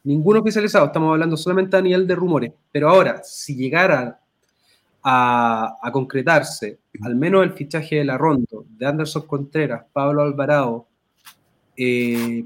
ninguno 0.02 0.40
oficializado, 0.40 0.86
estamos 0.86 1.12
hablando 1.12 1.36
solamente 1.36 1.76
a 1.76 1.80
nivel 1.80 2.04
de 2.04 2.16
rumores. 2.16 2.52
Pero 2.72 2.90
ahora, 2.90 3.22
si 3.22 3.54
llegara 3.54 4.20
a, 5.04 5.76
a, 5.80 5.92
concretarse 5.92 6.80
al 7.02 7.14
menos 7.14 7.44
el 7.44 7.52
fichaje 7.52 7.96
de 7.96 8.04
la 8.04 8.18
Rondo, 8.18 8.66
de 8.70 8.86
Anderson 8.86 9.24
Contreras, 9.24 9.84
Pablo 9.92 10.22
Alvarado, 10.22 10.88
eh, 11.76 12.44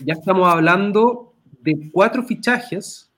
ya 0.00 0.14
estamos 0.14 0.52
hablando 0.52 1.32
de 1.62 1.90
cuatro 1.92 2.24
fichajes 2.24 3.13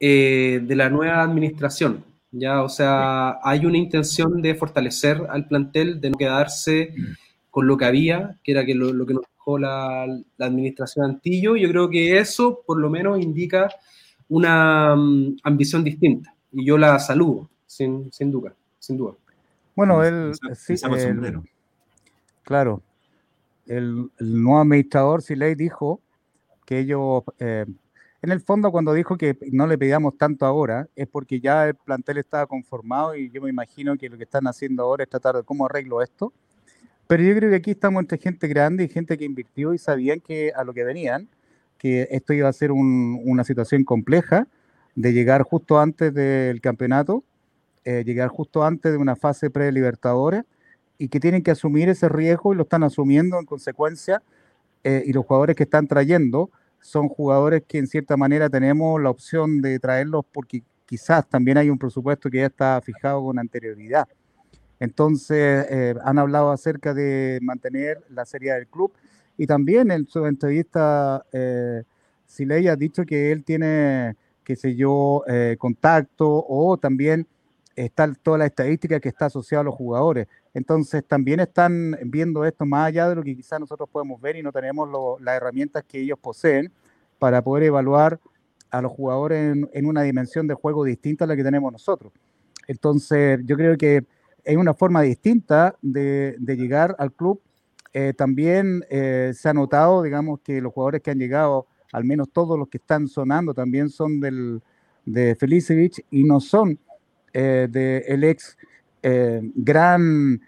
eh, 0.00 0.60
de 0.62 0.76
la 0.76 0.90
nueva 0.90 1.22
administración. 1.22 2.04
Ya, 2.30 2.62
o 2.62 2.68
sea, 2.68 3.38
hay 3.42 3.64
una 3.64 3.78
intención 3.78 4.42
de 4.42 4.54
fortalecer 4.54 5.22
al 5.30 5.46
plantel, 5.46 6.00
de 6.00 6.10
no 6.10 6.18
quedarse 6.18 6.94
con 7.50 7.66
lo 7.66 7.76
que 7.76 7.86
había, 7.86 8.38
que 8.44 8.52
era 8.52 8.64
que 8.66 8.74
lo, 8.74 9.06
que 9.06 9.14
nos 9.14 9.22
dejó 9.22 9.58
la, 9.58 10.06
administración 10.38 11.06
Antillo. 11.06 11.56
Yo 11.56 11.68
creo 11.70 11.88
que 11.88 12.18
eso, 12.18 12.62
por 12.66 12.78
lo 12.78 12.90
menos, 12.90 13.18
indica 13.20 13.70
una 14.28 14.94
mm, 14.94 15.38
ambición 15.42 15.82
distinta. 15.82 16.34
Y 16.52 16.66
yo 16.66 16.76
la 16.76 16.98
saludo, 16.98 17.48
sin, 17.66 18.10
duda, 18.30 18.54
sin 18.78 18.98
duda. 18.98 19.14
Bueno, 19.74 20.04
él, 20.04 20.32
sí, 20.54 20.74
claro, 22.42 22.82
el, 23.66 24.10
nuevo 24.18 24.60
administrador 24.60 25.22
Siley 25.22 25.54
dijo 25.54 26.00
que 26.64 26.80
ellos, 26.80 27.22
eh, 27.38 27.66
en 28.20 28.32
el 28.32 28.40
fondo 28.40 28.72
cuando 28.72 28.92
dijo 28.92 29.16
que 29.16 29.38
no 29.52 29.66
le 29.66 29.78
pedíamos 29.78 30.18
tanto 30.18 30.44
ahora, 30.44 30.88
es 30.96 31.06
porque 31.06 31.40
ya 31.40 31.68
el 31.68 31.74
plantel 31.74 32.18
estaba 32.18 32.46
conformado 32.46 33.14
y 33.14 33.30
yo 33.30 33.40
me 33.40 33.50
imagino 33.50 33.96
que 33.96 34.08
lo 34.08 34.16
que 34.16 34.24
están 34.24 34.46
haciendo 34.48 34.82
ahora 34.82 35.04
es 35.04 35.10
tratar 35.10 35.36
de 35.36 35.44
cómo 35.44 35.66
arreglo 35.66 36.02
esto. 36.02 36.32
Pero 37.06 37.22
yo 37.22 37.34
creo 37.36 37.50
que 37.50 37.56
aquí 37.56 37.70
estamos 37.70 38.00
entre 38.00 38.18
gente 38.18 38.48
grande 38.48 38.84
y 38.84 38.88
gente 38.88 39.16
que 39.16 39.24
invirtió 39.24 39.72
y 39.72 39.78
sabían 39.78 40.20
que 40.20 40.52
a 40.54 40.64
lo 40.64 40.74
que 40.74 40.84
venían, 40.84 41.28
que 41.78 42.08
esto 42.10 42.32
iba 42.32 42.48
a 42.48 42.52
ser 42.52 42.72
una 42.72 43.44
situación 43.44 43.84
compleja 43.84 44.48
de 44.96 45.12
llegar 45.12 45.42
justo 45.42 45.78
antes 45.78 46.12
del 46.12 46.60
campeonato, 46.60 47.22
eh, 47.84 48.02
llegar 48.04 48.28
justo 48.28 48.64
antes 48.64 48.90
de 48.90 48.98
una 48.98 49.14
fase 49.14 49.48
pre-libertadores 49.48 50.42
y 50.98 51.08
que 51.08 51.20
tienen 51.20 51.44
que 51.44 51.52
asumir 51.52 51.88
ese 51.88 52.08
riesgo 52.08 52.52
y 52.52 52.56
lo 52.56 52.64
están 52.64 52.82
asumiendo 52.82 53.38
en 53.38 53.46
consecuencia. 53.46 54.22
Eh, 54.84 55.04
y 55.06 55.12
los 55.12 55.24
jugadores 55.24 55.54
que 55.56 55.64
están 55.64 55.86
trayendo 55.86 56.50
son 56.80 57.08
jugadores 57.08 57.62
que 57.66 57.78
en 57.78 57.86
cierta 57.86 58.16
manera 58.16 58.48
tenemos 58.48 59.00
la 59.00 59.10
opción 59.10 59.60
de 59.60 59.78
traerlos 59.78 60.24
porque 60.32 60.62
quizás 60.86 61.28
también 61.28 61.58
hay 61.58 61.70
un 61.70 61.78
presupuesto 61.78 62.30
que 62.30 62.38
ya 62.38 62.46
está 62.46 62.80
fijado 62.80 63.22
con 63.24 63.38
anterioridad. 63.38 64.08
Entonces, 64.80 65.66
eh, 65.70 65.94
han 66.04 66.18
hablado 66.18 66.50
acerca 66.50 66.94
de 66.94 67.38
mantener 67.42 68.00
la 68.10 68.24
serie 68.24 68.52
del 68.54 68.68
club 68.68 68.92
y 69.36 69.46
también 69.46 69.90
en 69.90 70.06
su 70.06 70.24
entrevista, 70.26 71.24
eh, 71.32 71.82
Siley 72.26 72.68
ha 72.68 72.76
dicho 72.76 73.04
que 73.04 73.32
él 73.32 73.44
tiene, 73.44 74.16
qué 74.44 74.56
sé 74.56 74.74
yo, 74.74 75.22
eh, 75.26 75.56
contacto 75.58 76.44
o 76.48 76.76
también 76.76 77.26
está 77.84 78.12
toda 78.12 78.38
la 78.38 78.46
estadística 78.46 78.98
que 78.98 79.08
está 79.08 79.26
asociada 79.26 79.62
a 79.62 79.64
los 79.64 79.74
jugadores. 79.74 80.26
Entonces 80.52 81.04
también 81.06 81.40
están 81.40 81.96
viendo 82.04 82.44
esto 82.44 82.66
más 82.66 82.88
allá 82.88 83.08
de 83.08 83.14
lo 83.14 83.22
que 83.22 83.36
quizás 83.36 83.60
nosotros 83.60 83.88
podemos 83.90 84.20
ver 84.20 84.36
y 84.36 84.42
no 84.42 84.52
tenemos 84.52 84.88
las 85.20 85.36
herramientas 85.36 85.84
que 85.86 86.00
ellos 86.00 86.18
poseen 86.18 86.72
para 87.18 87.42
poder 87.42 87.64
evaluar 87.64 88.18
a 88.70 88.82
los 88.82 88.92
jugadores 88.92 89.56
en, 89.72 89.86
una 89.86 90.02
dimensión 90.02 90.46
de 90.46 90.54
juego 90.54 90.84
distinta 90.84 91.24
a 91.24 91.28
la 91.28 91.36
que 91.36 91.44
tenemos 91.44 91.72
nosotros. 91.72 92.12
Entonces, 92.66 93.40
yo 93.44 93.56
creo 93.56 93.76
que 93.78 94.04
es 94.44 94.56
una 94.56 94.74
forma 94.74 95.02
distinta 95.02 95.76
de, 95.80 96.36
llegar 96.40 96.96
al 96.98 97.12
club. 97.12 97.40
Eh, 97.92 98.12
también 98.12 98.84
eh, 98.90 99.32
se 99.34 99.48
ha 99.48 99.54
notado, 99.54 100.02
digamos, 100.02 100.40
que 100.40 100.60
los 100.60 100.72
jugadores 100.72 101.00
que 101.00 101.10
han 101.10 101.18
llegado, 101.18 101.66
al 101.92 102.04
menos 102.04 102.28
todos 102.30 102.58
los 102.58 102.68
que 102.68 102.78
están 102.78 103.08
sonando, 103.08 103.54
también 103.54 103.88
son 103.88 104.20
del, 104.20 104.60
de 105.06 105.34
Felicevich 105.36 106.04
y 106.10 106.24
no 106.24 106.40
son 106.40 106.78
eh, 107.32 107.68
del 107.70 108.24
ex 108.24 108.56
gran 109.02 110.40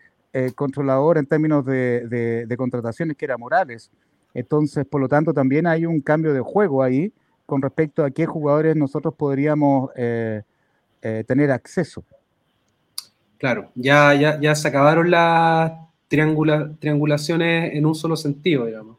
controlador 0.55 1.19
en 1.19 1.27
términos 1.27 1.65
de, 1.65 2.47
de, 2.47 2.57
contrataciones 2.57 3.17
que 3.17 3.25
era 3.25 3.39
Morales. 3.39 3.91
Entonces, 4.35 4.85
por 4.87 5.01
lo 5.01 5.09
tanto, 5.09 5.33
también 5.33 5.67
hay 5.67 5.87
un 5.87 6.01
cambio 6.01 6.35
de 6.35 6.41
juego 6.41 6.83
ahí 6.83 7.13
con 7.47 7.63
respecto 7.63 8.05
a 8.05 8.11
qué 8.11 8.27
jugadores 8.27 8.77
nosotros 8.77 9.15
podríamos 9.15 9.91
tener 9.95 11.51
acceso. 11.51 12.05
Claro, 13.41 13.71
ya, 13.75 14.13
ya, 14.15 14.39
ya 14.39 14.55
se 14.55 14.69
acabaron 14.69 15.11
las 15.11 15.73
triangulaciones 16.09 17.73
en 17.73 17.87
un 17.87 17.95
solo 17.95 18.15
sentido, 18.17 18.67
digamos. 18.67 18.99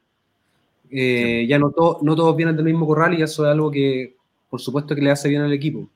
Eh, 0.89 1.45
ya 1.47 1.59
no, 1.59 1.71
no 2.01 2.15
todos 2.15 2.35
vienen 2.35 2.55
del 2.55 2.65
mismo 2.65 2.87
corral 2.87 3.17
y 3.17 3.21
eso 3.21 3.45
es 3.45 3.51
algo 3.51 3.69
que, 3.69 4.15
por 4.49 4.59
supuesto, 4.59 4.95
que 4.95 5.01
le 5.01 5.11
hace 5.11 5.29
bien 5.29 5.41
al 5.41 5.53
equipo. 5.53 5.87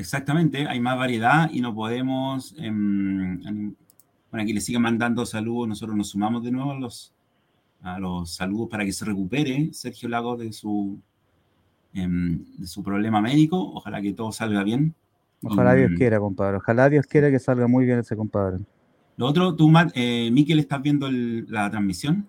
Exactamente, 0.00 0.66
hay 0.66 0.80
más 0.80 0.96
variedad 0.96 1.50
y 1.52 1.60
no 1.60 1.74
podemos. 1.74 2.54
Em, 2.56 3.74
bueno, 4.30 4.42
aquí 4.42 4.54
le 4.54 4.62
sigan 4.62 4.80
mandando 4.80 5.26
saludos, 5.26 5.68
nosotros 5.68 5.94
nos 5.94 6.08
sumamos 6.08 6.42
de 6.42 6.50
nuevo 6.50 6.72
a 6.72 6.78
los, 6.78 7.12
a 7.82 7.98
los 7.98 8.34
saludos 8.34 8.70
para 8.70 8.86
que 8.86 8.92
se 8.92 9.04
recupere 9.04 9.68
Sergio 9.74 10.08
Lago 10.08 10.38
de 10.38 10.54
su, 10.54 10.98
em, 11.92 12.42
de 12.56 12.66
su 12.66 12.82
problema 12.82 13.20
médico. 13.20 13.58
Ojalá 13.74 14.00
que 14.00 14.14
todo 14.14 14.32
salga 14.32 14.64
bien. 14.64 14.94
Ojalá 15.42 15.74
Dios 15.74 15.90
quiera, 15.98 16.18
compadre. 16.18 16.56
Ojalá 16.56 16.88
Dios 16.88 17.06
quiera 17.06 17.30
que 17.30 17.38
salga 17.38 17.68
muy 17.68 17.84
bien 17.84 17.98
ese 17.98 18.16
compadre. 18.16 18.64
Lo 19.18 19.26
otro, 19.26 19.54
tú, 19.54 19.70
eh, 19.94 20.30
Miquel, 20.32 20.60
¿estás 20.60 20.80
viendo 20.80 21.10
la 21.10 21.70
transmisión? 21.70 22.26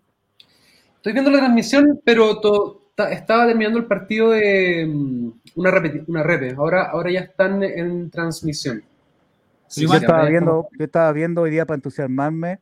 Estoy 0.98 1.14
viendo 1.14 1.32
la 1.32 1.38
transmisión, 1.38 2.02
pero 2.04 2.38
estaba 3.10 3.48
terminando 3.48 3.80
el 3.80 3.86
partido 3.86 4.32
de 4.32 4.86
mm, 4.86 5.32
una, 5.56 5.72
repeti 5.72 6.04
una 6.08 6.24
repe. 6.24 6.54
Ahora, 6.58 6.84
ahora 6.84 7.12
ya 7.12 7.22
están 7.22 7.64
en 7.64 8.10
transmisión. 8.10 8.84
yo, 9.76 9.94
estaba 9.94 10.26
viendo, 10.26 10.68
yo 10.78 10.86
estaba 10.86 11.12
viendo 11.12 11.42
hoy 11.42 11.52
día 11.52 11.66
para 11.66 11.76
entusiasmarme 11.76 12.60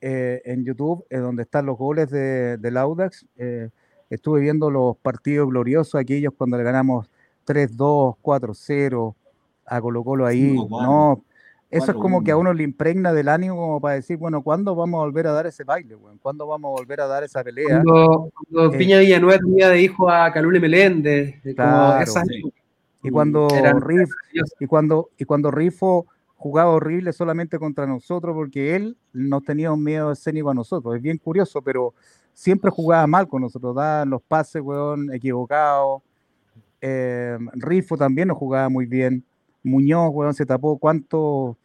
eh, 0.00 0.42
en 0.44 0.64
YouTube, 0.64 1.04
eh, 1.08 1.16
donde 1.16 1.42
están 1.42 1.66
los 1.66 1.78
goles 1.78 2.10
de, 2.10 2.58
del 2.58 2.76
Audax. 2.76 3.26
Eh, 3.36 3.70
estuve 4.10 4.40
viendo 4.40 4.70
los 4.70 4.96
partidos 4.98 5.48
gloriosos, 5.48 5.94
aquellos 5.94 6.34
cuando 6.36 6.56
le 6.58 6.62
ganamos 6.62 7.08
3-2, 7.46 8.16
4-0 8.22 9.14
a 9.66 9.80
Colo 9.80 10.04
Colo 10.04 10.26
ahí. 10.26 10.54
no, 10.54 11.24
eso 11.78 11.90
es 11.90 11.96
como 11.96 12.22
que 12.22 12.30
a 12.30 12.36
uno 12.36 12.52
le 12.52 12.62
impregna 12.62 13.12
del 13.12 13.28
ánimo 13.28 13.56
como 13.56 13.80
para 13.80 13.96
decir, 13.96 14.16
bueno, 14.16 14.42
¿cuándo 14.42 14.76
vamos 14.76 14.98
a 14.98 15.04
volver 15.04 15.26
a 15.26 15.32
dar 15.32 15.46
ese 15.46 15.64
baile, 15.64 15.96
güey? 15.96 16.16
¿Cuándo 16.18 16.46
vamos 16.46 16.68
a 16.68 16.80
volver 16.80 17.00
a 17.00 17.06
dar 17.06 17.24
esa 17.24 17.42
pelea? 17.42 17.82
Cuando, 17.82 18.30
cuando 18.50 18.74
eh, 18.74 18.78
Piña 18.78 18.98
Villanueva 19.00 19.38
tenía 19.38 19.68
de 19.68 19.82
hijo 19.82 20.08
a 20.08 20.32
Calule 20.32 20.60
Meléndez. 20.60 21.40
Claro, 21.56 22.04
Y 23.02 23.10
cuando 23.10 23.48
Riff, 23.80 24.10
y 24.60 24.66
cuando, 24.66 25.10
y 25.18 25.24
cuando 25.24 25.50
Rifo 25.50 26.06
jugaba 26.36 26.70
horrible 26.70 27.12
solamente 27.12 27.58
contra 27.58 27.86
nosotros 27.86 28.34
porque 28.34 28.76
él 28.76 28.96
nos 29.12 29.42
tenía 29.42 29.72
un 29.72 29.82
miedo 29.82 30.12
escénico 30.12 30.50
a 30.50 30.54
nosotros. 30.54 30.94
Es 30.94 31.02
bien 31.02 31.18
curioso, 31.18 31.60
pero 31.60 31.92
siempre 32.32 32.70
jugaba 32.70 33.06
mal 33.06 33.26
con 33.26 33.42
nosotros, 33.42 33.74
daban 33.74 34.10
los 34.10 34.22
pases, 34.22 34.62
weón, 34.62 35.12
equivocados. 35.12 36.02
Eh, 36.80 37.36
Rifo 37.54 37.96
también 37.96 38.28
nos 38.28 38.38
jugaba 38.38 38.68
muy 38.68 38.86
bien. 38.86 39.24
Muñoz, 39.62 40.10
weón, 40.12 40.34
se 40.34 40.46
tapó 40.46 40.78
cuántos 40.78 41.56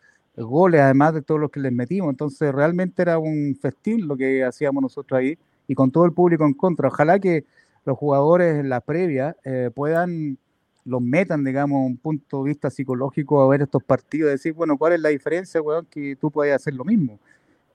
goles, 0.46 0.82
además 0.82 1.14
de 1.14 1.22
todos 1.22 1.40
los 1.40 1.52
que 1.52 1.60
les 1.60 1.72
metimos. 1.72 2.10
Entonces, 2.10 2.54
realmente 2.54 3.02
era 3.02 3.18
un 3.20 3.58
festín 3.62 4.08
lo 4.08 4.16
que 4.16 4.44
hacíamos 4.44 4.82
nosotros 4.82 5.20
ahí 5.20 5.38
y 5.68 5.76
con 5.76 5.92
todo 5.92 6.06
el 6.06 6.14
público 6.14 6.46
en 6.46 6.54
contra. 6.54 6.88
Ojalá 6.88 7.20
que 7.20 7.46
los 7.86 7.98
jugadores 7.98 8.60
en 8.60 8.70
la 8.70 8.82
previa 8.82 9.36
eh, 9.44 9.70
puedan, 9.74 10.38
los 10.86 11.02
metan, 11.02 11.44
digamos, 11.44 11.86
un 11.86 11.98
punto 11.98 12.44
de 12.44 12.50
vista 12.50 12.70
psicológico 12.70 13.42
a 13.42 13.48
ver 13.48 13.62
estos 13.62 13.84
partidos, 13.84 14.32
decir, 14.32 14.54
bueno, 14.54 14.78
¿cuál 14.78 14.94
es 14.94 15.00
la 15.00 15.10
diferencia, 15.10 15.62
weón, 15.62 15.88
que 15.90 16.16
tú 16.16 16.32
puedes 16.32 16.56
hacer 16.56 16.74
lo 16.74 16.86
mismo? 16.86 17.20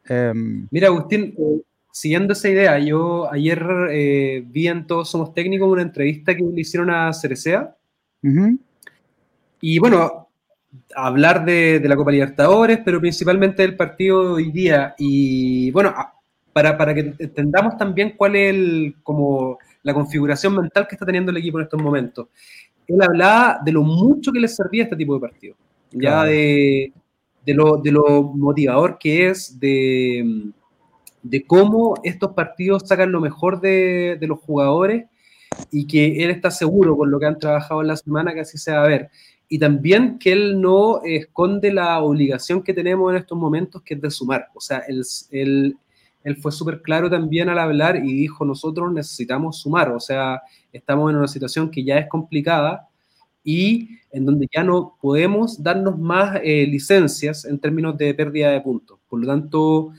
Em, 0.06 0.66
Mira, 0.70 0.88
Agustín, 0.88 1.34
eh, 1.38 1.62
siguiendo 1.92 2.32
esa 2.32 2.48
idea, 2.48 2.78
yo 2.78 3.30
ayer 3.32 3.64
eh, 3.90 4.44
vi 4.46 4.68
en 4.68 4.86
Todos 4.86 5.10
Somos 5.10 5.32
Técnicos 5.32 5.70
una 5.70 5.82
entrevista 5.82 6.34
que 6.36 6.42
le 6.42 6.60
hicieron 6.60 6.90
a 6.90 7.12
Cerecea. 7.12 7.76
Y 9.60 9.78
bueno, 9.78 10.23
hablar 10.94 11.44
de, 11.44 11.80
la 11.84 11.96
Copa 11.96 12.10
Libertadores, 12.10 12.80
pero 12.84 13.00
principalmente 13.00 13.62
del 13.62 13.76
partido 13.76 14.22
de 14.22 14.34
hoy 14.34 14.52
día. 14.52 14.94
Y 14.98 15.70
bueno, 15.70 15.94
para, 16.52 16.76
para 16.76 16.94
que 16.94 17.14
entendamos 17.18 17.76
también 17.76 18.14
cuál 18.16 18.36
es 18.36 18.54
el, 18.54 18.96
como 19.02 19.58
la 19.82 19.94
configuración 19.94 20.56
mental 20.56 20.86
que 20.88 20.94
está 20.94 21.06
teniendo 21.06 21.30
el 21.30 21.36
equipo 21.36 21.58
en 21.58 21.64
estos 21.64 21.80
momentos. 21.80 22.28
Él 22.86 23.00
hablaba 23.02 23.60
de 23.64 23.72
lo 23.72 23.82
mucho 23.82 24.32
que 24.32 24.40
le 24.40 24.48
servía 24.48 24.84
este 24.84 24.96
tipo 24.96 25.14
de 25.14 25.20
partido, 25.20 25.56
ya 25.90 26.24
de, 26.24 26.92
de, 27.44 27.54
lo, 27.54 27.78
de 27.78 27.92
lo 27.92 28.22
motivador 28.22 28.98
que 28.98 29.28
es, 29.28 29.58
de, 29.58 30.50
de 31.22 31.46
cómo 31.46 31.94
estos 32.02 32.32
partidos 32.32 32.82
sacan 32.86 33.12
lo 33.12 33.20
mejor 33.20 33.60
de, 33.60 34.16
de 34.20 34.26
los 34.26 34.38
jugadores 34.40 35.06
y 35.70 35.86
que 35.86 36.24
él 36.24 36.30
está 36.30 36.50
seguro 36.50 36.96
con 36.96 37.10
lo 37.10 37.18
que 37.18 37.26
han 37.26 37.38
trabajado 37.38 37.80
en 37.80 37.88
la 37.88 37.96
semana 37.96 38.34
que 38.34 38.40
así 38.40 38.58
se 38.58 38.72
va 38.72 38.84
a 38.84 38.88
ver 38.88 39.10
y 39.54 39.58
también 39.60 40.18
que 40.18 40.32
él 40.32 40.60
no 40.60 41.00
esconde 41.04 41.72
la 41.72 42.00
obligación 42.00 42.60
que 42.60 42.74
tenemos 42.74 43.12
en 43.12 43.18
estos 43.18 43.38
momentos, 43.38 43.82
que 43.82 43.94
es 43.94 44.00
de 44.00 44.10
sumar. 44.10 44.48
O 44.52 44.60
sea, 44.60 44.78
él, 44.88 45.04
él, 45.30 45.76
él 46.24 46.36
fue 46.38 46.50
súper 46.50 46.82
claro 46.82 47.08
también 47.08 47.48
al 47.48 47.60
hablar 47.60 47.94
y 47.94 48.12
dijo, 48.14 48.44
nosotros 48.44 48.92
necesitamos 48.92 49.60
sumar, 49.60 49.92
o 49.92 50.00
sea, 50.00 50.42
estamos 50.72 51.08
en 51.08 51.18
una 51.18 51.28
situación 51.28 51.70
que 51.70 51.84
ya 51.84 51.98
es 51.98 52.08
complicada 52.08 52.88
y 53.44 53.90
en 54.10 54.26
donde 54.26 54.48
ya 54.52 54.64
no 54.64 54.96
podemos 55.00 55.62
darnos 55.62 56.00
más 56.00 56.40
eh, 56.42 56.66
licencias 56.66 57.44
en 57.44 57.60
términos 57.60 57.96
de 57.96 58.12
pérdida 58.12 58.50
de 58.50 58.60
puntos. 58.60 58.98
Por 59.08 59.20
lo 59.20 59.28
tanto, 59.28 59.92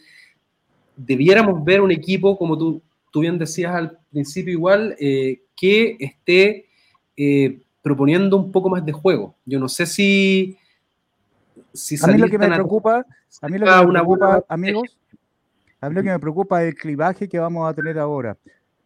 debiéramos 0.98 1.64
ver 1.64 1.80
un 1.80 1.94
equipo, 1.94 2.38
como 2.38 2.58
tú, 2.58 2.82
tú 3.10 3.22
bien 3.22 3.40
decías 3.40 3.74
al 3.74 4.00
principio 4.12 4.52
igual, 4.52 4.98
eh, 5.00 5.44
que 5.56 5.96
esté... 5.98 6.66
Eh, 7.16 7.62
proponiendo 7.86 8.36
un 8.38 8.52
poco 8.52 8.68
más 8.68 8.84
de 8.84 8.92
juego. 8.92 9.36
Yo 9.46 9.60
no 9.60 9.70
sé 9.70 9.86
si... 9.86 10.58
si 11.72 12.04
a 12.04 12.08
mí 12.08 12.18
lo 12.18 12.28
que 12.28 12.40
me 12.40 12.48
preocupa, 12.48 13.06
a 13.42 13.48
mí 13.48 13.60
lo 13.60 13.68
que 13.68 13.76
me 13.76 13.92
preocupa, 13.92 14.44
amigos, 14.50 14.98
a 15.80 15.88
mí 15.88 15.94
lo 15.94 16.02
que 16.02 16.10
me 16.10 16.18
preocupa 16.18 16.64
es 16.64 16.70
el 16.70 16.76
clivaje 16.80 17.30
que 17.30 17.38
vamos 17.38 17.70
a 17.70 17.76
tener 17.76 18.00
ahora. 18.00 18.36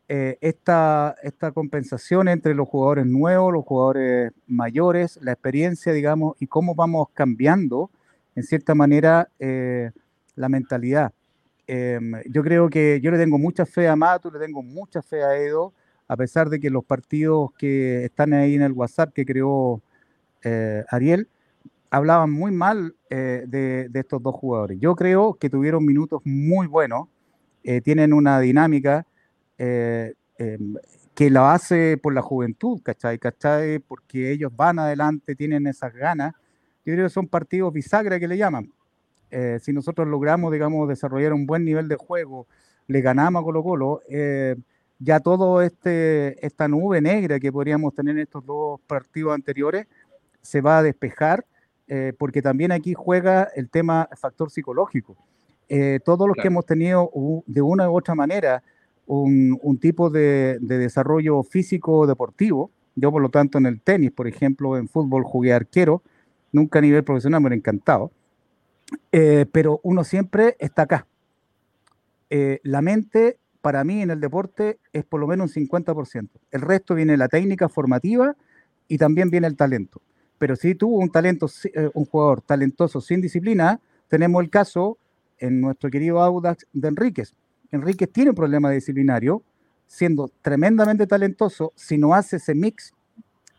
Eh, 0.09 0.37
esta, 0.41 1.15
esta 1.23 1.53
compensación 1.53 2.27
entre 2.27 2.53
los 2.53 2.67
jugadores 2.67 3.05
nuevos, 3.05 3.53
los 3.53 3.63
jugadores 3.63 4.33
mayores, 4.47 5.17
la 5.21 5.31
experiencia, 5.31 5.93
digamos, 5.93 6.35
y 6.41 6.47
cómo 6.47 6.75
vamos 6.75 7.07
cambiando, 7.13 7.89
en 8.35 8.43
cierta 8.43 8.75
manera, 8.75 9.29
eh, 9.39 9.91
la 10.35 10.49
mentalidad. 10.49 11.13
Em, 11.67 12.21
yo 12.29 12.43
creo 12.43 12.69
que 12.69 12.99
yo 13.01 13.11
le 13.11 13.17
tengo 13.17 13.37
mucha 13.37 13.65
fe 13.65 13.87
a 13.87 13.95
Mato, 13.95 14.29
le 14.29 14.39
tengo 14.39 14.61
mucha 14.61 15.01
fe 15.01 15.23
a 15.23 15.37
Edo, 15.37 15.71
a 16.09 16.17
pesar 16.17 16.49
de 16.49 16.59
que 16.59 16.71
los 16.71 16.83
partidos 16.83 17.51
que 17.57 18.03
están 18.03 18.33
ahí 18.33 18.55
en 18.55 18.63
el 18.63 18.71
WhatsApp 18.71 19.13
que 19.13 19.25
creó 19.25 19.81
eh, 20.43 20.83
Ariel 20.89 21.29
hablaban 21.91 22.31
muy 22.31 22.51
mal 22.51 22.95
eh, 23.11 23.43
de, 23.47 23.89
estos 23.93 24.21
dos 24.21 24.33
jugadores. 24.33 24.79
Yo 24.79 24.95
creo 24.95 25.35
que 25.35 25.51
tuvieron 25.51 25.85
minutos 25.85 26.21
muy 26.25 26.65
buenos, 26.65 27.07
eh, 27.63 27.81
tienen 27.81 28.13
una 28.13 28.39
dinámica 28.39 29.05
em, 29.57 30.13
que 31.13 31.29
la 31.29 31.53
hace 31.53 31.97
por 31.97 32.13
la 32.13 32.23
juventud, 32.23 32.81
¿cachai? 32.81 33.19
¿cachai? 33.19 33.77
Porque 33.77 34.31
ellos 34.31 34.51
van 34.55 34.79
adelante, 34.79 35.35
tienen 35.35 35.67
esas 35.67 35.93
ganas. 35.93 36.33
Yo 36.85 36.93
creo 36.93 37.05
que 37.05 37.13
son 37.13 37.27
partidos 37.27 37.71
bisagra 37.71 38.19
que 38.19 38.27
le 38.27 38.37
llaman. 38.37 38.71
si 39.59 39.73
nosotros 39.73 40.07
logramos, 40.07 40.51
digamos, 40.51 40.89
desarrollar 40.89 41.33
un 41.33 41.45
buen 41.45 41.65
nivel 41.65 41.87
de 41.87 41.97
juego, 41.97 42.47
le 42.87 43.01
ganamos 43.01 43.41
a 43.41 43.43
Colo 43.43 43.63
Colo, 43.63 44.01
ya 44.99 45.21
todo 45.21 45.61
este, 45.61 46.45
esta 46.45 46.67
nube 46.67 47.01
negra 47.01 47.39
que 47.39 47.51
podríamos 47.51 47.95
tener 47.95 48.15
en 48.15 48.23
estos 48.23 48.45
dos 48.45 48.81
partidos 48.81 49.33
anteriores 49.33 49.87
se 50.41 50.61
va 50.61 50.79
a 50.79 50.83
despejar, 50.83 51.45
eh, 51.87 52.13
porque 52.17 52.41
también 52.41 52.71
aquí 52.71 52.93
juega 52.93 53.49
el 53.55 53.69
tema 53.69 54.09
factor 54.15 54.51
psicológico. 54.51 55.15
Eh, 55.69 55.99
todos 56.03 56.27
los 56.27 56.35
que 56.35 56.47
hemos 56.47 56.65
tenido 56.65 57.09
de 57.45 57.61
una 57.61 57.89
u 57.89 57.95
otra 57.95 58.15
manera 58.15 58.63
un, 59.05 59.77
tipo 59.79 60.09
de, 60.09 60.57
desarrollo 60.59 61.43
físico 61.43 62.05
deportivo, 62.05 62.71
yo 62.95 63.11
por 63.11 63.21
lo 63.21 63.29
tanto 63.29 63.57
en 63.57 63.65
el 63.65 63.81
tenis, 63.81 64.11
por 64.11 64.27
ejemplo, 64.27 64.77
en 64.77 64.87
fútbol 64.87 65.23
jugué 65.23 65.53
arquero, 65.53 66.03
nunca 66.51 66.79
a 66.79 66.81
nivel 66.81 67.03
profesional, 67.03 67.41
me 67.41 67.49
he 67.49 67.53
encantado, 67.55 68.11
eh, 69.11 69.45
pero 69.51 69.79
uno 69.83 70.03
siempre 70.03 70.55
está 70.59 70.83
acá. 70.83 71.07
la 72.29 72.81
mente 72.81 73.37
para 73.69 73.83
mí 73.83 74.01
en 74.01 74.09
el 74.09 74.19
deporte 74.19 74.79
es 74.91 75.05
por 75.05 75.19
lo 75.19 75.27
menos 75.27 75.55
un 75.55 75.67
50%. 75.67 76.27
El 76.49 76.61
resto 76.61 76.95
viene 76.95 77.15
la 77.17 77.27
técnica 77.27 77.69
formativa 77.69 78.35
y 78.87 78.97
también 78.97 79.29
viene 79.29 79.45
el 79.45 79.55
talento. 79.55 80.01
pero 80.39 80.55
si 80.55 80.73
tuvo 80.73 80.97
un 80.97 81.11
talento, 81.11 81.47
eh, 81.75 81.87
un 81.93 82.05
jugador 82.05 82.41
talentoso 82.41 82.99
sin 82.99 83.21
disciplina, 83.21 83.79
tenemos 84.07 84.41
el 84.41 84.49
caso 84.49 84.97
en 85.37 85.61
nuestro 85.61 85.91
querido 85.91 86.19
Audax 86.19 86.65
de 86.73 86.87
Enríquez. 86.87 87.35
Enríquez 87.69 88.11
tiene 88.11 88.31
un 88.31 88.35
problema 88.35 88.71
disciplinario, 88.71 89.43
siendo 89.85 90.31
tremendamente 90.41 91.05
talentoso, 91.05 91.71
si 91.75 91.99
no 91.99 92.15
hace 92.15 92.37
ese 92.37 92.55
mix, 92.55 92.91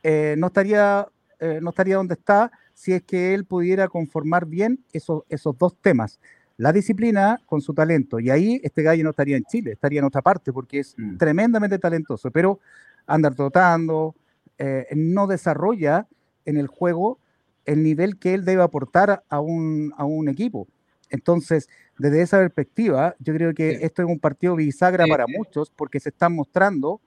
eh, 0.02 0.34
no, 0.36 0.48
estaría, 0.48 1.06
eh, 1.38 1.61
no 1.62 1.70
estaría 1.70 1.98
donde 1.98 2.14
está 2.14 2.50
si 2.74 2.94
es 2.94 3.02
que 3.04 3.32
él 3.32 3.44
pudiera 3.44 3.86
conformar 3.86 4.44
bien 4.44 4.84
esos, 4.92 5.22
esos 5.28 5.56
dos 5.56 5.76
temas, 5.80 6.18
la 6.61 6.74
disciplina 6.74 7.40
con 7.46 7.62
su 7.62 7.72
talento. 7.72 8.20
Y 8.20 8.28
ahí 8.28 8.61
este 8.62 8.82
gallo 8.82 9.02
no 9.02 9.11
estaría 9.11 9.38
en 9.38 9.44
Chile, 9.44 9.72
estaría 9.72 10.00
en 10.00 10.04
otra 10.04 10.20
parte, 10.20 10.52
porque 10.52 10.80
es 10.80 10.94
mm. 10.98 11.16
tremendamente 11.16 11.78
talentoso, 11.78 12.30
pero 12.30 12.61
anda 13.06 13.30
trotando, 13.30 14.14
eh, 14.58 14.86
no 14.94 15.26
desarrolla 15.26 16.06
en 16.44 16.58
el 16.58 16.66
juego 16.66 17.18
el 17.64 17.82
nivel 17.82 18.18
que 18.18 18.34
él 18.34 18.44
debe 18.44 18.62
aportar 18.62 19.24
a 19.30 19.40
un, 19.40 19.94
a 19.96 20.04
un 20.04 20.28
equipo. 20.28 20.68
Entonces, 21.08 21.66
desde 21.98 22.20
esa 22.20 22.38
perspectiva, 22.40 23.16
yo 23.20 23.32
creo 23.32 23.54
que 23.54 23.78
esto 23.80 24.02
es 24.02 24.08
un 24.08 24.18
partido 24.18 24.54
bisagra 24.54 25.06
para 25.06 25.24
muchos 25.26 25.70
porque 25.70 25.98
se 25.98 26.11
están 26.11 26.34
mostrando 26.34 27.00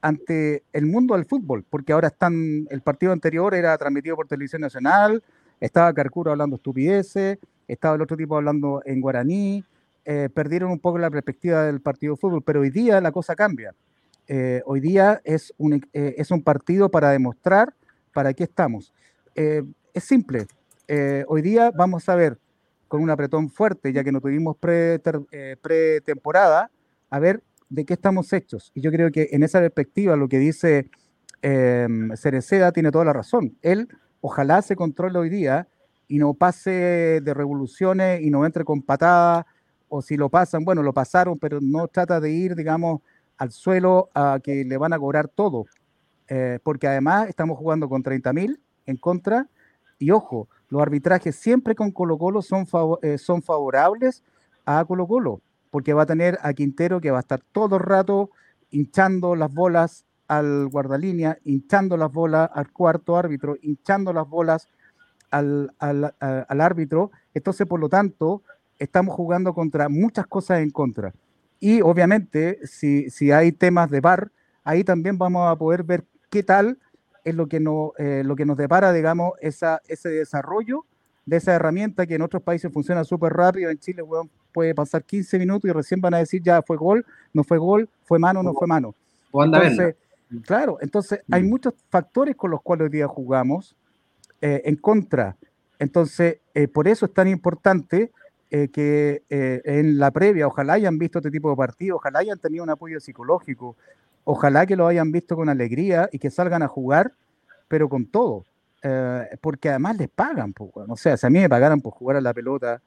ante 0.00 0.64
el 0.72 0.86
mundo 0.86 1.14
del 1.14 1.24
fútbol, 1.24 1.64
porque 1.70 1.92
ahora 1.92 2.08
están, 2.08 2.66
el 2.68 2.80
partido 2.80 3.12
anterior 3.12 3.54
era 3.54 3.78
transmitido 3.78 4.16
por 4.16 4.26
televisión 4.26 4.60
nacional, 4.60 5.22
estaba 5.60 5.94
Carcuro 5.94 6.32
hablando 6.32 6.56
estupideces, 6.56 7.38
estaba 7.68 7.94
el 7.94 8.02
otro 8.02 8.16
tipo 8.16 8.36
hablando 8.36 8.82
en 8.84 9.00
guaraní, 9.00 9.64
eh, 10.04 10.28
perdieron 10.32 10.70
un 10.70 10.80
poco 10.80 10.98
la 10.98 11.10
perspectiva 11.10 11.64
del 11.64 11.80
partido 11.80 12.14
de 12.14 12.20
fútbol, 12.20 12.42
pero 12.42 12.60
hoy 12.60 12.70
día 12.70 13.00
la 13.00 13.12
cosa 13.12 13.36
cambia. 13.36 13.74
Eh, 14.26 14.62
hoy 14.66 14.80
día 14.80 15.20
es 15.24 15.54
un, 15.58 15.74
eh, 15.92 16.14
es 16.16 16.30
un 16.30 16.42
partido 16.42 16.90
para 16.90 17.10
demostrar 17.10 17.74
para 18.12 18.34
qué 18.34 18.44
estamos. 18.44 18.92
es 19.34 20.04
simple, 20.04 20.46
hoy 21.28 21.42
día 21.42 21.70
vamos 21.70 22.08
a 22.08 22.16
ver 22.16 22.38
con 22.88 23.00
un 23.00 23.10
apretón 23.10 23.50
fuerte, 23.50 23.92
ya 23.92 24.02
que 24.02 24.10
no 24.10 24.20
tuvimos 24.20 24.56
pretemporada, 24.56 26.72
a 27.10 27.18
ver 27.20 27.42
de 27.68 27.84
qué 27.84 27.94
estamos 27.94 28.32
hechos. 28.32 28.72
Y 28.74 28.80
yo 28.80 28.90
creo 28.90 29.12
que 29.12 29.28
en 29.30 29.42
esa 29.42 29.60
perspectiva 29.60 30.16
lo 30.16 30.28
que 30.28 30.38
dice 30.38 30.90
eh, 31.42 31.86
Cereceda 32.16 32.72
tiene 32.72 32.90
toda 32.90 33.04
la 33.04 33.12
razón. 33.12 33.56
Él 33.62 33.88
ojalá 34.20 34.62
se 34.62 34.76
controle 34.76 35.18
hoy 35.18 35.28
día 35.28 35.68
y 36.08 36.18
no 36.18 36.34
pase 36.34 37.20
de 37.22 37.34
revoluciones 37.34 38.22
y 38.22 38.30
no 38.30 38.44
entre 38.46 38.64
con 38.64 38.82
patadas, 38.82 39.46
o 39.88 40.02
si 40.02 40.16
lo 40.16 40.28
pasan, 40.28 40.64
bueno, 40.64 40.82
lo 40.82 40.92
pasaron, 40.92 41.38
pero 41.38 41.60
no 41.60 41.88
trata 41.88 42.20
de 42.20 42.30
ir, 42.30 42.54
digamos, 42.54 43.00
al 43.36 43.52
suelo 43.52 44.10
a 44.14 44.40
que 44.42 44.64
le 44.64 44.76
van 44.76 44.92
a 44.92 44.98
cobrar 44.98 45.28
todo. 45.28 45.66
Eh, 46.28 46.58
porque 46.62 46.86
además 46.86 47.28
estamos 47.28 47.56
jugando 47.58 47.88
con 47.88 48.02
30.000 48.02 48.58
en 48.86 48.96
contra 48.96 49.48
y 49.98 50.10
ojo, 50.10 50.48
los 50.68 50.82
arbitrajes 50.82 51.36
siempre 51.36 51.74
con 51.74 51.90
Colo 51.90 52.18
Colo 52.18 52.42
son, 52.42 52.66
eh, 53.02 53.16
son 53.16 53.42
favorables 53.42 54.22
a 54.66 54.84
Colo 54.84 55.06
Colo 55.06 55.40
porque 55.70 55.92
va 55.92 56.02
a 56.02 56.06
tener 56.06 56.38
a 56.42 56.52
Quintero 56.52 57.00
que 57.00 57.10
va 57.10 57.18
a 57.18 57.20
estar 57.20 57.40
todo 57.52 57.76
el 57.76 57.82
rato 57.82 58.30
hinchando 58.70 59.34
las 59.34 59.52
bolas 59.52 60.04
al 60.26 60.68
guardalínea, 60.68 61.38
hinchando 61.44 61.96
las 61.96 62.12
bolas 62.12 62.50
al 62.52 62.70
cuarto 62.70 63.16
árbitro, 63.16 63.56
hinchando 63.62 64.12
las 64.12 64.28
bolas 64.28 64.68
al, 65.30 65.72
árbitro. 66.48 67.10
Entonces, 67.34 67.66
por 67.66 67.80
lo 67.80 67.88
tanto, 67.88 68.42
estamos 68.78 69.14
jugando 69.14 69.54
contra 69.54 69.88
muchas 69.88 70.26
cosas 70.26 70.60
en 70.60 70.70
contra. 70.70 71.12
Y 71.60 71.80
obviamente, 71.80 72.60
si, 72.64 73.10
si 73.10 73.32
hay 73.32 73.52
temas 73.52 73.90
de 73.90 74.00
VAR, 74.00 74.30
ahí 74.64 74.84
también 74.84 75.18
vamos 75.18 75.50
a 75.50 75.56
poder 75.56 75.82
ver 75.82 76.04
qué 76.30 76.42
tal 76.42 76.78
es 77.24 77.34
lo 77.34 77.46
que, 77.46 77.60
no, 77.60 77.92
eh, 77.98 78.22
lo 78.24 78.36
que 78.36 78.44
nos 78.44 78.56
depara, 78.56 78.92
digamos, 78.92 79.32
esa, 79.40 79.80
ese 79.88 80.08
desarrollo 80.08 80.84
de 81.26 81.36
esa 81.36 81.54
herramienta 81.54 82.06
que 82.06 82.14
en 82.14 82.22
otros 82.22 82.42
países 82.42 82.72
funciona 82.72 83.04
súper 83.04 83.34
rápido. 83.34 83.70
En 83.70 83.78
Chile, 83.78 84.02
puede 84.52 84.74
pasar 84.74 85.04
15 85.04 85.38
minutos 85.38 85.68
y 85.68 85.72
recién 85.72 86.00
van 86.00 86.14
a 86.14 86.18
decir 86.18 86.42
ya 86.42 86.62
fue 86.62 86.76
gol, 86.76 87.04
no 87.34 87.44
fue 87.44 87.58
gol, 87.58 87.88
fue 88.04 88.18
mano, 88.18 88.42
no 88.42 88.54
fue 88.54 88.66
mano. 88.66 88.94
entonces, 89.34 89.94
claro, 90.46 90.78
entonces 90.80 91.20
hay 91.30 91.42
mm. 91.42 91.48
muchos 91.48 91.74
factores 91.90 92.34
con 92.34 92.50
los 92.50 92.62
cuales 92.62 92.86
hoy 92.86 92.90
día 92.90 93.06
jugamos 93.06 93.76
eh, 94.40 94.62
en 94.64 94.76
contra. 94.76 95.36
Entonces, 95.78 96.38
eh, 96.54 96.68
por 96.68 96.88
eso 96.88 97.06
es 97.06 97.14
tan 97.14 97.28
importante 97.28 98.10
eh, 98.50 98.68
que 98.68 99.22
en 99.28 99.98
la 99.98 100.10
previa, 100.10 100.46
ojalá 100.46 100.74
hayan 100.74 100.98
visto 100.98 101.18
este 101.18 101.30
tipo 101.30 101.50
de 101.50 101.56
partido, 101.56 101.96
ojalá 101.96 102.20
hayan 102.20 102.38
tenido 102.38 102.64
un 102.64 102.70
apoyo 102.70 102.98
psicológico, 102.98 103.76
ojalá 104.24 104.66
que 104.66 104.76
lo 104.76 104.86
hayan 104.86 105.12
visto 105.12 105.36
con 105.36 105.48
alegría 105.48 106.08
y 106.12 106.18
que 106.18 106.30
salgan 106.30 106.62
a 106.62 106.68
jugar, 106.68 107.12
pero 107.68 107.88
con 107.88 108.06
todo. 108.06 108.44
porque 109.40 109.68
además 109.68 109.96
les 109.98 110.08
pagan, 110.08 110.52
pues, 110.52 110.70
o 110.74 110.96
sea, 110.96 111.16
si 111.16 111.26
a 111.26 111.30
mí 111.30 111.40
me 111.40 111.48
pagaran 111.48 111.80
por 111.80 111.92
jugar 111.92 112.16
a 112.16 112.20
la 112.20 112.32
pelota, 112.32 112.80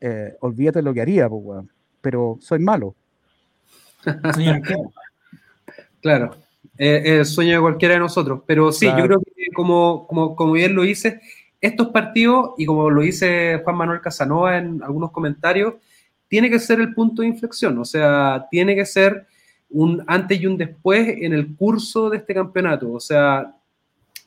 eh, 0.00 0.36
olvídate 0.40 0.82
lo 0.82 0.94
que 0.94 1.00
haría, 1.00 1.28
pues, 1.28 1.64
pero 2.00 2.38
soy 2.40 2.60
malo. 2.60 2.94
claro, 6.00 6.36
eh, 6.78 7.02
el 7.18 7.26
sueño 7.26 7.56
de 7.56 7.60
cualquiera 7.60 7.94
de 7.94 8.00
nosotros, 8.00 8.42
pero 8.46 8.72
sí, 8.72 8.86
yo 8.86 9.04
creo 9.04 9.20
que 9.20 9.52
como, 9.54 10.06
como, 10.06 10.36
como 10.36 10.52
bien 10.52 10.74
lo 10.74 10.84
hice, 10.84 11.20
estos 11.60 11.88
partidos, 11.88 12.52
y 12.56 12.66
como 12.66 12.88
lo 12.88 13.02
dice 13.02 13.60
Juan 13.64 13.76
Manuel 13.76 14.00
Casanova 14.00 14.56
en 14.56 14.82
algunos 14.82 15.10
comentarios, 15.10 15.74
tiene 16.28 16.48
que 16.48 16.58
ser 16.58 16.80
el 16.80 16.94
punto 16.94 17.22
de 17.22 17.28
inflexión, 17.28 17.76
o 17.78 17.84
sea, 17.84 18.46
tiene 18.50 18.74
que 18.74 18.86
ser 18.86 19.26
un 19.70 20.02
antes 20.06 20.40
y 20.40 20.46
un 20.46 20.56
después 20.56 21.08
en 21.20 21.32
el 21.32 21.54
curso 21.56 22.08
de 22.08 22.18
este 22.18 22.32
campeonato, 22.32 22.92
o 22.92 23.00
sea, 23.00 23.54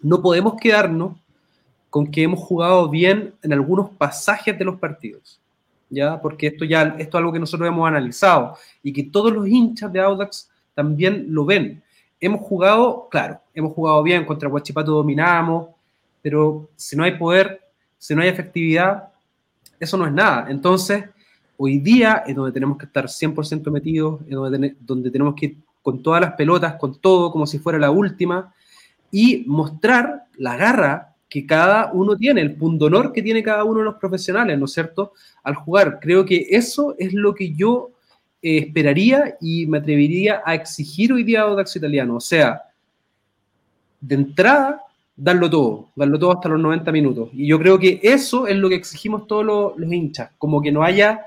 no 0.02 0.22
podemos 0.22 0.56
quedarnos 0.60 1.18
con 1.90 2.08
que 2.08 2.24
hemos 2.24 2.40
jugado 2.40 2.90
bien 2.90 3.34
en 3.42 3.54
algunos 3.54 3.90
pasajes 3.92 4.58
de 4.58 4.66
los 4.66 4.80
partidos. 4.80 5.42
¿ya? 5.92 6.20
Porque 6.20 6.48
esto 6.48 6.66
ya 6.66 6.96
esto 6.98 7.18
es 7.18 7.20
algo 7.20 7.34
que 7.34 7.40
nosotros 7.40 7.68
hemos 7.68 7.88
analizado 7.88 8.56
y 8.82 8.92
que 8.92 9.04
todos 9.04 9.32
los 9.32 9.48
hinchas 9.48 9.94
de 9.94 10.00
Audax 10.00 10.50
también 10.74 11.26
lo 11.30 11.46
ven. 11.46 11.84
Hemos 12.22 12.42
jugado, 12.42 13.10
claro, 13.10 13.42
hemos 13.54 13.74
jugado 13.74 14.04
bien, 14.04 14.26
contra 14.26 14.48
Huachipato 14.48 14.92
dominamos, 14.92 15.70
pero 16.22 16.70
si 16.76 16.96
no 16.96 17.04
hay 17.04 17.18
poder, 17.18 17.60
si 17.98 18.16
no 18.16 18.22
hay 18.22 18.30
efectividad, 18.30 19.10
eso 19.80 19.98
no 19.98 20.06
es 20.06 20.14
nada. 20.14 20.46
Entonces, 20.50 21.06
hoy 21.58 21.80
día 21.80 22.24
es 22.28 22.36
donde 22.36 22.52
tenemos 22.52 22.78
que 22.78 22.86
estar 22.86 23.06
100% 23.06 23.72
metidos, 23.72 24.22
es 24.22 24.36
donde, 24.36 24.76
donde 24.80 25.10
tenemos 25.10 25.34
que 25.36 25.46
ir 25.48 25.58
con 25.82 26.04
todas 26.04 26.22
las 26.22 26.34
pelotas, 26.34 26.76
con 26.76 27.02
todo, 27.02 27.32
como 27.32 27.48
si 27.48 27.58
fuera 27.58 27.80
la 27.80 27.90
última, 27.90 28.54
y 29.10 29.44
mostrar 29.48 30.26
la 30.38 30.56
garra 30.56 31.16
que 31.28 31.46
cada 31.46 31.92
uno 31.94 32.18
tiene, 32.18 32.42
el 32.42 32.56
punto 32.56 32.86
honor 32.86 33.14
que 33.14 33.24
tiene 33.24 33.42
cada 33.42 33.64
uno 33.64 33.80
de 33.80 33.86
los 33.86 33.96
profesionales, 33.96 34.60
¿no 34.60 34.66
es 34.66 34.74
cierto? 34.74 35.14
Al 35.44 35.56
jugar. 35.56 36.00
Creo 36.02 36.26
que 36.26 36.48
eso 36.52 36.94
es 37.00 37.14
lo 37.14 37.34
que 37.34 37.54
yo 37.54 37.92
eh, 38.42 38.58
esperaría 38.58 39.38
y 39.40 39.68
me 39.68 39.78
atrevería 39.78 40.42
a 40.46 40.56
exigir 40.56 41.14
hoy 41.14 41.24
día 41.24 41.42
a 41.42 41.44
Audax 41.44 41.76
Italiano. 41.76 42.16
O 42.16 42.20
sea, 42.20 42.62
de 44.00 44.16
entrada, 44.16 44.82
darlo 45.16 45.50
todo, 45.50 45.90
darlo 45.96 46.18
todo 46.18 46.32
hasta 46.32 46.50
los 46.50 46.60
90 46.60 46.92
minutos. 46.92 47.30
Y 47.34 47.48
yo 47.48 47.60
creo 47.60 47.78
que 47.78 48.00
eso 48.02 48.48
es 48.48 48.56
lo 48.56 48.70
que 48.70 48.76
exigimos 48.76 49.28
todos 49.28 49.46
los, 49.46 49.78
los 49.78 49.92
hinchas, 49.92 50.32
como 50.38 50.62
que 50.62 50.72
no 50.72 50.84
haya 50.84 51.22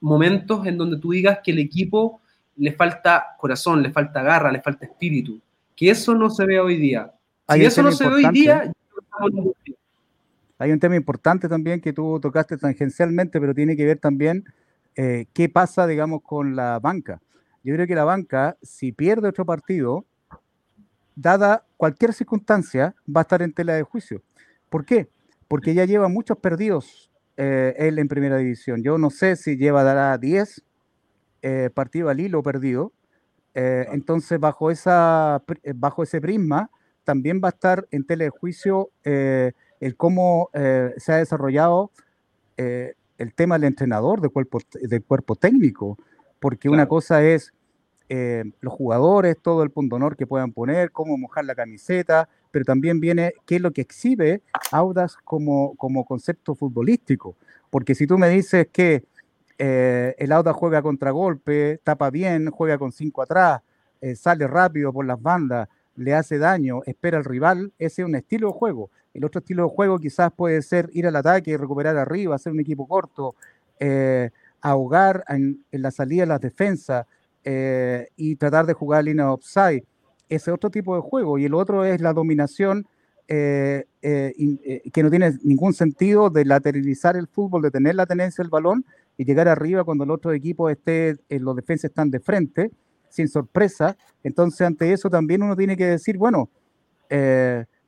momentos 0.00 0.66
en 0.66 0.78
donde 0.78 0.98
tú 0.98 1.12
digas 1.12 1.38
que 1.42 1.52
el 1.52 1.58
equipo 1.58 2.20
le 2.56 2.72
falta 2.72 3.36
corazón, 3.38 3.82
le 3.82 3.90
falta 3.90 4.22
garra, 4.22 4.52
le 4.52 4.60
falta 4.60 4.86
espíritu. 4.86 5.40
Que 5.74 5.90
eso 5.90 6.14
no 6.14 6.30
se 6.30 6.44
ve 6.44 6.60
hoy 6.60 6.76
día. 6.76 7.12
Si 7.48 7.64
eso 7.64 7.82
no 7.82 7.92
se 7.92 8.06
ve 8.08 8.14
hoy 8.14 8.28
día, 8.32 8.72
hay 10.58 10.70
un 10.70 10.78
tema 10.78 10.94
importante 10.94 11.48
también 11.48 11.80
que 11.80 11.92
tú 11.92 12.20
tocaste 12.20 12.56
tangencialmente, 12.56 13.40
pero 13.40 13.52
tiene 13.52 13.76
que 13.76 13.84
ver 13.84 13.98
también 13.98 14.44
eh, 14.96 15.26
qué 15.32 15.48
pasa, 15.48 15.86
digamos, 15.86 16.22
con 16.22 16.56
la 16.56 16.78
banca. 16.78 17.20
Yo 17.62 17.74
creo 17.74 17.86
que 17.86 17.94
la 17.94 18.04
banca, 18.04 18.56
si 18.62 18.92
pierde 18.92 19.28
otro 19.28 19.44
partido, 19.44 20.04
dada 21.14 21.64
cualquier 21.76 22.12
circunstancia, 22.12 22.94
va 23.08 23.20
a 23.20 23.22
estar 23.22 23.42
en 23.42 23.52
tela 23.52 23.74
de 23.74 23.82
juicio. 23.82 24.22
¿Por 24.68 24.84
qué? 24.84 25.08
Porque 25.48 25.74
ya 25.74 25.84
lleva 25.84 26.08
muchos 26.08 26.38
perdidos 26.38 27.10
eh, 27.36 27.74
él 27.78 27.98
en 27.98 28.08
primera 28.08 28.36
división. 28.36 28.82
Yo 28.82 28.98
no 28.98 29.10
sé 29.10 29.36
si 29.36 29.56
lleva 29.56 29.84
dará 29.84 30.16
10 30.18 30.62
eh, 31.42 31.70
partidos 31.74 32.10
al 32.10 32.20
hilo 32.20 32.42
perdido. 32.42 32.92
entonces, 33.54 34.40
bajo, 34.40 34.70
esa, 34.70 35.42
bajo 35.74 36.02
ese 36.02 36.20
prisma, 36.20 36.70
también 37.04 37.40
va 37.42 37.48
a 37.48 37.50
estar 37.50 37.86
en 37.90 38.04
telejuicio 38.04 38.90
eh, 39.04 39.52
el 39.80 39.96
cómo 39.96 40.50
eh, 40.52 40.94
se 40.96 41.12
ha 41.12 41.16
desarrollado 41.16 41.90
eh, 42.56 42.94
el 43.22 43.34
tema 43.34 43.54
del 43.56 43.64
entrenador, 43.64 44.20
del 44.20 44.30
cuerpo, 44.30 44.60
del 44.80 45.02
cuerpo 45.02 45.36
técnico, 45.36 45.96
porque 46.40 46.68
una 46.68 46.86
cosa 46.86 47.22
es 47.24 47.52
los 48.60 48.74
jugadores, 48.74 49.38
todo 49.40 49.62
el 49.62 49.70
punto 49.70 49.96
honor 49.96 50.16
que 50.16 50.26
puedan 50.26 50.52
poner, 50.52 50.90
cómo 50.90 51.16
mojar 51.16 51.46
la 51.46 51.54
camiseta, 51.54 52.28
pero 52.50 52.64
también 52.66 53.00
viene 53.00 53.32
qué 53.46 53.56
es 53.56 53.62
lo 53.62 53.70
que 53.70 53.80
exhibe 53.80 54.42
Audas 54.70 55.16
como, 55.24 55.74
como 55.76 56.04
concepto 56.04 56.54
futbolístico. 56.54 57.36
Porque 57.70 57.94
si 57.94 58.06
tú 58.06 58.18
me 58.18 58.28
dices 58.28 58.66
que 58.70 59.04
el 59.56 60.30
Audas 60.32 60.54
juega 60.56 60.82
contragolpe, 60.82 61.80
tapa 61.84 62.10
bien, 62.10 62.50
juega 62.50 62.76
con 62.76 62.92
cinco 62.92 63.22
atrás, 63.22 63.62
sale 64.16 64.46
rápido 64.46 64.92
por 64.92 65.06
las 65.06 65.22
bandas, 65.22 65.68
le 65.96 66.12
hace 66.14 66.36
daño, 66.36 66.82
espera 66.84 67.16
al 67.16 67.24
rival, 67.24 67.72
ese 67.78 68.02
es 68.02 68.08
un 68.08 68.14
estilo 68.14 68.48
de 68.48 68.54
juego. 68.54 68.90
El 69.14 69.24
otro 69.24 69.40
estilo 69.40 69.64
de 69.64 69.68
juego 69.74 69.98
quizás 69.98 70.32
puede 70.32 70.62
ser 70.62 70.88
ir 70.92 71.06
al 71.06 71.16
ataque, 71.16 71.56
recuperar 71.58 71.96
arriba, 71.96 72.34
hacer 72.34 72.52
un 72.52 72.60
equipo 72.60 72.86
corto, 72.86 73.34
eh, 73.78 74.30
ahogar 74.60 75.24
en, 75.28 75.64
la 75.72 75.90
salida 75.90 76.22
de 76.22 76.26
las 76.28 76.40
defensas 76.40 77.06
eh, 77.44 78.06
y 78.16 78.36
tratar 78.36 78.64
de 78.64 78.72
jugar 78.72 79.04
línea 79.04 79.32
offside. 79.32 79.84
Ese 80.28 80.50
otro 80.50 80.70
tipo 80.70 80.94
de 80.94 81.02
juego. 81.02 81.38
Y 81.38 81.44
el 81.44 81.54
otro 81.54 81.84
es 81.84 82.00
la 82.00 82.12
dominación 82.12 82.86
eh, 83.28 83.84
que 84.00 85.02
no 85.02 85.10
tiene 85.10 85.32
ningún 85.42 85.74
sentido 85.74 86.30
de 86.30 86.44
lateralizar 86.44 87.16
el 87.16 87.26
fútbol, 87.26 87.62
de 87.62 87.70
tener 87.70 87.94
la 87.94 88.06
tenencia 88.06 88.42
del 88.42 88.50
balón 88.50 88.84
y 89.16 89.24
llegar 89.24 89.48
arriba 89.48 89.84
cuando 89.84 90.04
el 90.04 90.10
otro 90.10 90.32
equipo 90.32 90.70
esté, 90.70 91.16
los 91.28 91.56
defensas 91.56 91.90
están 91.90 92.10
de 92.10 92.20
frente, 92.20 92.70
sin 93.10 93.28
sorpresa. 93.28 93.96
Entonces, 94.22 94.66
ante 94.66 94.92
eso 94.92 95.10
también 95.10 95.42
uno 95.42 95.56
tiene 95.56 95.76
que 95.76 95.86
decir, 95.86 96.16
bueno, 96.16 96.48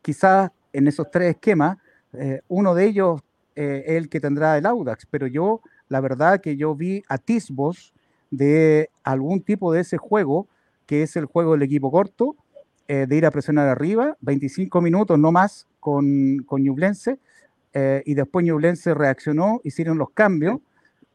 quizás 0.03 0.51
en 0.75 0.87
esos 0.89 1.11
tres 1.11 1.31
esquemas, 1.31 1.79
uno 2.49 2.75
de 2.75 2.85
ellos 2.85 3.21
es 3.55 3.85
el 3.87 4.09
que 4.09 4.21
tendrá 4.21 4.57
el 4.59 4.67
Audax, 4.67 5.07
pero 5.11 5.27
yo 5.27 5.63
la 5.89 6.01
verdad 6.01 6.41
que 6.41 6.57
yo 6.57 6.75
vi 6.75 7.03
atisbos 7.09 7.93
de 8.31 8.91
algún 9.03 9.41
tipo 9.43 9.73
de 9.73 9.81
ese 9.81 9.97
juego, 9.97 10.49
que 10.87 11.03
es 11.03 11.17
el 11.17 11.27
juego 11.27 11.53
del 11.53 11.63
equipo 11.63 11.91
corto, 11.91 12.37
eh, 12.89 13.07
de 13.09 13.17
ir 13.17 13.27
a 13.27 13.31
presionar 13.31 13.69
arriba, 13.69 14.17
25 14.21 14.81
minutos 14.81 15.19
no 15.19 15.33
más 15.33 15.67
con, 15.81 16.39
con 16.47 16.63
Ñublense, 16.63 17.19
eh, 17.73 18.03
y 18.05 18.15
después 18.15 18.45
Ñublense 18.45 18.93
reaccionó, 18.95 19.61
hicieron 19.65 19.99
los 19.99 20.11
cambios, 20.11 20.61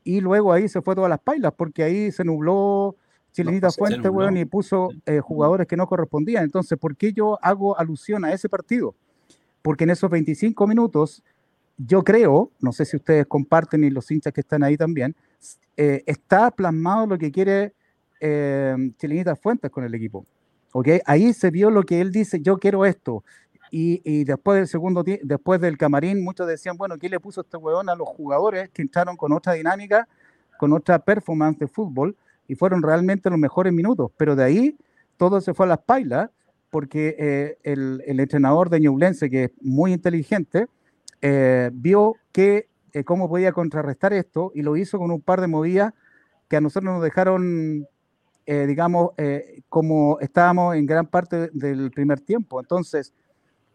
y 0.03 0.21
luego 0.21 0.53
ahí 0.53 0.67
se 0.67 0.81
fue 0.81 0.95
todas 0.95 1.09
las 1.09 1.19
pailas, 1.19 1.53
porque 1.55 1.83
ahí 1.83 2.11
se 2.11 2.23
nubló 2.23 2.95
Chilenita 3.31 3.69
Fuente, 3.69 4.09
y 4.35 4.45
puso 4.45 4.89
eh, 5.05 5.19
jugadores 5.19 5.67
que 5.67 5.77
no 5.77 5.87
correspondían. 5.87 6.43
Entonces, 6.43 6.77
¿por 6.79 6.95
qué 6.95 7.13
yo 7.13 7.37
hago 7.41 7.77
alusión 7.77 8.25
a 8.25 8.33
ese 8.33 8.49
partido? 8.49 8.95
Porque 9.61 9.83
en 9.83 9.91
esos 9.91 10.09
25 10.09 10.67
minutos 10.67 11.23
yo 11.77 12.03
creo, 12.03 12.51
no 12.59 12.73
sé 12.73 12.85
si 12.85 12.97
ustedes 12.97 13.25
comparten 13.25 13.83
y 13.83 13.89
los 13.89 14.11
hinchas 14.11 14.33
que 14.33 14.41
están 14.41 14.63
ahí 14.63 14.75
también, 14.75 15.15
eh, 15.77 16.03
está 16.05 16.51
plasmado 16.51 17.07
lo 17.07 17.17
que 17.17 17.31
quiere 17.31 17.73
eh, 18.19 18.75
Fuentes 19.41 19.71
con 19.71 19.85
el 19.85 19.95
equipo. 19.95 20.25
¿okay? 20.73 20.99
Ahí 21.05 21.33
se 21.33 21.49
vio 21.51 21.71
lo 21.71 21.83
que 21.83 22.01
él 22.01 22.11
dice, 22.11 22.41
yo 22.41 22.57
quiero 22.57 22.85
esto. 22.85 23.23
Y, 23.71 24.01
y 24.03 24.23
después 24.23 24.57
del 24.57 24.67
segundo 24.67 25.03
después 25.03 25.61
del 25.61 25.77
camarín, 25.77 26.23
muchos 26.23 26.47
decían, 26.47 26.75
bueno, 26.75 26.97
¿qué 26.97 27.07
le 27.07 27.19
puso 27.19 27.41
este 27.41 27.55
hueón 27.55 27.87
a 27.87 27.95
los 27.95 28.07
jugadores 28.07 28.69
que 28.69 28.81
entraron 28.81 29.15
con 29.15 29.31
otra 29.31 29.53
dinámica, 29.53 30.07
con 30.57 30.73
otra 30.73 30.99
performance 30.99 31.59
de 31.59 31.67
fútbol 31.67 32.17
y 32.47 32.55
fueron 32.55 32.81
realmente 32.81 33.29
los 33.29 33.39
mejores 33.39 33.71
minutos? 33.71 34.11
Pero 34.17 34.35
de 34.35 34.43
ahí 34.43 34.77
todo 35.17 35.39
se 35.39 35.53
fue 35.53 35.65
a 35.65 35.69
las 35.69 35.79
pailas 35.79 36.29
porque 36.69 37.15
eh, 37.17 37.57
el, 37.63 38.19
entrenador 38.19 38.69
de 38.69 38.79
Ñublense, 38.79 39.29
que 39.29 39.45
es 39.45 39.51
muy 39.61 39.93
inteligente, 39.93 40.67
eh, 41.21 41.69
vio 41.73 42.15
que 42.31 42.67
eh, 42.93 43.03
cómo 43.03 43.27
podía 43.27 43.51
contrarrestar 43.51 44.13
esto 44.13 44.51
y 44.55 44.61
lo 44.61 44.77
hizo 44.77 44.97
con 44.97 45.11
un 45.11 45.21
par 45.21 45.41
de 45.41 45.47
movidas 45.47 45.93
que 46.47 46.57
a 46.57 46.61
nosotros 46.61 46.93
nos 46.93 47.03
dejaron, 47.03 47.85
digamos, 48.47 49.11
como 49.69 50.19
estábamos 50.19 50.75
en 50.75 50.87
gran 50.87 51.05
parte 51.05 51.51
del 51.53 51.91
primer 51.91 52.21
tiempo. 52.21 52.59
Entonces, 52.59 53.13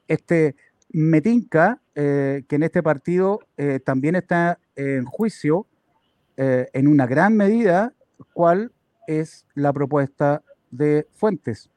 este 0.09 0.57
Metinca, 0.89 1.81
que 1.95 2.45
en 2.49 2.63
este 2.65 2.83
partido 2.83 3.39
también 3.85 4.17
está 4.17 4.59
en 4.75 5.05
juicio, 5.05 5.69
en 6.37 6.89
una 6.89 7.07
gran 7.07 7.37
medida, 7.37 7.95
cuál 8.33 8.73
es 9.07 9.47
la 9.55 9.73
propuesta 9.73 10.43
de 10.73 11.07
Fuentes. 11.13 11.71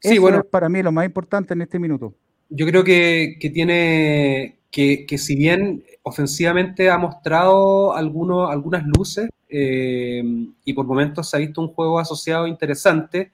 Sí, 0.00 0.12
Eso 0.12 0.20
bueno, 0.20 0.38
es 0.38 0.46
para 0.46 0.68
mí 0.68 0.82
lo 0.82 0.92
más 0.92 1.04
importante 1.04 1.54
en 1.54 1.62
este 1.62 1.78
minuto 1.78 2.14
yo 2.50 2.66
creo 2.66 2.84
que, 2.84 3.36
tiene, 3.52 4.58
que, 4.70 5.06
si 5.18 5.36
bien 5.36 5.84
ofensivamente 6.02 6.90
ha 6.90 6.98
mostrado 6.98 7.94
algunos, 7.94 8.50
algunas 8.50 8.84
luces 8.86 9.28
eh, 9.48 10.22
y 10.64 10.72
por 10.72 10.86
momentos 10.86 11.28
se 11.28 11.36
ha 11.36 11.40
visto 11.40 11.60
un 11.60 11.68
juego 11.68 11.98
asociado 11.98 12.46
interesante, 12.46 13.32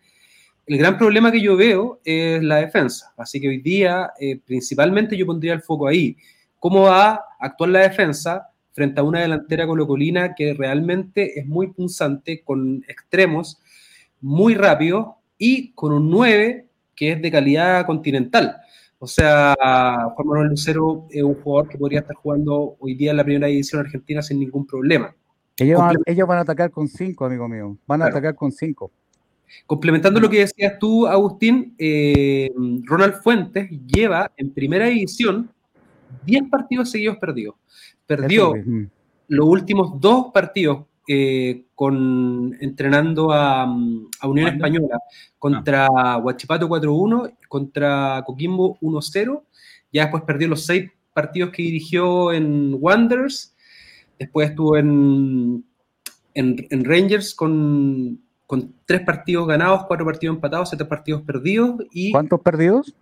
el 0.67 0.79
gran 0.79 0.97
problema 0.99 1.31
que 1.31 1.41
yo 1.41 1.57
veo 1.57 2.01
es 2.05 2.43
la 2.43 2.57
defensa. 2.57 3.13
Así 3.17 3.41
que 3.41 3.49
hoy 3.49 3.59
día, 3.59 4.13
eh, 4.19 4.41
principalmente, 4.45 5.17
yo 5.17 5.27
pondría 5.27 5.53
el 5.53 5.61
foco 5.61 5.87
ahí. 5.87 6.17
¿Cómo 6.59 6.83
va 6.83 7.11
a 7.11 7.25
actuar 7.39 7.71
la 7.71 7.81
defensa 7.81 8.49
frente 8.73 8.99
a 8.99 9.05
una 9.05 9.21
delantera 9.21 9.67
colocolina 9.67 10.35
que 10.35 10.55
realmente 10.55 11.39
es 11.39 11.47
muy 11.47 11.69
punzante, 11.69 12.43
con 12.43 12.83
extremos 12.89 13.61
muy 14.21 14.55
rápidos 14.55 15.09
y 15.45 15.73
con 15.73 15.93
un 15.93 16.11
9 16.11 16.67
que 16.97 17.13
es 17.13 17.21
de 17.21 17.31
calidad 17.31 17.85
continental? 17.85 18.57
O 18.99 19.07
sea, 19.07 19.55
Juan 20.15 20.27
Manuel 20.27 20.49
Lucero 20.49 21.07
es 21.11 21.23
un 21.23 21.35
jugador 21.35 21.69
que 21.69 21.77
podría 21.77 22.01
estar 22.01 22.17
jugando 22.17 22.77
hoy 22.81 22.95
día 22.95 23.11
en 23.11 23.19
la 23.19 23.25
primera 23.25 23.49
división 23.49 23.83
argentina 23.83 24.23
sin 24.23 24.41
ningún 24.41 24.67
problema. 24.67 25.15
Ellos, 25.59 25.79
van, 26.27 26.39
a 26.39 26.41
atacar 26.41 26.71
con 26.71 26.89
cinco, 26.89 27.27
amigo 27.27 27.47
mío. 27.47 27.77
Van 27.87 28.01
a 28.01 28.07
atacar 28.07 28.35
con 28.35 28.51
cinco. 28.51 28.91
Complementando 29.67 30.19
lo 30.19 30.31
que 30.31 30.39
decías 30.39 30.79
tú, 30.81 31.07
Agustín, 31.07 31.75
eh, 31.79 32.51
Ronald 32.85 33.17
Fuentes 33.23 33.69
lleva 33.87 34.33
en 34.39 34.51
primera 34.51 34.87
división 34.87 35.51
10 36.25 36.45
partidos 36.51 36.91
seguidos 36.91 37.19
perdidos. 37.19 37.57
Perdió 38.07 38.55
los 39.29 39.47
últimos 39.47 40.01
dos 40.01 40.31
partidos 40.33 40.87
eh, 41.07 41.67
con, 41.75 42.57
entrenando 42.61 43.33
a, 43.33 43.65
Unión 44.23 44.49
Española 44.49 44.99
contra 45.39 46.17
Huachipato 46.19 46.69
4-1, 46.69 47.37
contra 47.49 48.23
Coquimbo 48.25 48.79
1-0. 48.81 49.43
Ya 49.93 50.03
después 50.03 50.23
perdió 50.25 50.49
los 50.49 50.65
seis 50.65 50.91
partidos 51.13 51.51
que 51.51 51.63
dirigió 51.63 52.33
en 52.33 52.77
Wanderers. 52.81 53.55
Después 54.19 54.51
estuvo 54.51 54.77
en, 54.77 55.65
en, 56.35 56.85
Rangers 56.85 57.35
con, 57.35 58.21
con, 58.47 58.75
tres 58.87 59.03
partidos 59.03 59.47
ganados, 59.47 59.85
cuatro 59.87 60.07
partidos 60.07 60.37
empatados, 60.37 60.71
siete 60.71 60.85
partidos 60.85 61.23
perdidos. 61.23 61.77
Y 61.93 62.13
¿Cuántos 62.13 62.41
perdidos? 62.41 62.95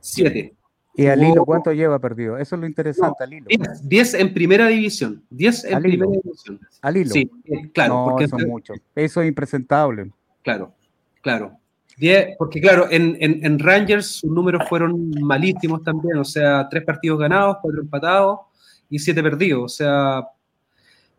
Siete. 0.00 0.54
¿Y 0.94 1.06
al 1.06 1.22
hilo 1.22 1.44
cuánto 1.44 1.72
lleva 1.72 1.98
perdido? 1.98 2.36
Eso 2.36 2.56
es 2.56 2.60
lo 2.60 2.66
interesante, 2.66 3.22
al 3.24 3.32
hilo. 3.32 3.46
10 3.82 4.14
en 4.14 4.34
primera 4.34 4.66
división. 4.66 5.22
10 5.30 5.64
en 5.64 5.82
primera 5.82 6.10
división. 6.10 6.60
Al 6.82 6.96
hilo. 6.96 7.10
Sí, 7.10 7.30
claro. 7.72 8.06
porque 8.08 8.24
eso 8.24 8.36
es 8.36 8.46
mucho. 8.46 8.74
Eso 8.94 9.22
es 9.22 9.28
impresentable. 9.28 10.10
Claro, 10.42 10.74
claro. 11.22 11.56
10, 11.96 12.36
porque 12.38 12.60
claro, 12.60 12.86
en, 12.90 13.16
en, 13.20 13.58
Rangers 13.58 14.06
sus 14.06 14.30
números 14.30 14.66
fueron 14.68 15.10
malísimos 15.20 15.82
también, 15.82 16.16
o 16.16 16.24
sea, 16.24 16.66
tres 16.68 16.82
partidos 16.82 17.18
ganados, 17.18 17.58
cuatro 17.60 17.82
empatados 17.82 18.40
y 18.88 18.98
siete 18.98 19.22
perdidos, 19.22 19.62
o 19.62 19.68
sea, 19.68 20.22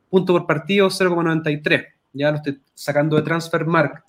punto 0.10 0.34
por 0.34 0.48
partido 0.48 0.88
0,93. 0.88 1.86
Ya 2.14 2.32
lo 2.32 2.38
estoy 2.38 2.60
sacando 2.74 3.16
de 3.16 3.22
Transfer 3.22 3.66
Market. 3.66 4.04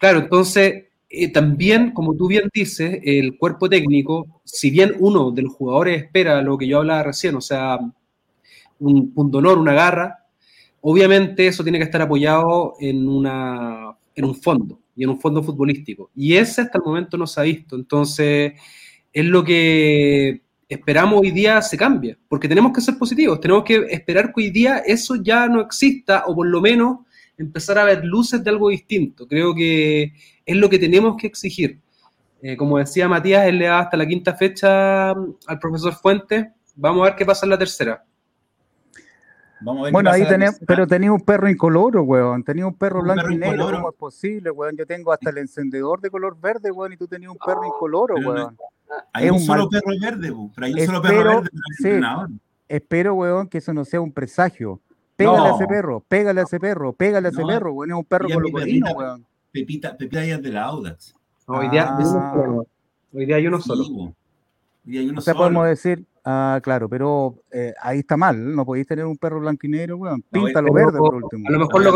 Claro, 0.00 0.18
entonces 0.18 0.89
eh, 1.10 1.32
también, 1.32 1.90
como 1.90 2.16
tú 2.16 2.28
bien 2.28 2.48
dices, 2.54 3.00
el 3.02 3.36
cuerpo 3.36 3.68
técnico, 3.68 4.40
si 4.44 4.70
bien 4.70 4.94
uno 5.00 5.32
de 5.32 5.42
los 5.42 5.52
jugadores 5.52 6.04
espera 6.04 6.40
lo 6.40 6.56
que 6.56 6.68
yo 6.68 6.78
hablaba 6.78 7.02
recién, 7.02 7.34
o 7.34 7.40
sea, 7.40 7.78
un 8.78 9.12
honor, 9.16 9.58
una 9.58 9.74
garra, 9.74 10.26
obviamente 10.80 11.46
eso 11.46 11.62
tiene 11.62 11.78
que 11.78 11.84
estar 11.84 12.02
apoyado 12.02 12.74
en, 12.80 13.08
una, 13.08 13.96
en 14.14 14.24
un 14.24 14.34
fondo 14.34 14.80
y 14.96 15.04
en 15.04 15.10
un 15.10 15.20
fondo 15.20 15.42
futbolístico. 15.42 16.10
Y 16.14 16.34
ese 16.34 16.62
hasta 16.62 16.78
el 16.78 16.84
momento 16.84 17.16
no 17.16 17.26
se 17.26 17.40
ha 17.40 17.44
visto. 17.44 17.76
Entonces, 17.76 18.52
es 19.12 19.24
lo 19.24 19.44
que 19.44 20.42
esperamos 20.68 21.20
hoy 21.20 21.32
día 21.32 21.60
se 21.62 21.76
cambie, 21.76 22.16
porque 22.28 22.48
tenemos 22.48 22.72
que 22.72 22.80
ser 22.80 22.96
positivos, 22.96 23.40
tenemos 23.40 23.64
que 23.64 23.86
esperar 23.90 24.32
que 24.32 24.42
hoy 24.42 24.50
día 24.50 24.78
eso 24.78 25.16
ya 25.16 25.48
no 25.48 25.60
exista 25.60 26.24
o 26.26 26.34
por 26.36 26.46
lo 26.46 26.60
menos 26.60 26.98
empezar 27.36 27.78
a 27.78 27.84
ver 27.84 28.04
luces 28.04 28.44
de 28.44 28.50
algo 28.50 28.68
distinto. 28.68 29.26
Creo 29.26 29.54
que 29.54 30.12
es 30.50 30.56
lo 30.56 30.68
que 30.68 30.78
tenemos 30.78 31.16
que 31.16 31.26
exigir. 31.26 31.80
Eh, 32.42 32.56
como 32.56 32.78
decía 32.78 33.08
Matías, 33.08 33.46
él 33.46 33.58
le 33.58 33.66
da 33.66 33.80
hasta 33.80 33.96
la 33.96 34.06
quinta 34.06 34.34
fecha 34.34 35.10
al 35.10 35.58
profesor 35.60 35.94
Fuentes. 35.94 36.48
Vamos 36.74 37.02
a 37.02 37.10
ver 37.10 37.16
qué 37.16 37.26
pasa 37.26 37.44
en 37.44 37.50
la 37.50 37.58
tercera. 37.58 38.02
bueno, 39.60 40.10
ahí 40.10 40.26
tenemos, 40.26 40.58
pero 40.66 40.86
tenía 40.86 41.12
un 41.12 41.20
perro 41.20 41.50
incoloro, 41.50 42.02
weón. 42.02 42.42
Tenía 42.42 42.66
un 42.66 42.74
perro 42.74 43.02
blanco 43.02 43.30
y 43.30 43.36
negro. 43.36 43.70
¿Cómo 43.70 43.90
es 43.90 43.96
posible, 43.96 44.50
weón? 44.50 44.76
Yo 44.76 44.86
tengo 44.86 45.12
hasta 45.12 45.30
el 45.30 45.38
encendedor 45.38 46.00
de 46.00 46.10
color 46.10 46.40
verde, 46.40 46.70
weón, 46.70 46.94
y 46.94 46.96
tú 46.96 47.06
tenías 47.06 47.30
un 47.30 47.38
perro 47.38 47.66
incoloro, 47.66 48.14
weón. 48.14 48.56
hay 49.12 49.28
un, 49.28 49.40
solo 49.40 49.68
perro 49.68 49.92
verde, 50.00 50.30
weón. 50.30 50.52
Pero 50.54 50.66
hay 50.66 50.72
un 50.72 50.86
solo 50.86 51.02
perro 51.02 51.42
verde. 51.42 52.38
espero, 52.68 53.14
weón, 53.14 53.48
que 53.48 53.58
eso 53.58 53.74
no 53.74 53.84
sea 53.84 54.00
un 54.00 54.12
presagio. 54.12 54.80
Pégale 55.16 55.48
a 55.50 55.54
ese 55.54 55.66
perro, 55.66 56.02
pégale 56.08 56.40
a 56.40 56.44
ese 56.44 56.58
perro, 56.58 56.94
pégale 56.94 57.28
a 57.28 57.30
ese 57.30 57.44
perro, 57.44 57.74
weón. 57.74 57.90
Es 57.90 57.96
un 57.98 58.04
perro 58.04 58.28
colocolino, 58.30 58.92
weón. 58.92 59.26
Pepita, 59.52 59.96
Pepita 59.96 60.24
es 60.24 60.42
de 60.42 60.50
la 60.50 60.64
Audax. 60.64 61.14
hoy, 61.46 61.68
día, 61.70 61.88
ah. 61.88 62.62
hoy 63.12 63.26
día 63.26 63.36
hay 63.36 63.46
uno 63.46 63.60
solo. 63.60 63.84
hoy 63.84 64.12
día 64.84 65.00
hay 65.00 65.08
uno 65.08 65.18
o 65.18 65.22
sea, 65.22 65.34
podemos 65.34 65.66
decir, 65.66 66.04
ah, 66.24 66.60
claro, 66.62 66.88
pero 66.88 67.42
eh, 67.50 67.74
ahí 67.80 68.00
está 68.00 68.16
mal. 68.16 68.54
No 68.54 68.64
podéis 68.64 68.86
tener 68.86 69.04
un 69.04 69.16
perro 69.16 69.40
blanco 69.40 69.66
y 69.66 69.70
negro, 69.70 69.96
weón. 69.96 70.22
Píntalo 70.30 70.72
verde 70.72 70.98
por 70.98 71.14
último. 71.14 71.48
A 71.48 71.52
lo 71.52 71.58
mejor 71.58 71.82
lo, 71.82 71.92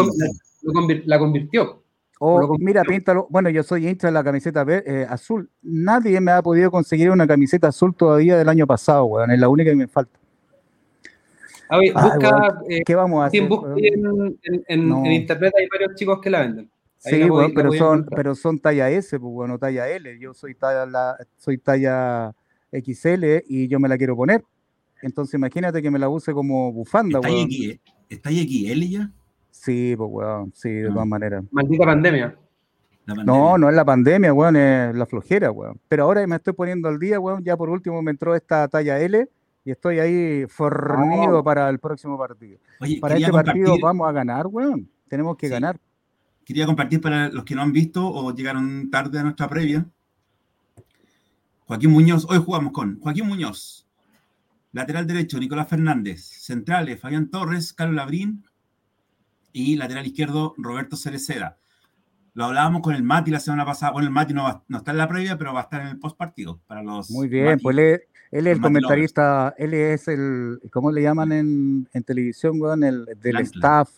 la 1.06 1.18
convirtió. 1.18 1.82
O 2.18 2.56
mira, 2.58 2.82
píntalo. 2.82 3.26
Bueno, 3.30 3.50
yo 3.50 3.62
soy 3.62 3.88
hincha 3.88 4.08
de 4.08 4.12
la 4.12 4.24
camiseta 4.24 4.64
eh, 4.68 5.06
azul. 5.08 5.48
Nadie 5.62 6.20
me 6.20 6.32
ha 6.32 6.42
podido 6.42 6.70
conseguir 6.70 7.10
una 7.10 7.26
camiseta 7.26 7.68
azul 7.68 7.94
todavía 7.94 8.36
del 8.36 8.48
año 8.48 8.66
pasado, 8.66 9.04
weón. 9.04 9.30
Es 9.30 9.38
la 9.38 9.48
única 9.48 9.70
que 9.70 9.76
me 9.76 9.88
falta. 9.88 10.18
A 11.68 11.78
ver, 11.78 11.92
busca, 11.92 12.60
eh, 12.68 12.82
¿Qué 12.84 12.94
vamos 12.94 13.22
a 13.22 13.26
hacer? 13.26 13.48
En, 13.76 14.38
en, 14.68 15.06
internet 15.06 15.52
hay 15.58 15.66
varios 15.68 15.94
chicos 15.96 16.20
que 16.20 16.30
la 16.30 16.40
venden. 16.40 16.70
Sí, 17.04 17.28
bueno, 17.28 17.52
pero, 17.54 17.72
son, 17.72 18.06
pero 18.06 18.34
son 18.34 18.58
talla 18.58 18.90
S, 18.90 19.18
pues 19.18 19.32
bueno, 19.32 19.58
talla 19.58 19.88
L. 19.88 20.18
Yo 20.18 20.34
soy 20.34 20.54
talla, 20.54 20.86
la, 20.86 21.16
soy 21.36 21.58
talla 21.58 22.34
XL 22.72 23.44
y 23.46 23.68
yo 23.68 23.78
me 23.78 23.88
la 23.88 23.96
quiero 23.96 24.16
poner. 24.16 24.44
Entonces 25.02 25.34
imagínate 25.34 25.82
que 25.82 25.90
me 25.90 25.98
la 25.98 26.08
use 26.08 26.32
como 26.32 26.72
bufanda, 26.72 27.18
¿Está 27.18 27.28
weón. 27.28 27.48
Ahí, 27.50 27.80
¿Está 28.08 28.30
XL 28.30 28.80
ya? 28.88 29.10
Sí, 29.50 29.94
pues 29.96 30.10
weón, 30.10 30.52
sí, 30.54 30.70
de 30.70 30.88
todas 30.88 31.02
ah. 31.02 31.06
maneras. 31.06 31.44
Maldita 31.50 31.84
pandemia. 31.84 32.38
No, 33.06 33.58
no 33.58 33.68
es 33.68 33.74
la 33.74 33.84
pandemia, 33.84 34.32
weón, 34.32 34.56
es 34.56 34.96
la 34.96 35.04
flojera, 35.04 35.50
weón. 35.50 35.78
Pero 35.88 36.04
ahora 36.04 36.26
me 36.26 36.36
estoy 36.36 36.54
poniendo 36.54 36.88
al 36.88 36.98
día, 36.98 37.20
weón. 37.20 37.44
Ya 37.44 37.56
por 37.56 37.68
último 37.68 38.00
me 38.00 38.10
entró 38.10 38.34
esta 38.34 38.66
talla 38.68 38.98
L 38.98 39.28
y 39.64 39.70
estoy 39.70 39.98
ahí 39.98 40.46
fornido 40.48 41.38
ah. 41.38 41.44
para 41.44 41.68
el 41.68 41.78
próximo 41.78 42.18
partido. 42.18 42.58
para 43.00 43.16
este 43.16 43.30
partido 43.30 43.76
vamos 43.80 44.08
a 44.08 44.12
ganar, 44.12 44.46
weón. 44.46 44.88
Tenemos 45.08 45.36
que 45.36 45.48
ganar. 45.48 45.78
Quería 46.44 46.66
compartir 46.66 47.00
para 47.00 47.28
los 47.28 47.44
que 47.44 47.54
no 47.54 47.62
han 47.62 47.72
visto 47.72 48.06
o 48.06 48.34
llegaron 48.34 48.90
tarde 48.90 49.18
a 49.18 49.22
nuestra 49.22 49.48
previa. 49.48 49.86
Joaquín 51.66 51.90
Muñoz, 51.90 52.26
hoy 52.28 52.38
jugamos 52.38 52.72
con 52.72 53.00
Joaquín 53.00 53.26
Muñoz, 53.26 53.86
lateral 54.72 55.06
derecho, 55.06 55.38
Nicolás 55.38 55.68
Fernández, 55.68 56.22
centrales, 56.22 57.00
Fabián 57.00 57.30
Torres, 57.30 57.72
Carlos 57.72 57.96
Labrín 57.96 58.44
y 59.52 59.76
lateral 59.76 60.06
izquierdo, 60.06 60.54
Roberto 60.58 60.96
Cereceda. 60.96 61.56
Lo 62.34 62.46
hablábamos 62.46 62.82
con 62.82 62.94
el 62.94 63.02
Mati 63.02 63.30
la 63.30 63.40
semana 63.40 63.64
pasada. 63.64 63.92
Bueno, 63.92 64.08
el 64.08 64.12
Mati 64.12 64.34
no, 64.34 64.64
no 64.68 64.78
está 64.78 64.90
en 64.90 64.98
la 64.98 65.08
previa, 65.08 65.38
pero 65.38 65.54
va 65.54 65.60
a 65.60 65.62
estar 65.62 65.80
en 65.80 65.86
el 65.86 65.98
post 65.98 66.18
partido 66.18 66.60
para 66.66 66.82
los. 66.82 67.10
Muy 67.10 67.28
bien, 67.28 67.60
pues 67.60 67.76
él 67.76 68.48
es 68.48 68.56
el 68.56 68.60
comentarista, 68.60 69.54
él 69.56 69.72
es 69.72 70.08
el, 70.08 70.58
¿cómo 70.72 70.90
le 70.90 71.02
llaman 71.02 71.30
en, 71.30 71.88
en 71.92 72.02
televisión, 72.02 72.60
weón? 72.60 72.82
El, 72.82 73.06
del 73.22 73.36
staff, 73.38 73.88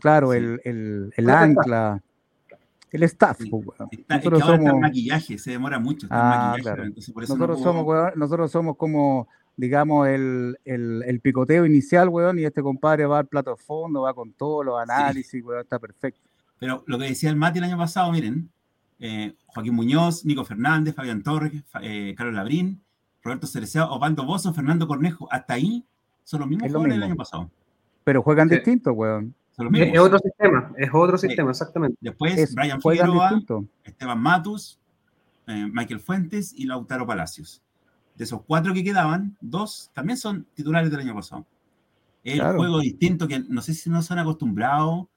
claro, 0.00 0.32
el, 0.32 0.60
el, 0.64 1.12
el 1.16 1.30
ancla, 1.30 2.02
el 2.90 3.02
staff, 3.04 3.38
pues, 3.38 3.66
nosotros 4.08 4.40
somos... 4.40 4.80
maquillaje, 4.80 5.38
se 5.38 5.52
demora 5.52 5.78
mucho. 5.78 6.08
Ah, 6.10 6.56
claro. 6.60 6.84
nosotros, 6.88 7.60
somos, 7.60 8.16
nosotros 8.16 8.50
somos 8.50 8.76
como, 8.76 9.28
digamos, 9.56 10.08
el, 10.08 10.58
el, 10.64 11.04
el, 11.06 11.20
picoteo 11.20 11.64
inicial, 11.64 12.08
weón, 12.08 12.38
y 12.38 12.44
este 12.44 12.62
compadre 12.62 13.06
va 13.06 13.20
al 13.20 13.26
plato 13.26 13.50
de 13.52 13.62
fondo, 13.62 14.02
va 14.02 14.14
con 14.14 14.32
todos 14.32 14.64
los 14.64 14.80
análisis, 14.80 15.44
weón, 15.44 15.60
está 15.60 15.78
perfecto. 15.78 16.20
Pero 16.58 16.82
lo 16.86 16.98
que 16.98 17.04
decía 17.04 17.30
el 17.30 17.36
Mati 17.36 17.58
el 17.58 17.64
año 17.64 17.78
pasado, 17.78 18.10
miren, 18.10 18.50
eh, 18.98 19.34
Joaquín 19.46 19.74
Muñoz, 19.74 20.24
Nico 20.24 20.44
Fernández, 20.44 20.94
Fabián 20.94 21.22
Torres, 21.22 21.52
eh, 21.82 22.14
Carlos 22.16 22.34
Labrín, 22.34 22.80
Roberto 23.22 23.46
Cerecea, 23.46 23.86
Osvaldo 23.86 24.24
Bozo, 24.24 24.52
Fernando 24.52 24.88
Cornejo, 24.88 25.28
hasta 25.30 25.54
ahí 25.54 25.84
son 26.24 26.40
los 26.40 26.48
mismos 26.48 26.68
jugadores 26.68 26.94
del 26.94 27.02
año 27.04 27.16
pasado. 27.16 27.50
Pero 28.04 28.22
juegan 28.22 28.48
distintos, 28.48 28.92
weón. 28.94 29.34
Es 29.72 29.98
otro 29.98 30.18
sistema, 30.18 30.72
es 30.76 30.90
otro 30.92 31.18
sistema, 31.18 31.50
exactamente. 31.50 31.96
Después 32.00 32.54
Brian 32.54 32.80
Figueroa, 32.80 33.40
Esteban 33.84 34.20
Matus, 34.20 34.78
eh, 35.46 35.68
Michael 35.72 36.00
Fuentes 36.00 36.52
y 36.56 36.66
Lautaro 36.66 37.06
Palacios. 37.06 37.62
De 38.14 38.24
esos 38.24 38.42
cuatro 38.46 38.74
que 38.74 38.84
quedaban, 38.84 39.36
dos 39.40 39.90
también 39.94 40.16
son 40.16 40.46
titulares 40.54 40.90
del 40.90 41.00
año 41.00 41.14
pasado. 41.14 41.46
El 42.22 42.40
juego 42.40 42.80
distinto 42.80 43.26
que 43.26 43.40
no 43.48 43.62
sé 43.62 43.74
si 43.74 43.88
no 43.88 44.02
se 44.02 44.12
han 44.12 44.18
acostumbrado. 44.18 45.08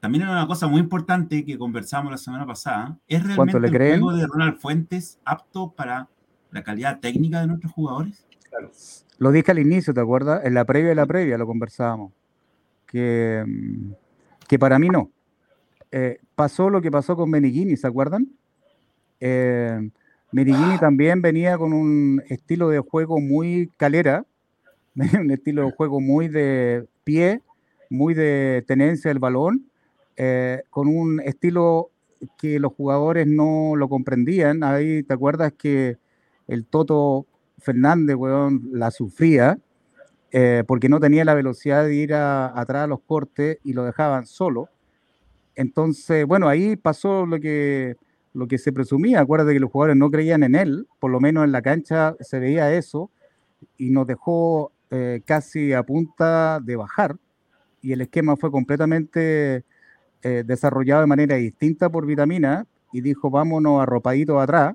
También 0.00 0.22
era 0.22 0.32
una 0.32 0.46
cosa 0.46 0.66
muy 0.66 0.80
importante 0.80 1.44
que 1.44 1.58
conversamos 1.58 2.10
la 2.10 2.18
semana 2.18 2.46
pasada. 2.46 2.96
¿Es 3.06 3.22
realmente 3.22 3.58
el 3.58 4.00
juego 4.00 4.12
de 4.12 4.26
Ronald 4.26 4.56
Fuentes 4.56 5.18
apto 5.24 5.72
para 5.72 6.08
la 6.50 6.62
calidad 6.62 7.00
técnica 7.00 7.40
de 7.40 7.48
nuestros 7.48 7.72
jugadores? 7.72 8.24
Lo 9.18 9.32
dije 9.32 9.50
al 9.50 9.58
inicio, 9.58 9.92
¿te 9.92 10.00
acuerdas? 10.00 10.44
En 10.44 10.54
la 10.54 10.64
previa 10.64 10.90
de 10.90 10.94
la 10.94 11.06
previa 11.06 11.36
lo 11.36 11.46
conversábamos. 11.46 12.12
Que, 12.88 13.44
que 14.48 14.58
para 14.58 14.78
mí 14.78 14.88
no. 14.88 15.10
Eh, 15.92 16.18
pasó 16.34 16.68
lo 16.70 16.82
que 16.82 16.90
pasó 16.90 17.16
con 17.16 17.30
Benigini, 17.30 17.76
¿se 17.76 17.86
acuerdan? 17.86 18.28
Eh, 19.20 19.90
también 20.80 21.22
venía 21.22 21.56
con 21.56 21.72
un 21.72 22.22
estilo 22.28 22.68
de 22.68 22.80
juego 22.80 23.20
muy 23.20 23.70
calera, 23.76 24.24
un 24.94 25.30
estilo 25.30 25.64
de 25.64 25.72
juego 25.72 26.00
muy 26.00 26.28
de 26.28 26.86
pie, 27.04 27.42
muy 27.88 28.14
de 28.14 28.64
tenencia 28.66 29.08
del 29.08 29.18
balón, 29.18 29.70
eh, 30.16 30.62
con 30.70 30.88
un 30.88 31.20
estilo 31.20 31.90
que 32.36 32.58
los 32.58 32.72
jugadores 32.72 33.26
no 33.26 33.74
lo 33.76 33.88
comprendían. 33.88 34.62
Ahí, 34.64 35.02
¿te 35.02 35.14
acuerdas 35.14 35.52
que 35.56 35.96
el 36.46 36.66
Toto 36.66 37.26
Fernández, 37.58 38.16
weón, 38.16 38.68
la 38.72 38.90
sufría 38.90 39.58
eh, 40.30 40.64
porque 40.66 40.88
no 40.88 41.00
tenía 41.00 41.24
la 41.24 41.34
velocidad 41.34 41.84
de 41.84 41.94
ir 41.94 42.14
atrás 42.14 42.84
a 42.84 42.86
los 42.86 43.00
cortes 43.00 43.58
y 43.64 43.72
lo 43.72 43.84
dejaban 43.84 44.26
solo. 44.26 44.68
Entonces, 45.54 46.26
bueno, 46.26 46.48
ahí 46.48 46.76
pasó 46.76 47.26
lo 47.26 47.40
que, 47.40 47.96
lo 48.32 48.46
que 48.46 48.58
se 48.58 48.72
presumía. 48.72 49.20
Acuérdate 49.20 49.54
que 49.54 49.60
los 49.60 49.70
jugadores 49.70 49.96
no 49.96 50.10
creían 50.10 50.42
en 50.42 50.54
él, 50.54 50.86
por 51.00 51.10
lo 51.10 51.20
menos 51.20 51.44
en 51.44 51.52
la 51.52 51.62
cancha 51.62 52.14
se 52.20 52.38
veía 52.38 52.72
eso, 52.72 53.10
y 53.76 53.90
nos 53.90 54.06
dejó 54.06 54.72
eh, 54.90 55.22
casi 55.24 55.72
a 55.72 55.82
punta 55.82 56.60
de 56.60 56.76
bajar. 56.76 57.16
Y 57.80 57.92
el 57.92 58.00
esquema 58.02 58.36
fue 58.36 58.50
completamente 58.50 59.64
eh, 60.22 60.42
desarrollado 60.46 61.00
de 61.02 61.06
manera 61.06 61.36
distinta 61.36 61.88
por 61.88 62.06
Vitamina 62.06 62.66
y 62.92 63.00
dijo, 63.00 63.30
vámonos 63.30 63.82
arropaditos 63.82 64.40
atrás 64.40 64.74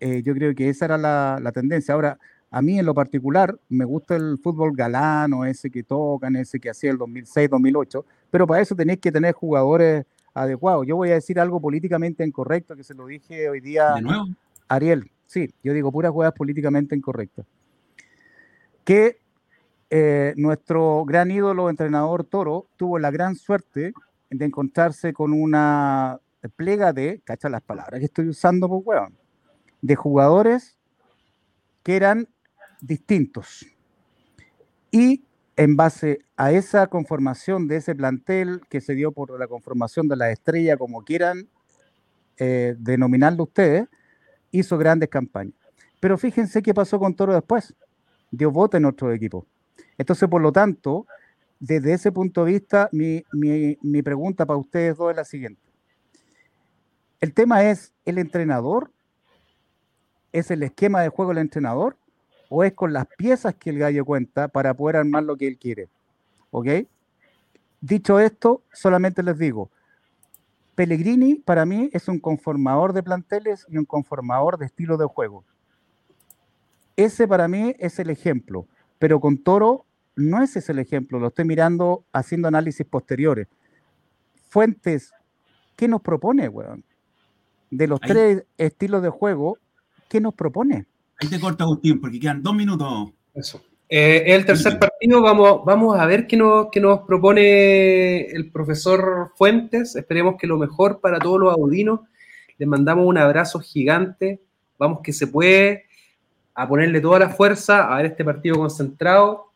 eh, 0.00 0.22
yo 0.22 0.34
creo 0.34 0.54
que 0.54 0.70
esa 0.70 0.86
era 0.86 0.98
la, 0.98 1.52
tendencia. 1.52 1.94
Ahora, 1.94 2.18
a 2.50 2.62
mí 2.62 2.78
en 2.78 2.86
lo 2.86 2.94
particular 2.94 3.56
me 3.68 3.84
gusta 3.84 4.16
el 4.16 4.38
fútbol 4.38 4.74
galano, 4.74 5.44
ese 5.44 5.70
que 5.70 5.82
tocan, 5.82 6.34
ese 6.36 6.58
que 6.58 6.70
hacía 6.70 6.90
el 6.90 6.98
2006, 6.98 7.48
2008, 7.48 8.04
pero 8.30 8.46
para 8.46 8.60
eso 8.60 8.74
tenéis 8.74 8.98
que 8.98 9.12
tener 9.12 9.34
jugadores 9.34 10.04
adecuados. 10.34 10.86
Yo 10.86 10.96
voy 10.96 11.10
a 11.10 11.14
decir 11.14 11.38
algo 11.38 11.60
políticamente 11.60 12.24
incorrecto, 12.24 12.74
que 12.74 12.84
se 12.84 12.94
lo 12.94 13.06
dije 13.06 13.48
hoy 13.48 13.60
día 13.60 13.94
a 13.94 14.26
Ariel. 14.68 15.10
Sí, 15.26 15.48
yo 15.62 15.72
digo 15.72 15.92
puras 15.92 16.10
jugadas 16.10 16.34
políticamente 16.34 16.96
incorrectas. 16.96 17.46
Que 18.84 19.18
eh, 19.90 20.34
nuestro 20.36 21.04
gran 21.04 21.30
ídolo, 21.30 21.70
entrenador 21.70 22.24
Toro, 22.24 22.66
tuvo 22.76 22.98
la 22.98 23.10
gran 23.10 23.36
suerte 23.36 23.92
de 24.28 24.44
encontrarse 24.44 25.12
con 25.12 25.32
una 25.32 26.18
plega 26.56 26.92
de, 26.92 27.20
cacha 27.24 27.48
las 27.48 27.62
palabras 27.62 28.00
que 28.00 28.06
estoy 28.06 28.28
usando, 28.28 28.68
pues, 28.68 28.82
weón, 28.84 29.16
de 29.82 29.94
jugadores 29.94 30.78
que 31.82 31.96
eran 31.96 32.28
distintos. 32.80 33.66
Y 34.90 35.24
en 35.56 35.76
base 35.76 36.20
a 36.36 36.52
esa 36.52 36.86
conformación 36.86 37.68
de 37.68 37.76
ese 37.76 37.94
plantel 37.94 38.60
que 38.68 38.80
se 38.80 38.94
dio 38.94 39.12
por 39.12 39.38
la 39.38 39.46
conformación 39.46 40.08
de 40.08 40.16
la 40.16 40.30
estrella, 40.30 40.76
como 40.76 41.04
quieran 41.04 41.48
eh, 42.38 42.74
denominarlo 42.78 43.44
ustedes, 43.44 43.88
hizo 44.50 44.78
grandes 44.78 45.08
campañas. 45.08 45.54
Pero 46.00 46.16
fíjense 46.16 46.62
qué 46.62 46.72
pasó 46.72 46.98
con 46.98 47.14
Toro 47.14 47.34
después. 47.34 47.74
Dio 48.30 48.50
voto 48.50 48.76
en 48.76 48.86
otro 48.86 49.12
equipo. 49.12 49.46
Entonces, 49.98 50.28
por 50.28 50.40
lo 50.40 50.50
tanto, 50.50 51.06
desde 51.58 51.92
ese 51.92 52.10
punto 52.10 52.44
de 52.44 52.52
vista, 52.52 52.88
mi, 52.92 53.22
mi 53.32 54.02
pregunta 54.02 54.46
para 54.46 54.58
ustedes 54.58 54.96
dos 54.96 55.10
es 55.10 55.16
la 55.16 55.24
siguiente. 55.24 55.60
El 57.20 57.34
tema 57.34 57.64
es, 57.64 57.92
¿el 58.06 58.16
entrenador 58.16 58.90
¿Es 60.32 60.50
el 60.50 60.62
esquema 60.62 61.02
de 61.02 61.08
juego 61.08 61.30
del 61.30 61.38
entrenador 61.38 61.96
o 62.50 62.64
es 62.64 62.74
con 62.74 62.92
las 62.92 63.06
piezas 63.16 63.54
que 63.54 63.70
el 63.70 63.78
gallo 63.78 64.04
cuenta 64.04 64.48
para 64.48 64.74
poder 64.74 64.96
armar 64.96 65.22
lo 65.22 65.36
que 65.36 65.46
él 65.46 65.56
quiere? 65.56 65.88
¿Ok? 66.50 66.66
Dicho 67.80 68.18
esto, 68.18 68.62
solamente 68.72 69.22
les 69.22 69.38
digo, 69.38 69.70
Pellegrini 70.74 71.36
para 71.36 71.64
mí 71.64 71.88
es 71.92 72.08
un 72.08 72.18
conformador 72.18 72.92
de 72.92 73.02
planteles 73.02 73.64
y 73.68 73.78
un 73.78 73.84
conformador 73.84 74.58
de 74.58 74.66
estilo 74.66 74.96
de 74.96 75.06
juego. 75.06 75.44
Ese 76.96 77.26
para 77.28 77.48
mí 77.48 77.74
es 77.78 77.98
el 78.00 78.10
ejemplo, 78.10 78.66
pero 78.98 79.20
con 79.20 79.38
Toro 79.38 79.86
no 80.16 80.42
ese 80.42 80.58
es 80.58 80.68
el 80.68 80.80
ejemplo, 80.80 81.20
lo 81.20 81.28
estoy 81.28 81.44
mirando 81.44 82.04
haciendo 82.12 82.48
análisis 82.48 82.84
posteriores. 82.84 83.46
Fuentes, 84.48 85.12
¿qué 85.76 85.86
nos 85.86 86.02
propone, 86.02 86.48
weón? 86.48 86.84
De 87.70 87.86
los 87.86 88.00
tres 88.00 88.44
estilos 88.58 89.02
de 89.02 89.08
juego, 89.08 89.56
¿qué 90.08 90.20
nos 90.20 90.34
propone? 90.34 90.86
Ahí 91.20 91.28
te 91.28 91.38
corta, 91.40 91.64
Agustín, 91.64 92.00
porque 92.00 92.18
quedan 92.18 92.42
dos 92.42 92.54
minutos. 92.54 93.10
Eso. 93.34 93.60
Eh, 93.88 94.22
el 94.34 94.46
tercer 94.46 94.78
partido, 94.78 95.20
vamos, 95.20 95.62
vamos 95.64 95.98
a 95.98 96.06
ver 96.06 96.26
qué 96.26 96.36
nos, 96.36 96.68
qué 96.70 96.80
nos 96.80 97.00
propone 97.00 98.22
el 98.26 98.50
profesor 98.50 99.32
Fuentes. 99.36 99.96
Esperemos 99.96 100.36
que 100.38 100.46
lo 100.46 100.56
mejor 100.58 101.00
para 101.00 101.18
todos 101.18 101.40
los 101.40 101.52
audinos. 101.52 102.00
Les 102.56 102.68
mandamos 102.68 103.06
un 103.06 103.18
abrazo 103.18 103.58
gigante. 103.60 104.40
Vamos 104.78 105.00
que 105.02 105.12
se 105.12 105.26
puede 105.26 105.84
a 106.54 106.68
ponerle 106.68 107.00
toda 107.00 107.18
la 107.18 107.30
fuerza 107.30 107.92
a 107.92 107.96
ver 107.96 108.06
este 108.06 108.24
partido 108.24 108.56
concentrado. 108.56 109.46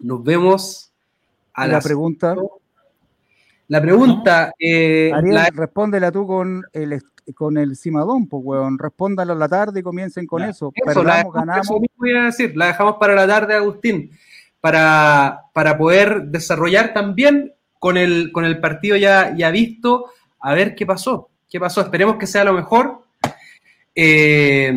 Nos 0.00 0.22
vemos 0.22 0.92
a 1.54 1.66
la 1.66 1.80
pregunta. 1.80 2.36
La 3.68 3.80
pregunta, 3.82 4.52
eh, 4.58 5.10
Ariel, 5.14 5.34
la- 5.34 5.50
respóndela 5.52 6.10
tú 6.12 6.26
con 6.26 6.62
el, 6.72 7.02
con 7.34 7.56
el 7.58 7.76
cimadón, 7.76 8.26
pues, 8.26 8.42
weón. 8.44 8.78
Respóndalo 8.78 9.32
a 9.32 9.36
la 9.36 9.48
tarde 9.48 9.80
y 9.80 9.82
comiencen 9.82 10.26
con 10.26 10.42
Ya. 10.42 10.50
eso. 10.50 10.72
Eso, 10.74 11.02
la 11.02 11.12
Perdamos, 11.14 11.34
ganamos. 11.34 11.66
eso 11.66 11.80
a 12.20 12.24
decir, 12.24 12.56
la 12.56 12.66
dejamos 12.68 12.96
para 12.98 13.14
la 13.14 13.26
tarde, 13.26 13.54
Agustín, 13.54 14.10
para, 14.60 15.42
para 15.52 15.76
poder 15.78 16.22
desarrollar 16.24 16.92
también 16.92 17.52
con 17.78 17.96
el, 17.96 18.32
con 18.32 18.44
el 18.44 18.60
partido 18.60 18.96
ya, 18.96 19.34
ya 19.36 19.50
visto, 19.50 20.06
a 20.40 20.54
ver 20.54 20.74
qué 20.74 20.84
pasó. 20.86 21.28
¿Qué 21.48 21.58
pasó? 21.58 21.80
Esperemos 21.80 22.16
que 22.16 22.26
sea 22.26 22.44
lo 22.44 22.52
mejor. 22.52 23.02
Eh, 23.94 24.70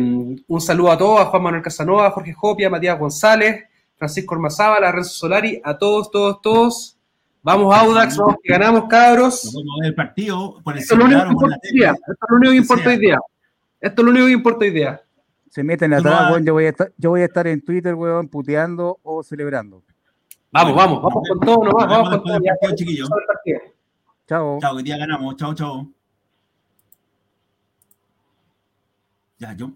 un 0.46 0.60
saludo 0.60 0.90
a 0.90 0.98
todos, 0.98 1.20
a 1.20 1.26
Juan 1.26 1.42
Manuel 1.42 1.62
Casanova, 1.62 2.06
a 2.06 2.10
Jorge 2.10 2.32
Jopia, 2.32 2.66
a 2.66 2.70
Matías 2.70 2.98
González, 2.98 3.64
Francisco 3.96 4.34
Ormazábal, 4.34 4.82
a 4.84 4.90
Renzo 4.92 5.10
Solari, 5.10 5.60
a 5.62 5.76
todos, 5.78 6.10
todos, 6.10 6.40
todos. 6.40 6.98
Vamos, 7.44 7.74
Audax, 7.74 8.16
vamos, 8.16 8.36
que 8.42 8.52
ganamos, 8.52 8.84
cabros. 8.88 9.50
Vamos 9.52 9.74
a 9.76 9.80
ver 9.80 9.88
el 9.88 9.94
partido 9.96 10.60
por 10.62 10.74
el 10.74 10.80
Esto 10.80 10.94
es 10.94 10.98
lo 10.98 11.04
único 11.06 11.22
que 11.22 11.28
importa 11.28 11.58
hoy 11.64 11.72
día. 11.72 11.90
Esto 11.90 12.12
es 12.12 12.30
lo 12.30 12.36
único 12.36 12.50
que 12.50 12.56
Que 12.56 12.56
importa 12.56 12.88
hoy 12.88 12.98
día. 12.98 13.18
Esto 13.80 14.02
es 14.02 14.04
lo 14.04 14.10
único 14.10 14.26
que 14.26 14.32
importa 14.32 14.64
hoy 14.64 14.70
día. 14.70 15.02
Se 15.50 15.64
meten 15.64 15.92
atrás, 15.92 16.30
weón. 16.30 16.46
Yo 16.46 16.52
voy, 16.52 16.66
a 16.66 16.68
estar, 16.68 16.92
yo 16.96 17.10
voy 17.10 17.22
a 17.22 17.24
estar 17.24 17.46
en 17.48 17.60
Twitter, 17.60 17.94
weón, 17.94 18.28
puteando 18.28 19.00
o 19.02 19.22
celebrando. 19.24 19.82
Vamos, 20.52 20.76
vamos, 20.76 21.02
vamos 21.02 21.28
con 21.28 21.40
todo 21.40 21.64
nomás, 21.64 21.86
nos 21.86 21.96
vamos 21.96 22.10
con 22.10 22.22
todo. 22.22 22.32
partido, 22.34 22.76
chiquillos. 22.76 23.08
sobre 23.08 23.22
el 23.22 23.26
partido. 23.26 23.60
Chao. 24.28 24.58
Chao, 24.60 24.76
hoy 24.76 24.82
día 24.84 24.96
ganamos. 24.98 25.36
Chao, 25.36 25.54
chao. 25.54 25.88
Ya, 29.38 29.52
yo 29.54 29.72